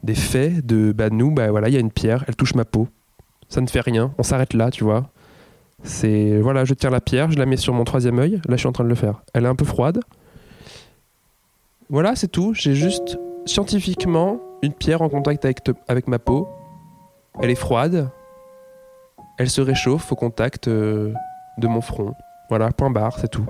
des 0.03 0.15
faits 0.15 0.65
de, 0.65 0.91
bah 0.91 1.09
nous, 1.09 1.31
bah 1.31 1.49
voilà, 1.51 1.69
il 1.69 1.73
y 1.73 1.77
a 1.77 1.79
une 1.79 1.91
pierre, 1.91 2.23
elle 2.27 2.35
touche 2.35 2.55
ma 2.55 2.65
peau. 2.65 2.87
Ça 3.49 3.61
ne 3.61 3.67
fait 3.67 3.81
rien, 3.81 4.11
on 4.17 4.23
s'arrête 4.23 4.53
là, 4.53 4.71
tu 4.71 4.83
vois. 4.83 5.09
C'est, 5.83 6.39
voilà, 6.39 6.65
je 6.65 6.73
tiens 6.73 6.89
la 6.89 7.01
pierre, 7.01 7.31
je 7.31 7.37
la 7.37 7.45
mets 7.45 7.57
sur 7.57 7.73
mon 7.73 7.83
troisième 7.83 8.17
œil, 8.19 8.41
là 8.47 8.55
je 8.55 8.57
suis 8.57 8.67
en 8.67 8.71
train 8.71 8.83
de 8.83 8.89
le 8.89 8.95
faire. 8.95 9.21
Elle 9.33 9.45
est 9.45 9.49
un 9.49 9.55
peu 9.55 9.65
froide. 9.65 9.99
Voilà, 11.89 12.15
c'est 12.15 12.27
tout. 12.27 12.53
J'ai 12.53 12.73
juste, 12.73 13.19
scientifiquement, 13.45 14.39
une 14.63 14.73
pierre 14.73 15.01
en 15.01 15.09
contact 15.09 15.45
avec, 15.45 15.59
avec 15.87 16.07
ma 16.07 16.17
peau. 16.17 16.47
Elle 17.41 17.51
est 17.51 17.55
froide. 17.55 18.09
Elle 19.37 19.49
se 19.49 19.61
réchauffe 19.61 20.11
au 20.11 20.15
contact 20.15 20.67
euh, 20.67 21.13
de 21.59 21.67
mon 21.67 21.81
front. 21.81 22.13
Voilà, 22.49 22.71
point 22.71 22.89
barre, 22.89 23.19
c'est 23.19 23.27
tout. 23.27 23.45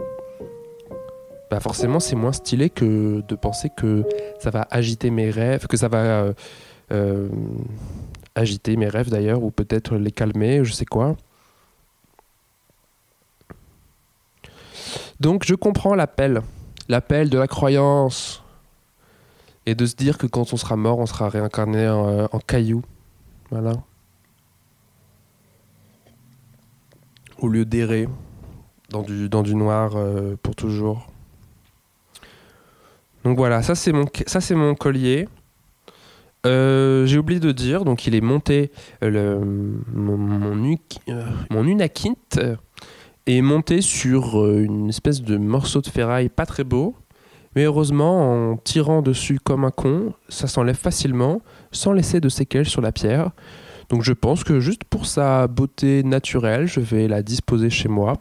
Bah 1.50 1.60
forcément, 1.60 2.00
c'est 2.00 2.16
moins 2.16 2.32
stylé 2.32 2.70
que 2.70 3.22
de 3.22 3.36
penser 3.36 3.70
que 3.70 4.04
ça 4.40 4.50
va 4.50 4.68
agiter 4.72 5.12
mes 5.12 5.30
rêves, 5.30 5.68
que 5.68 5.78
ça 5.78 5.88
va 5.88 5.98
euh, 5.98 6.34
euh, 6.92 7.30
agiter 8.34 8.76
mes 8.78 8.88
rêves 8.88 9.10
d'ailleurs, 9.10 9.44
ou 9.44 9.52
peut-être 9.52 9.96
les 9.96 10.12
calmer, 10.12 10.64
je 10.64 10.74
sais 10.74 10.86
quoi. 10.86 11.16
Donc 15.20 15.46
je 15.46 15.54
comprends 15.54 15.94
l'appel, 15.94 16.42
l'appel 16.90 17.30
de 17.30 17.38
la 17.38 17.48
croyance, 17.48 18.44
et 19.68 19.76
de 19.76 19.86
se 19.86 19.96
dire 19.96 20.18
que 20.18 20.28
quand 20.28 20.52
on 20.52 20.58
sera 20.58 20.76
mort, 20.76 20.98
on 21.00 21.06
sera 21.06 21.30
réincarné 21.30 21.88
en, 21.88 22.08
euh, 22.08 22.28
en 22.32 22.40
caillou. 22.40 22.82
Voilà. 23.52 23.74
Au 27.38 27.48
lieu 27.48 27.66
d'errer 27.66 28.08
dans 28.90 29.04
du, 29.04 29.30
dans 29.30 29.44
du 29.44 29.56
noir 29.56 29.94
pour 30.42 30.56
toujours. 30.56 31.12
Donc 33.26 33.38
voilà, 33.38 33.64
ça 33.64 33.74
c'est 33.74 33.92
mon, 33.92 34.76
collier. 34.76 35.28
Euh, 36.46 37.08
J'ai 37.08 37.18
oublié 37.18 37.40
de 37.40 37.52
dire, 37.52 37.84
donc 37.84 38.06
il 38.06 38.14
est 38.14 38.22
monté, 38.22 38.72
euh, 39.04 39.44
mon, 39.92 40.16
mon, 40.16 40.78
euh, 41.10 41.24
mon 41.50 41.66
unakint 41.66 42.14
est 43.26 43.42
monté 43.42 43.82
sur 43.82 44.48
une 44.48 44.90
espèce 44.90 45.24
de 45.24 45.38
morceau 45.38 45.82
de 45.82 45.88
ferraille 45.88 46.30
pas 46.30 46.46
très 46.46 46.64
beau. 46.64 46.96
Mais 47.56 47.64
heureusement, 47.64 48.52
en 48.52 48.58
tirant 48.58 49.02
dessus 49.02 49.40
comme 49.44 49.64
un 49.66 49.72
con, 49.72 50.14
ça 50.30 50.46
s'enlève 50.46 50.78
facilement, 50.78 51.42
sans 51.72 51.94
laisser 51.94 52.20
de 52.20 52.30
séquelles 52.30 52.70
sur 52.70 52.82
la 52.82 52.92
pierre. 52.92 53.32
Donc 53.90 54.04
je 54.04 54.14
pense 54.14 54.44
que 54.44 54.60
juste 54.60 54.84
pour 54.84 55.08
sa 55.08 55.48
beauté 55.48 56.04
naturelle, 56.04 56.68
je 56.68 56.80
vais 56.80 57.08
la 57.08 57.24
disposer 57.24 57.72
chez 57.72 57.90
moi. 57.90 58.18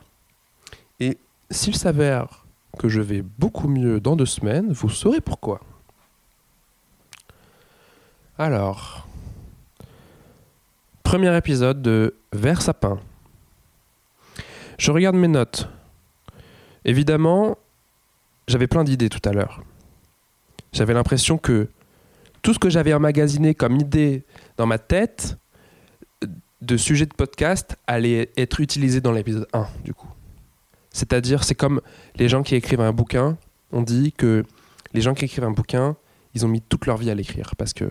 Et 0.99 1.19
s'il 1.51 1.77
s'avère 1.77 2.44
que 2.77 2.89
je 2.89 3.01
vais 3.01 3.23
beaucoup 3.23 3.69
mieux 3.69 4.01
dans 4.01 4.17
deux 4.17 4.27
semaines, 4.27 4.73
vous 4.73 4.89
saurez 4.89 5.21
pourquoi. 5.21 5.61
Alors, 8.39 9.07
premier 11.03 11.37
épisode 11.37 11.83
de 11.83 12.15
Vers 12.33 12.63
sapin. 12.63 12.99
Je 14.79 14.91
regarde 14.91 15.17
mes 15.17 15.29
notes. 15.29 15.69
Évidemment, 16.85 17.57
j'avais 18.49 18.67
plein 18.67 18.85
d'idées 18.85 19.09
tout 19.09 19.27
à 19.29 19.33
l'heure. 19.33 19.63
J'avais 20.73 20.95
l'impression 20.95 21.39
que 21.39 21.69
tout 22.43 22.53
ce 22.53 22.59
que 22.59 22.69
j'avais 22.69 22.93
emmagasiné 22.93 23.55
comme 23.55 23.77
idée 23.77 24.25
dans 24.57 24.67
ma 24.67 24.79
tête 24.79 25.39
de 26.61 26.77
sujet 26.77 27.07
de 27.07 27.15
podcast 27.15 27.77
allait 27.87 28.31
être 28.37 28.61
utilisé 28.61 29.01
dans 29.01 29.13
l'épisode 29.13 29.47
1 29.53 29.67
du 29.85 29.95
coup. 29.95 30.14
C'est-à-dire, 30.95 31.43
c'est 31.43 31.57
comme 31.57 31.83
les 32.17 32.29
gens 32.29 32.43
qui 32.43 32.55
écrivent 32.55 32.81
un 32.81 32.93
bouquin, 32.93 33.37
on 33.73 33.83
dit 33.83 34.13
que 34.13 34.45
les 34.95 35.01
gens 35.01 35.13
qui 35.13 35.25
écrivent 35.25 35.45
un 35.45 35.51
bouquin, 35.51 35.97
ils 36.35 36.47
ont 36.47 36.49
mis 36.49 36.63
toute 36.63 36.87
leur 36.87 36.97
vie 36.97 37.11
à 37.11 37.15
l'écrire 37.15 37.57
parce 37.57 37.73
que 37.73 37.91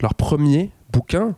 leur 0.00 0.14
premier 0.14 0.70
bouquin, 0.92 1.34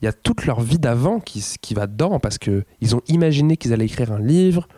il 0.00 0.04
y 0.04 0.08
a 0.08 0.12
toute 0.12 0.46
leur 0.46 0.60
vie 0.60 0.78
d'avant 0.78 1.18
qui, 1.18 1.74
va 1.74 1.88
dedans 1.88 2.20
parce 2.20 2.38
que 2.38 2.64
ils 2.80 2.94
ont 2.94 3.02
imaginé 3.08 3.56
qu'ils 3.56 3.72
allaient 3.72 3.86
écrire 3.86 4.12
un 4.12 4.20
livre 4.20 4.68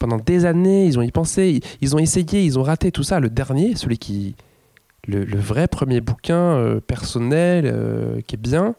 pendant 0.00 0.18
des 0.18 0.46
années, 0.46 0.86
ils 0.86 0.98
ont 0.98 1.02
y 1.02 1.12
pensé, 1.12 1.50
ils, 1.50 1.62
ils 1.80 1.94
ont 1.94 1.98
essayé, 2.00 2.42
ils 2.42 2.58
ont 2.58 2.62
raté 2.64 2.90
tout 2.90 3.04
ça. 3.04 3.20
Le 3.20 3.30
dernier, 3.30 3.76
celui 3.76 3.98
qui, 3.98 4.34
le, 5.06 5.24
le 5.24 5.38
vrai 5.38 5.68
premier 5.68 6.00
bouquin 6.00 6.56
euh, 6.56 6.80
personnel 6.80 7.66
euh, 7.66 8.20
qui 8.22 8.34
est 8.34 8.38
bien, 8.38 8.74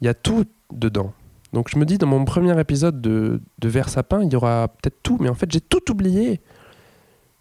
il 0.00 0.04
y 0.04 0.08
a 0.08 0.14
tout 0.14 0.44
dedans. 0.72 1.12
Donc 1.52 1.68
je 1.70 1.78
me 1.78 1.84
dis 1.84 1.98
dans 1.98 2.06
mon 2.06 2.24
premier 2.24 2.58
épisode 2.60 3.00
de, 3.00 3.40
de 3.58 3.82
Sapin, 3.82 4.22
il 4.22 4.32
y 4.32 4.36
aura 4.36 4.68
peut-être 4.68 5.02
tout, 5.02 5.16
mais 5.20 5.28
en 5.28 5.34
fait 5.34 5.50
j'ai 5.50 5.60
tout 5.60 5.90
oublié. 5.90 6.40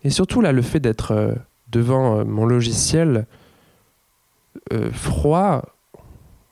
Et 0.03 0.09
surtout 0.09 0.41
là, 0.41 0.51
le 0.51 0.61
fait 0.61 0.79
d'être 0.79 1.11
euh, 1.11 1.33
devant 1.69 2.19
euh, 2.19 2.23
mon 2.23 2.45
logiciel 2.45 3.25
euh, 4.71 4.91
froid, 4.91 5.63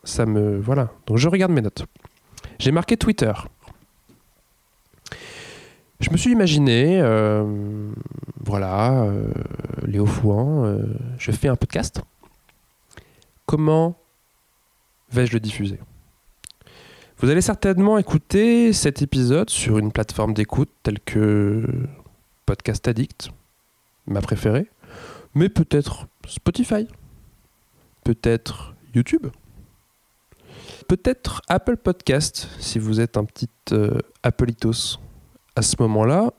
ça 0.04 0.26
me... 0.26 0.60
Voilà. 0.60 0.90
Donc 1.08 1.18
je 1.18 1.30
regarde 1.30 1.52
mes 1.52 1.62
notes. 1.62 1.86
J'ai 2.60 2.72
marqué 2.72 2.98
Twitter. 2.98 3.32
Je 6.02 6.10
me 6.12 6.18
suis 6.18 6.32
imaginé, 6.32 7.02
voilà, 8.44 9.08
Léo 9.84 10.06
Fouan, 10.06 10.78
je 11.18 11.32
fais 11.32 11.48
un 11.48 11.56
podcast. 11.56 12.02
Comment 13.46 13.98
vais-je 15.10 15.34
le 15.34 15.40
diffuser? 15.40 15.80
Vous 17.20 17.30
allez 17.30 17.42
certainement 17.42 17.98
écouter 17.98 18.74
cet 18.74 19.02
épisode 19.02 19.50
sur 19.50 19.78
une 19.78 19.94
plateforme 19.94 20.34
d'écoute 20.34 20.70
telle 20.84 21.00
que 21.00 21.66
Podcast 22.46 22.86
Addict, 22.90 23.30
ma 24.06 24.20
préférée, 24.20 24.68
mais 25.34 25.48
peut-être 25.48 26.08
Spotify, 26.28 26.88
peut-être 28.04 28.76
YouTube, 28.94 29.28
peut-être 30.90 31.42
Apple 31.48 31.78
Podcast 31.78 32.50
si 32.60 32.80
vous 32.80 33.00
êtes 33.00 33.16
un 33.16 33.24
petit 33.24 33.50
euh, 33.72 33.98
Appleitos 34.22 35.00
à 35.56 35.62
ce 35.62 35.78
moment-là, 35.80 36.34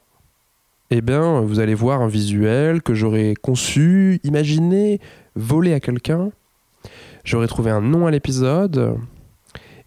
eh 0.91 1.01
bien, 1.01 1.41
vous 1.41 1.59
allez 1.59 1.75
voir 1.75 2.03
un 2.03 2.09
visuel 2.09 2.83
que 2.83 2.93
j'aurais 2.93 3.33
conçu, 3.35 4.21
imaginé, 4.25 5.01
volé 5.37 5.73
à 5.73 5.81
quelqu'un. 5.81 6.31
J'aurais 7.25 7.49
trouvé 7.49 7.71
un 7.71 7.81
nom 7.81 8.07
à 8.07 8.11
l'épisode. 8.11 8.99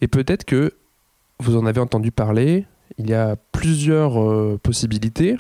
Et 0.02 0.08
peut-être 0.08 0.46
que 0.46 0.74
vous 1.40 1.56
en 1.56 1.66
avez 1.66 1.80
entendu 1.80 2.12
parler. 2.12 2.66
Il 2.98 3.10
y 3.10 3.14
a 3.14 3.36
plusieurs 3.52 4.22
euh, 4.22 4.60
possibilités. 4.62 5.38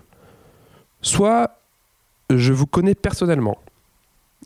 Soit 1.01 1.59
je 2.29 2.53
vous 2.53 2.65
connais 2.65 2.95
personnellement. 2.95 3.57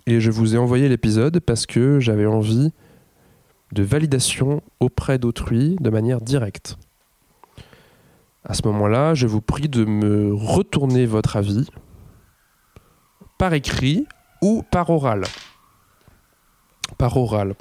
Et 0.08 0.20
je 0.20 0.32
vous 0.32 0.56
ai 0.56 0.58
envoyé 0.58 0.90
l'épisode 0.90 1.40
parce 1.40 1.66
que 1.66 2.00
j'avais 2.00 2.26
envie 2.26 2.72
de 3.72 3.84
validation 3.84 4.62
auprès 4.80 5.18
d'autrui 5.18 5.76
de 5.80 5.90
manière 5.90 6.22
directe. 6.22 6.78
À 8.46 8.54
ce 8.54 8.68
moment-là, 8.68 9.14
je 9.14 9.26
vous 9.26 9.42
prie 9.42 9.70
de 9.70 9.86
me 9.86 10.34
retourner 10.34 11.06
votre 11.06 11.38
avis 11.38 11.70
par 13.38 13.54
écrit 13.54 14.06
ou 14.42 14.64
par 14.70 14.90
oral. 14.90 15.24
Par 16.98 17.16
oral. 17.16 17.56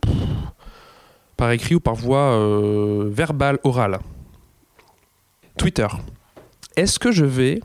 Par 1.42 1.50
écrit 1.50 1.74
ou 1.74 1.80
par 1.80 1.96
voie 1.96 2.38
euh, 2.38 3.08
verbale 3.10 3.58
orale. 3.64 3.98
Twitter. 5.58 5.88
Est-ce 6.76 7.00
que 7.00 7.10
je 7.10 7.24
vais 7.24 7.58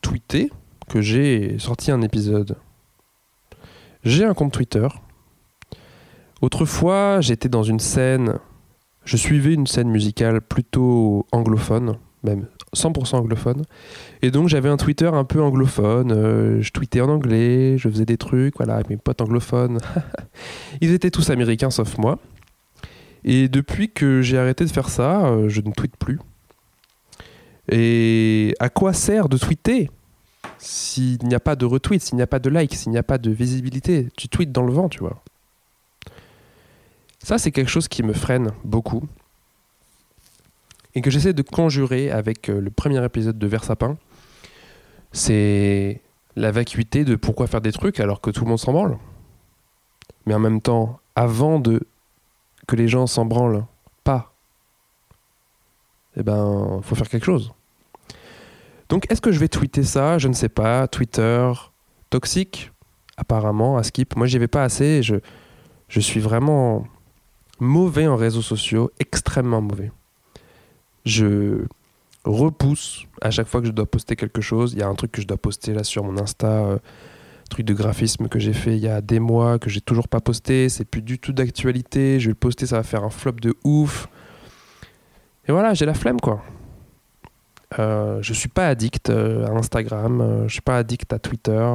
tweeter 0.00 0.50
que 0.88 1.02
j'ai 1.02 1.58
sorti 1.58 1.90
un 1.90 2.00
épisode? 2.00 2.56
J'ai 4.02 4.24
un 4.24 4.32
compte 4.32 4.54
Twitter. 4.54 4.88
Autrefois, 6.40 7.20
j'étais 7.20 7.50
dans 7.50 7.64
une 7.64 7.80
scène, 7.80 8.38
je 9.04 9.18
suivais 9.18 9.52
une 9.52 9.66
scène 9.66 9.90
musicale 9.90 10.40
plutôt 10.40 11.26
anglophone, 11.32 11.98
même 12.22 12.46
100% 12.74 13.16
anglophone. 13.16 13.64
Et 14.22 14.30
donc 14.30 14.48
j'avais 14.48 14.70
un 14.70 14.78
Twitter 14.78 15.10
un 15.12 15.24
peu 15.24 15.42
anglophone, 15.42 16.12
euh, 16.12 16.62
je 16.62 16.72
tweetais 16.72 17.02
en 17.02 17.10
anglais, 17.10 17.76
je 17.76 17.90
faisais 17.90 18.06
des 18.06 18.16
trucs, 18.16 18.56
voilà, 18.56 18.76
avec 18.76 18.88
mes 18.88 18.96
potes 18.96 19.20
anglophones. 19.20 19.80
Ils 20.80 20.94
étaient 20.94 21.10
tous 21.10 21.28
américains 21.28 21.68
sauf 21.68 21.98
moi. 21.98 22.18
Et 23.24 23.48
depuis 23.48 23.90
que 23.90 24.20
j'ai 24.22 24.38
arrêté 24.38 24.64
de 24.64 24.70
faire 24.70 24.88
ça, 24.88 25.26
euh, 25.26 25.48
je 25.48 25.60
ne 25.62 25.72
tweete 25.72 25.96
plus. 25.96 26.18
Et 27.70 28.54
à 28.60 28.68
quoi 28.68 28.92
sert 28.92 29.28
de 29.28 29.38
tweeter 29.38 29.90
s'il 30.58 31.24
n'y 31.24 31.34
a 31.34 31.40
pas 31.40 31.56
de 31.56 31.64
retweet, 31.64 32.02
s'il 32.02 32.16
n'y 32.16 32.22
a 32.22 32.26
pas 32.26 32.38
de 32.38 32.50
like, 32.50 32.74
s'il 32.74 32.92
n'y 32.92 32.98
a 32.98 33.02
pas 33.02 33.18
de 33.18 33.30
visibilité? 33.30 34.08
Tu 34.16 34.28
tweets 34.28 34.52
dans 34.52 34.62
le 34.62 34.72
vent, 34.72 34.88
tu 34.88 34.98
vois. 34.98 35.22
Ça, 37.22 37.38
c'est 37.38 37.50
quelque 37.50 37.70
chose 37.70 37.88
qui 37.88 38.02
me 38.02 38.12
freine 38.12 38.50
beaucoup. 38.64 39.02
Et 40.94 41.00
que 41.00 41.10
j'essaie 41.10 41.32
de 41.32 41.42
conjurer 41.42 42.10
avec 42.10 42.50
euh, 42.50 42.60
le 42.60 42.70
premier 42.70 43.02
épisode 43.02 43.38
de 43.38 43.46
Versapin. 43.46 43.96
C'est 45.12 46.02
la 46.36 46.50
vacuité 46.50 47.04
de 47.04 47.16
pourquoi 47.16 47.46
faire 47.46 47.62
des 47.62 47.72
trucs 47.72 48.00
alors 48.00 48.20
que 48.20 48.30
tout 48.30 48.44
le 48.44 48.50
monde 48.50 48.58
s'en 48.58 48.72
branle. 48.72 48.98
Mais 50.26 50.34
en 50.34 50.38
même 50.38 50.60
temps, 50.60 51.00
avant 51.16 51.58
de 51.58 51.86
que 52.66 52.76
les 52.76 52.88
gens 52.88 53.06
s'en 53.06 53.24
branlent 53.24 53.66
pas, 54.04 54.32
eh 56.16 56.22
ben, 56.22 56.80
faut 56.82 56.94
faire 56.94 57.08
quelque 57.08 57.26
chose. 57.26 57.52
Donc, 58.88 59.10
est-ce 59.10 59.20
que 59.20 59.32
je 59.32 59.38
vais 59.38 59.48
tweeter 59.48 59.82
ça? 59.82 60.18
Je 60.18 60.28
ne 60.28 60.34
sais 60.34 60.48
pas. 60.48 60.86
Twitter, 60.88 61.50
toxique, 62.10 62.70
apparemment, 63.16 63.76
à 63.76 63.82
Skip. 63.82 64.16
Moi, 64.16 64.26
j'y 64.26 64.38
vais 64.38 64.48
pas 64.48 64.62
assez. 64.62 65.02
Je, 65.02 66.00
suis 66.00 66.20
vraiment 66.20 66.86
mauvais 67.60 68.06
en 68.06 68.16
réseaux 68.16 68.42
sociaux, 68.42 68.90
extrêmement 69.00 69.62
mauvais. 69.62 69.90
Je 71.04 71.64
repousse 72.24 73.06
à 73.20 73.30
chaque 73.30 73.46
fois 73.46 73.60
que 73.60 73.66
je 73.66 73.72
dois 73.72 73.86
poster 73.86 74.16
quelque 74.16 74.40
chose. 74.40 74.72
Il 74.72 74.78
y 74.78 74.82
a 74.82 74.88
un 74.88 74.94
truc 74.94 75.12
que 75.12 75.22
je 75.22 75.26
dois 75.26 75.36
poster 75.36 75.72
là 75.74 75.84
sur 75.84 76.04
mon 76.04 76.18
Insta, 76.18 76.46
euh, 76.46 76.78
truc 77.54 77.66
de 77.66 77.74
graphisme 77.74 78.28
que 78.28 78.40
j'ai 78.40 78.52
fait 78.52 78.76
il 78.76 78.82
y 78.82 78.88
a 78.88 79.00
des 79.00 79.20
mois, 79.20 79.60
que 79.60 79.70
j'ai 79.70 79.80
toujours 79.80 80.08
pas 80.08 80.20
posté. 80.20 80.68
C'est 80.68 80.84
plus 80.84 81.02
du 81.02 81.20
tout 81.20 81.32
d'actualité. 81.32 82.18
Je 82.18 82.26
vais 82.26 82.30
le 82.32 82.34
poster, 82.34 82.66
ça 82.66 82.76
va 82.76 82.82
faire 82.82 83.04
un 83.04 83.10
flop 83.10 83.32
de 83.32 83.54
ouf. 83.62 84.08
Et 85.46 85.52
voilà, 85.52 85.72
j'ai 85.72 85.86
la 85.86 85.94
flemme 85.94 86.20
quoi. 86.20 86.42
Euh, 87.78 88.18
je 88.22 88.32
suis 88.32 88.48
pas 88.48 88.68
addict 88.68 89.10
euh, 89.10 89.46
à 89.46 89.50
Instagram, 89.50 90.20
euh, 90.20 90.48
je 90.48 90.52
suis 90.52 90.62
pas 90.62 90.78
addict 90.78 91.12
à 91.12 91.18
Twitter. 91.18 91.66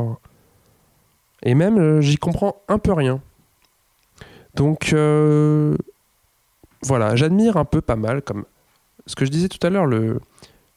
Et 1.44 1.56
même, 1.56 2.02
j'y 2.02 2.18
comprends 2.18 2.62
un 2.68 2.78
peu 2.78 2.92
rien. 2.92 3.22
Donc, 4.56 4.94
voilà, 6.82 7.16
j'admire 7.16 7.56
un 7.56 7.66
peu 7.66 7.80
pas 7.80 7.96
mal, 7.96 8.22
comme 8.22 8.44
ce 9.06 9.16
que 9.16 9.24
je 9.24 9.32
disais 9.32 9.48
tout 9.48 9.66
à 9.66 9.70
l'heure, 9.70 9.86
le, 9.86 10.20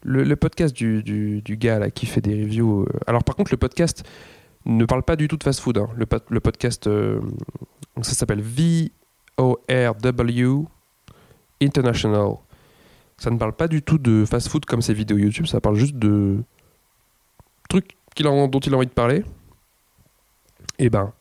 le, 0.03 0.35
podcast 0.35 0.73
du, 0.73 1.03
du, 1.03 1.41
du 1.41 1.57
gars 1.57 1.79
là, 1.79 1.91
qui 1.91 2.05
fait 2.05 2.21
des 2.21 2.43
reviews. 2.43 2.87
Alors, 3.07 3.25
par 3.25 3.35
contre, 3.35 3.51
le 3.51 3.57
podcast 3.57 4.05
ne 4.65 4.85
parle 4.85 5.03
pas 5.03 5.15
du 5.15 5.27
tout 5.27 5.37
de 5.37 5.43
fast-food. 5.43 5.77
hein. 5.77 5.89
Le, 5.95 6.05
po- 6.05 6.17
le 6.29 6.39
podcast, 6.39 6.87
euh, 6.87 7.19
ça 8.01 8.13
s'appelle 8.13 8.41
VORW 8.41 8.89
International. 11.61 12.31
Ça 13.17 13.29
ne 13.29 13.37
parle 13.37 13.53
pas 13.53 13.67
du 13.67 13.81
tout 13.81 13.97
de 13.97 14.25
fast-food 14.25 14.65
comme 14.65 14.81
ses 14.81 14.93
vidéos 14.93 15.17
YouTube, 15.17 15.45
ça 15.45 15.61
parle 15.61 15.75
juste 15.75 15.95
de 15.95 16.43
trucs 17.69 17.95
dont 18.17 18.59
il 18.59 18.73
a 18.73 18.77
envie 18.77 18.85
de 18.87 18.91
parler. 18.91 19.23
Et 20.79 20.89
ben, 20.89 21.13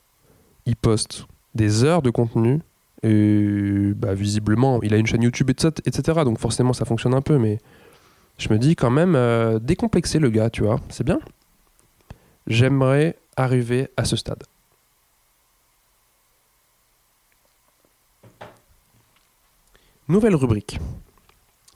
il 0.67 0.77
poste 0.77 1.27
des 1.55 1.85
heures 1.85 2.03
de 2.03 2.11
contenu. 2.11 2.61
Et 3.03 3.93
bah, 3.97 4.15
visiblement, 4.15 4.81
il 4.83 4.95
a 4.95 4.97
une 4.97 5.07
chaîne 5.07 5.23
YouTube, 5.23 5.51
etc., 5.51 5.73
etc. 5.87 6.21
Donc 6.25 6.39
forcément, 6.39 6.73
ça 6.73 6.85
fonctionne 6.85 7.15
un 7.15 7.23
peu. 7.23 7.39
Mais 7.39 7.59
je 8.39 8.49
me 8.53 8.59
dis 8.59 8.77
quand 8.77 8.91
même, 8.91 9.15
euh, 9.17 9.59
décomplexer 9.59 10.19
le 10.19 10.31
gars, 10.31 10.51
tu 10.51 10.63
vois, 10.63 10.81
c'est 10.89 11.05
bien. 11.05 11.19
J'aimerais 12.47 13.17
arriver 13.37 13.89
à 13.97 14.05
ce 14.05 14.17
stade. 14.17 14.43
Nouvelle 20.09 20.35
rubrique. 20.35 20.79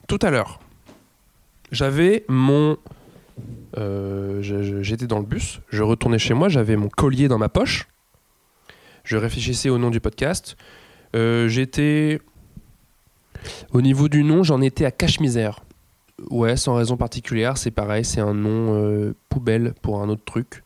Tout 0.08 0.18
à 0.22 0.30
l'heure, 0.30 0.60
j'avais 1.72 2.24
mon. 2.28 2.76
euh, 3.76 4.42
J'étais 4.82 5.06
dans 5.06 5.18
le 5.18 5.24
bus, 5.24 5.60
je 5.68 5.82
retournais 5.82 6.18
chez 6.18 6.34
moi, 6.34 6.48
j'avais 6.48 6.76
mon 6.76 6.88
collier 6.88 7.28
dans 7.28 7.38
ma 7.38 7.48
poche. 7.48 7.88
Je 9.04 9.16
réfléchissais 9.16 9.68
au 9.68 9.78
nom 9.78 9.90
du 9.90 10.00
podcast. 10.00 10.56
Euh, 11.14 11.48
J'étais. 11.48 12.20
Au 13.72 13.80
niveau 13.80 14.08
du 14.08 14.24
nom, 14.24 14.42
j'en 14.42 14.60
étais 14.60 14.84
à 14.84 14.90
cache-misère. 14.90 15.60
Ouais, 16.30 16.56
sans 16.56 16.74
raison 16.74 16.96
particulière, 16.96 17.58
c'est 17.58 17.70
pareil, 17.70 18.04
c'est 18.04 18.20
un 18.20 18.34
nom 18.34 18.74
euh, 18.74 19.14
poubelle 19.28 19.74
pour 19.82 20.00
un 20.02 20.08
autre 20.08 20.24
truc. 20.24 20.62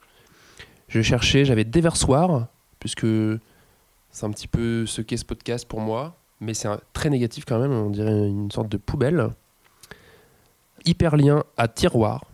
Je 0.91 1.03
cherchais, 1.03 1.45
j'avais 1.45 1.62
déversoir, 1.62 2.49
puisque 2.80 3.07
c'est 4.11 4.26
un 4.26 4.30
petit 4.30 4.49
peu 4.49 4.86
ce 4.86 5.01
qu'est 5.01 5.16
ce 5.16 5.24
podcast 5.24 5.66
pour 5.66 5.80
moi, 5.80 6.16
mais 6.41 6.53
c'est 6.53 6.68
très 6.93 7.11
négatif 7.11 7.45
quand 7.45 7.61
même, 7.61 7.70
on 7.70 7.91
dirait 7.91 8.28
une 8.28 8.51
sorte 8.51 8.68
de 8.68 8.76
poubelle. 8.76 9.30
Hyperlien 10.84 11.45
à 11.57 11.68
tiroir. 11.68 12.24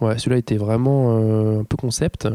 Ouais, 0.00 0.18
celui-là 0.18 0.38
était 0.38 0.56
vraiment 0.56 1.16
euh, 1.16 1.60
un 1.60 1.64
peu 1.64 1.76
concept. 1.76 2.26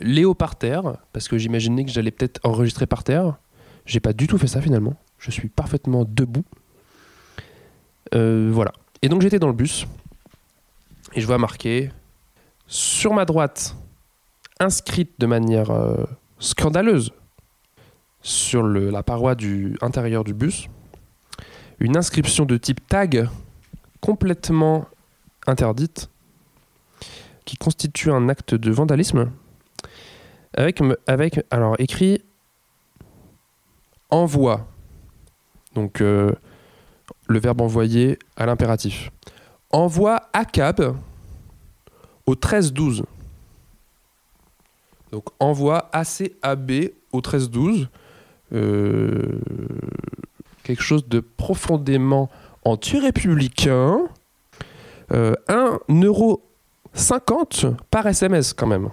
Léo 0.00 0.34
par 0.34 0.54
terre, 0.54 0.98
parce 1.12 1.26
que 1.26 1.38
j'imaginais 1.38 1.84
que 1.84 1.90
j'allais 1.90 2.12
peut-être 2.12 2.40
enregistrer 2.44 2.86
par 2.86 3.02
terre. 3.02 3.36
J'ai 3.84 3.98
pas 3.98 4.12
du 4.12 4.28
tout 4.28 4.38
fait 4.38 4.46
ça 4.46 4.60
finalement. 4.60 4.94
Je 5.18 5.32
suis 5.32 5.48
parfaitement 5.48 6.04
debout. 6.06 6.44
Euh, 8.14 8.48
voilà. 8.52 8.70
Et 9.02 9.08
donc 9.08 9.22
j'étais 9.22 9.40
dans 9.40 9.48
le 9.48 9.54
bus 9.54 9.88
et 11.14 11.20
je 11.20 11.26
vois 11.26 11.38
marqué 11.38 11.90
sur 12.68 13.12
ma 13.14 13.24
droite, 13.24 13.74
inscrite 14.60 15.18
de 15.18 15.26
manière 15.26 15.70
euh, 15.70 16.04
scandaleuse 16.38 17.12
sur 18.20 18.62
la 18.62 19.02
paroi 19.02 19.34
du 19.34 19.76
intérieur 19.80 20.22
du 20.22 20.34
bus, 20.34 20.68
une 21.80 21.96
inscription 21.96 22.44
de 22.44 22.56
type 22.56 22.86
tag 22.88 23.28
complètement 24.00 24.86
interdite 25.46 26.10
qui 27.44 27.56
constitue 27.56 28.10
un 28.10 28.28
acte 28.28 28.54
de 28.54 28.70
vandalisme 28.70 29.30
avec, 30.54 30.80
me- 30.80 30.98
avec 31.06 31.40
alors 31.50 31.74
écrit 31.78 32.22
envoie 34.10 34.66
donc 35.74 36.00
euh, 36.00 36.32
le 37.28 37.38
verbe 37.38 37.60
envoyer 37.60 38.18
à 38.36 38.46
l'impératif. 38.46 39.10
Envoie 39.70 40.28
à 40.32 40.44
cab 40.44 40.96
au 42.28 42.34
13-12 42.34 43.02
donc 45.12 45.24
envoie 45.40 45.88
ACAB 45.92 46.70
au 47.12 47.20
13-12 47.20 47.86
euh, 48.52 49.40
quelque 50.62 50.82
chose 50.82 51.08
de 51.08 51.20
profondément 51.20 52.28
anti-républicain. 52.64 54.00
Euh, 55.12 55.32
1,50€ 55.48 57.74
par 57.90 58.06
SMS 58.06 58.52
quand 58.52 58.66
même. 58.66 58.90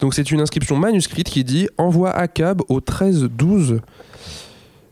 Donc 0.00 0.12
c'est 0.12 0.30
une 0.30 0.42
inscription 0.42 0.76
manuscrite 0.76 1.30
qui 1.30 1.44
dit 1.44 1.70
envoie 1.78 2.10
à 2.10 2.28
cab 2.28 2.60
au 2.68 2.80
13-12 2.80 3.80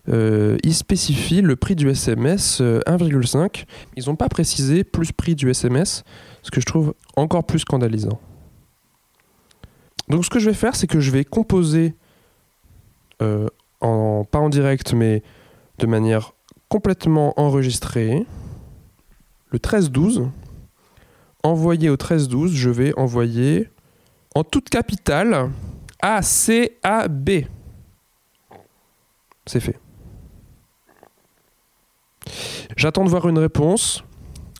euh, 0.09 0.57
il 0.63 0.75
spécifie 0.75 1.43
le 1.43 1.57
prix 1.57 1.75
du 1.75 1.89
SMS 1.89 2.61
euh, 2.61 2.81
1,5. 2.87 3.65
Ils 3.97 4.07
n'ont 4.07 4.17
pas 4.17 4.29
précisé 4.29 4.85
plus 4.85 5.13
prix 5.13 5.35
du 5.35 5.51
SMS, 5.51 6.05
ce 6.43 6.51
que 6.51 6.61
je 6.61 6.67
trouve 6.67 6.95
encore 7.17 7.45
plus 7.45 7.61
scandalisant. 7.61 8.21
Donc 10.09 10.25
ce 10.25 10.31
que 10.31 10.39
je 10.39 10.51
vais 10.51 10.55
faire, 10.55 10.77
c'est 10.77 10.87
que 10.87 11.01
je 11.01 11.11
vais 11.11 11.25
composer, 11.25 11.95
euh, 13.23 13.49
en, 13.81 14.25
pas 14.25 14.39
en 14.39 14.49
direct, 14.49 14.93
mais 14.93 15.23
de 15.79 15.87
manière 15.87 16.35
complètement 16.69 17.39
enregistrée, 17.41 18.25
le 19.51 19.59
13-12, 19.59 20.29
envoyer 21.43 21.91
au 21.91 21.97
13-12, 21.97 22.49
je 22.49 22.71
vais 22.71 22.97
envoyer 22.99 23.69
en 24.35 24.45
toute 24.45 24.69
capitale 24.69 25.51
A, 26.01 26.23
C, 26.23 26.79
A, 26.83 27.09
B. 27.09 27.43
C'est 29.47 29.61
fait. 29.61 29.79
J'attends 32.75 33.05
de 33.05 33.11
voir 33.11 33.29
une 33.29 33.39
réponse. 33.39 34.03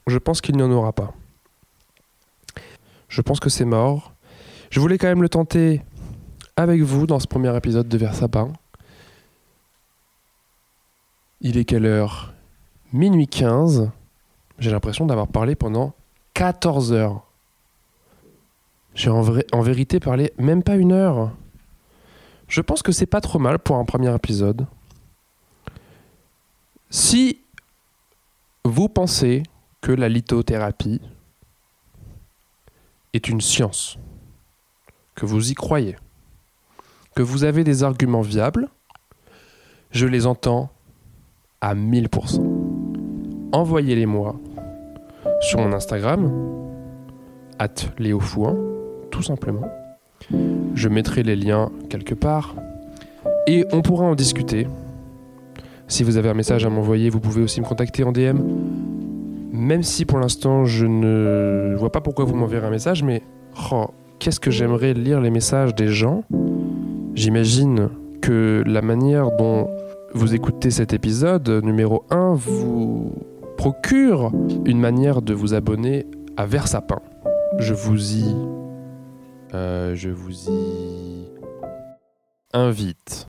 Je 0.07 0.19
pense 0.19 0.41
qu'il 0.41 0.57
n'y 0.57 0.63
en 0.63 0.71
aura 0.71 0.93
pas. 0.93 1.13
Je 3.09 3.23
pense 3.23 3.41
que 3.41 3.49
c'est 3.49 3.65
mort. 3.65 4.13
Je 4.71 4.81
voulais 4.81 4.99
quand 4.99 5.09
même 5.09 5.23
le 5.23 5.29
tenter 5.29 5.83
avec 6.57 6.83
vous 6.83 7.07
dans 7.07 7.19
ce 7.19 7.27
premier 7.27 7.55
épisode 7.57 7.89
de 7.89 7.99
Versapin. 7.99 8.53
Il 11.41 11.57
est 11.57 11.65
quelle 11.65 11.87
heure? 11.87 12.33
Minuit 12.93 13.29
15. 13.29 13.91
J'ai 14.59 14.71
l'impression 14.71 15.07
d'avoir 15.07 15.29
parlé 15.29 15.55
pendant 15.55 15.93
14 16.35 16.93
heures. 16.93 17.23
J'ai 18.95 19.11
en, 19.11 19.23
en 19.53 19.61
vérité 19.61 20.01
parlé 20.01 20.33
même 20.39 20.63
pas 20.63 20.77
une 20.77 20.93
heure. 20.93 21.33
Je 22.49 22.61
pense 22.61 22.83
que 22.83 22.93
c'est 22.93 23.07
pas 23.07 23.21
trop 23.21 23.39
mal 23.39 23.59
pour 23.59 23.77
un 23.77 23.85
premier 23.85 24.15
épisode. 24.15 24.67
Si 26.91 27.41
vous 28.67 28.89
pensez 28.89 29.43
que 29.81 29.93
la 29.93 30.09
lithothérapie 30.09 31.01
est 33.13 33.29
une 33.29 33.41
science, 33.41 33.99
que 35.15 35.27
vous 35.27 35.51
y 35.51 35.55
croyez, 35.55 35.97
que 37.15 37.23
vous 37.23 37.45
avez 37.45 37.65
des 37.65 37.83
arguments 37.83 38.23
viables, 38.23 38.69
je 39.91 40.07
les 40.07 40.27
entends 40.27 40.71
à 41.61 41.75
1000%. 41.75 42.43
Envoyez-les-moi 43.53 44.37
sur 45.41 45.61
mon 45.61 45.73
Instagram, 45.73 46.31
at 47.59 47.75
léofouin, 47.99 48.57
tout 49.11 49.23
simplement. 49.23 49.71
Je 50.75 50.89
mettrai 50.89 51.23
les 51.23 51.37
liens 51.37 51.71
quelque 51.89 52.15
part 52.15 52.55
et 53.47 53.65
on 53.73 53.81
pourra 53.81 54.05
en 54.05 54.15
discuter. 54.15 54.67
Si 55.89 56.03
vous 56.03 56.17
avez 56.17 56.29
un 56.29 56.35
message 56.35 56.65
à 56.67 56.71
m'envoyer, 56.71 57.11
vous 57.11 57.21
pouvez 57.21 57.43
aussi 57.43 57.61
me 57.61 57.67
contacter 57.67 58.03
en 58.03 58.13
DM. 58.13 58.39
Même 59.53 59.83
si 59.83 60.05
pour 60.05 60.19
l'instant 60.19 60.65
je 60.65 60.87
ne 60.87 61.75
vois 61.79 61.91
pas 61.91 62.01
pourquoi 62.01 62.25
vous 62.25 62.35
m'enverrez 62.35 62.67
un 62.67 62.71
message, 62.71 63.03
mais 63.03 63.23
oh, 63.73 63.87
qu'est-ce 64.19 64.41
que 64.41 64.51
j'aimerais 64.51 64.95
lire 64.95 65.21
les 65.21 65.31
messages 65.31 65.75
des 65.75 65.89
gens? 65.89 66.25
J'imagine 67.15 67.89
que 68.21 68.63
la 68.67 68.83
manière 68.83 69.31
dont 69.37 69.71
vous 70.13 70.35
écoutez 70.35 70.71
cet 70.71 70.93
épisode 70.93 71.49
numéro 71.63 72.05
1 72.11 72.35
vous 72.35 73.15
procure 73.57 74.33
une 74.67 74.79
manière 74.79 75.23
de 75.23 75.33
vous 75.33 75.55
abonner 75.55 76.07
à 76.37 76.45
Versapin. 76.47 77.01
Je 77.59 77.73
vous 77.73 78.17
y... 78.17 78.35
euh, 79.55 79.95
je 79.95 80.11
vous 80.11 80.51
y 80.51 81.31
invite. 82.53 83.25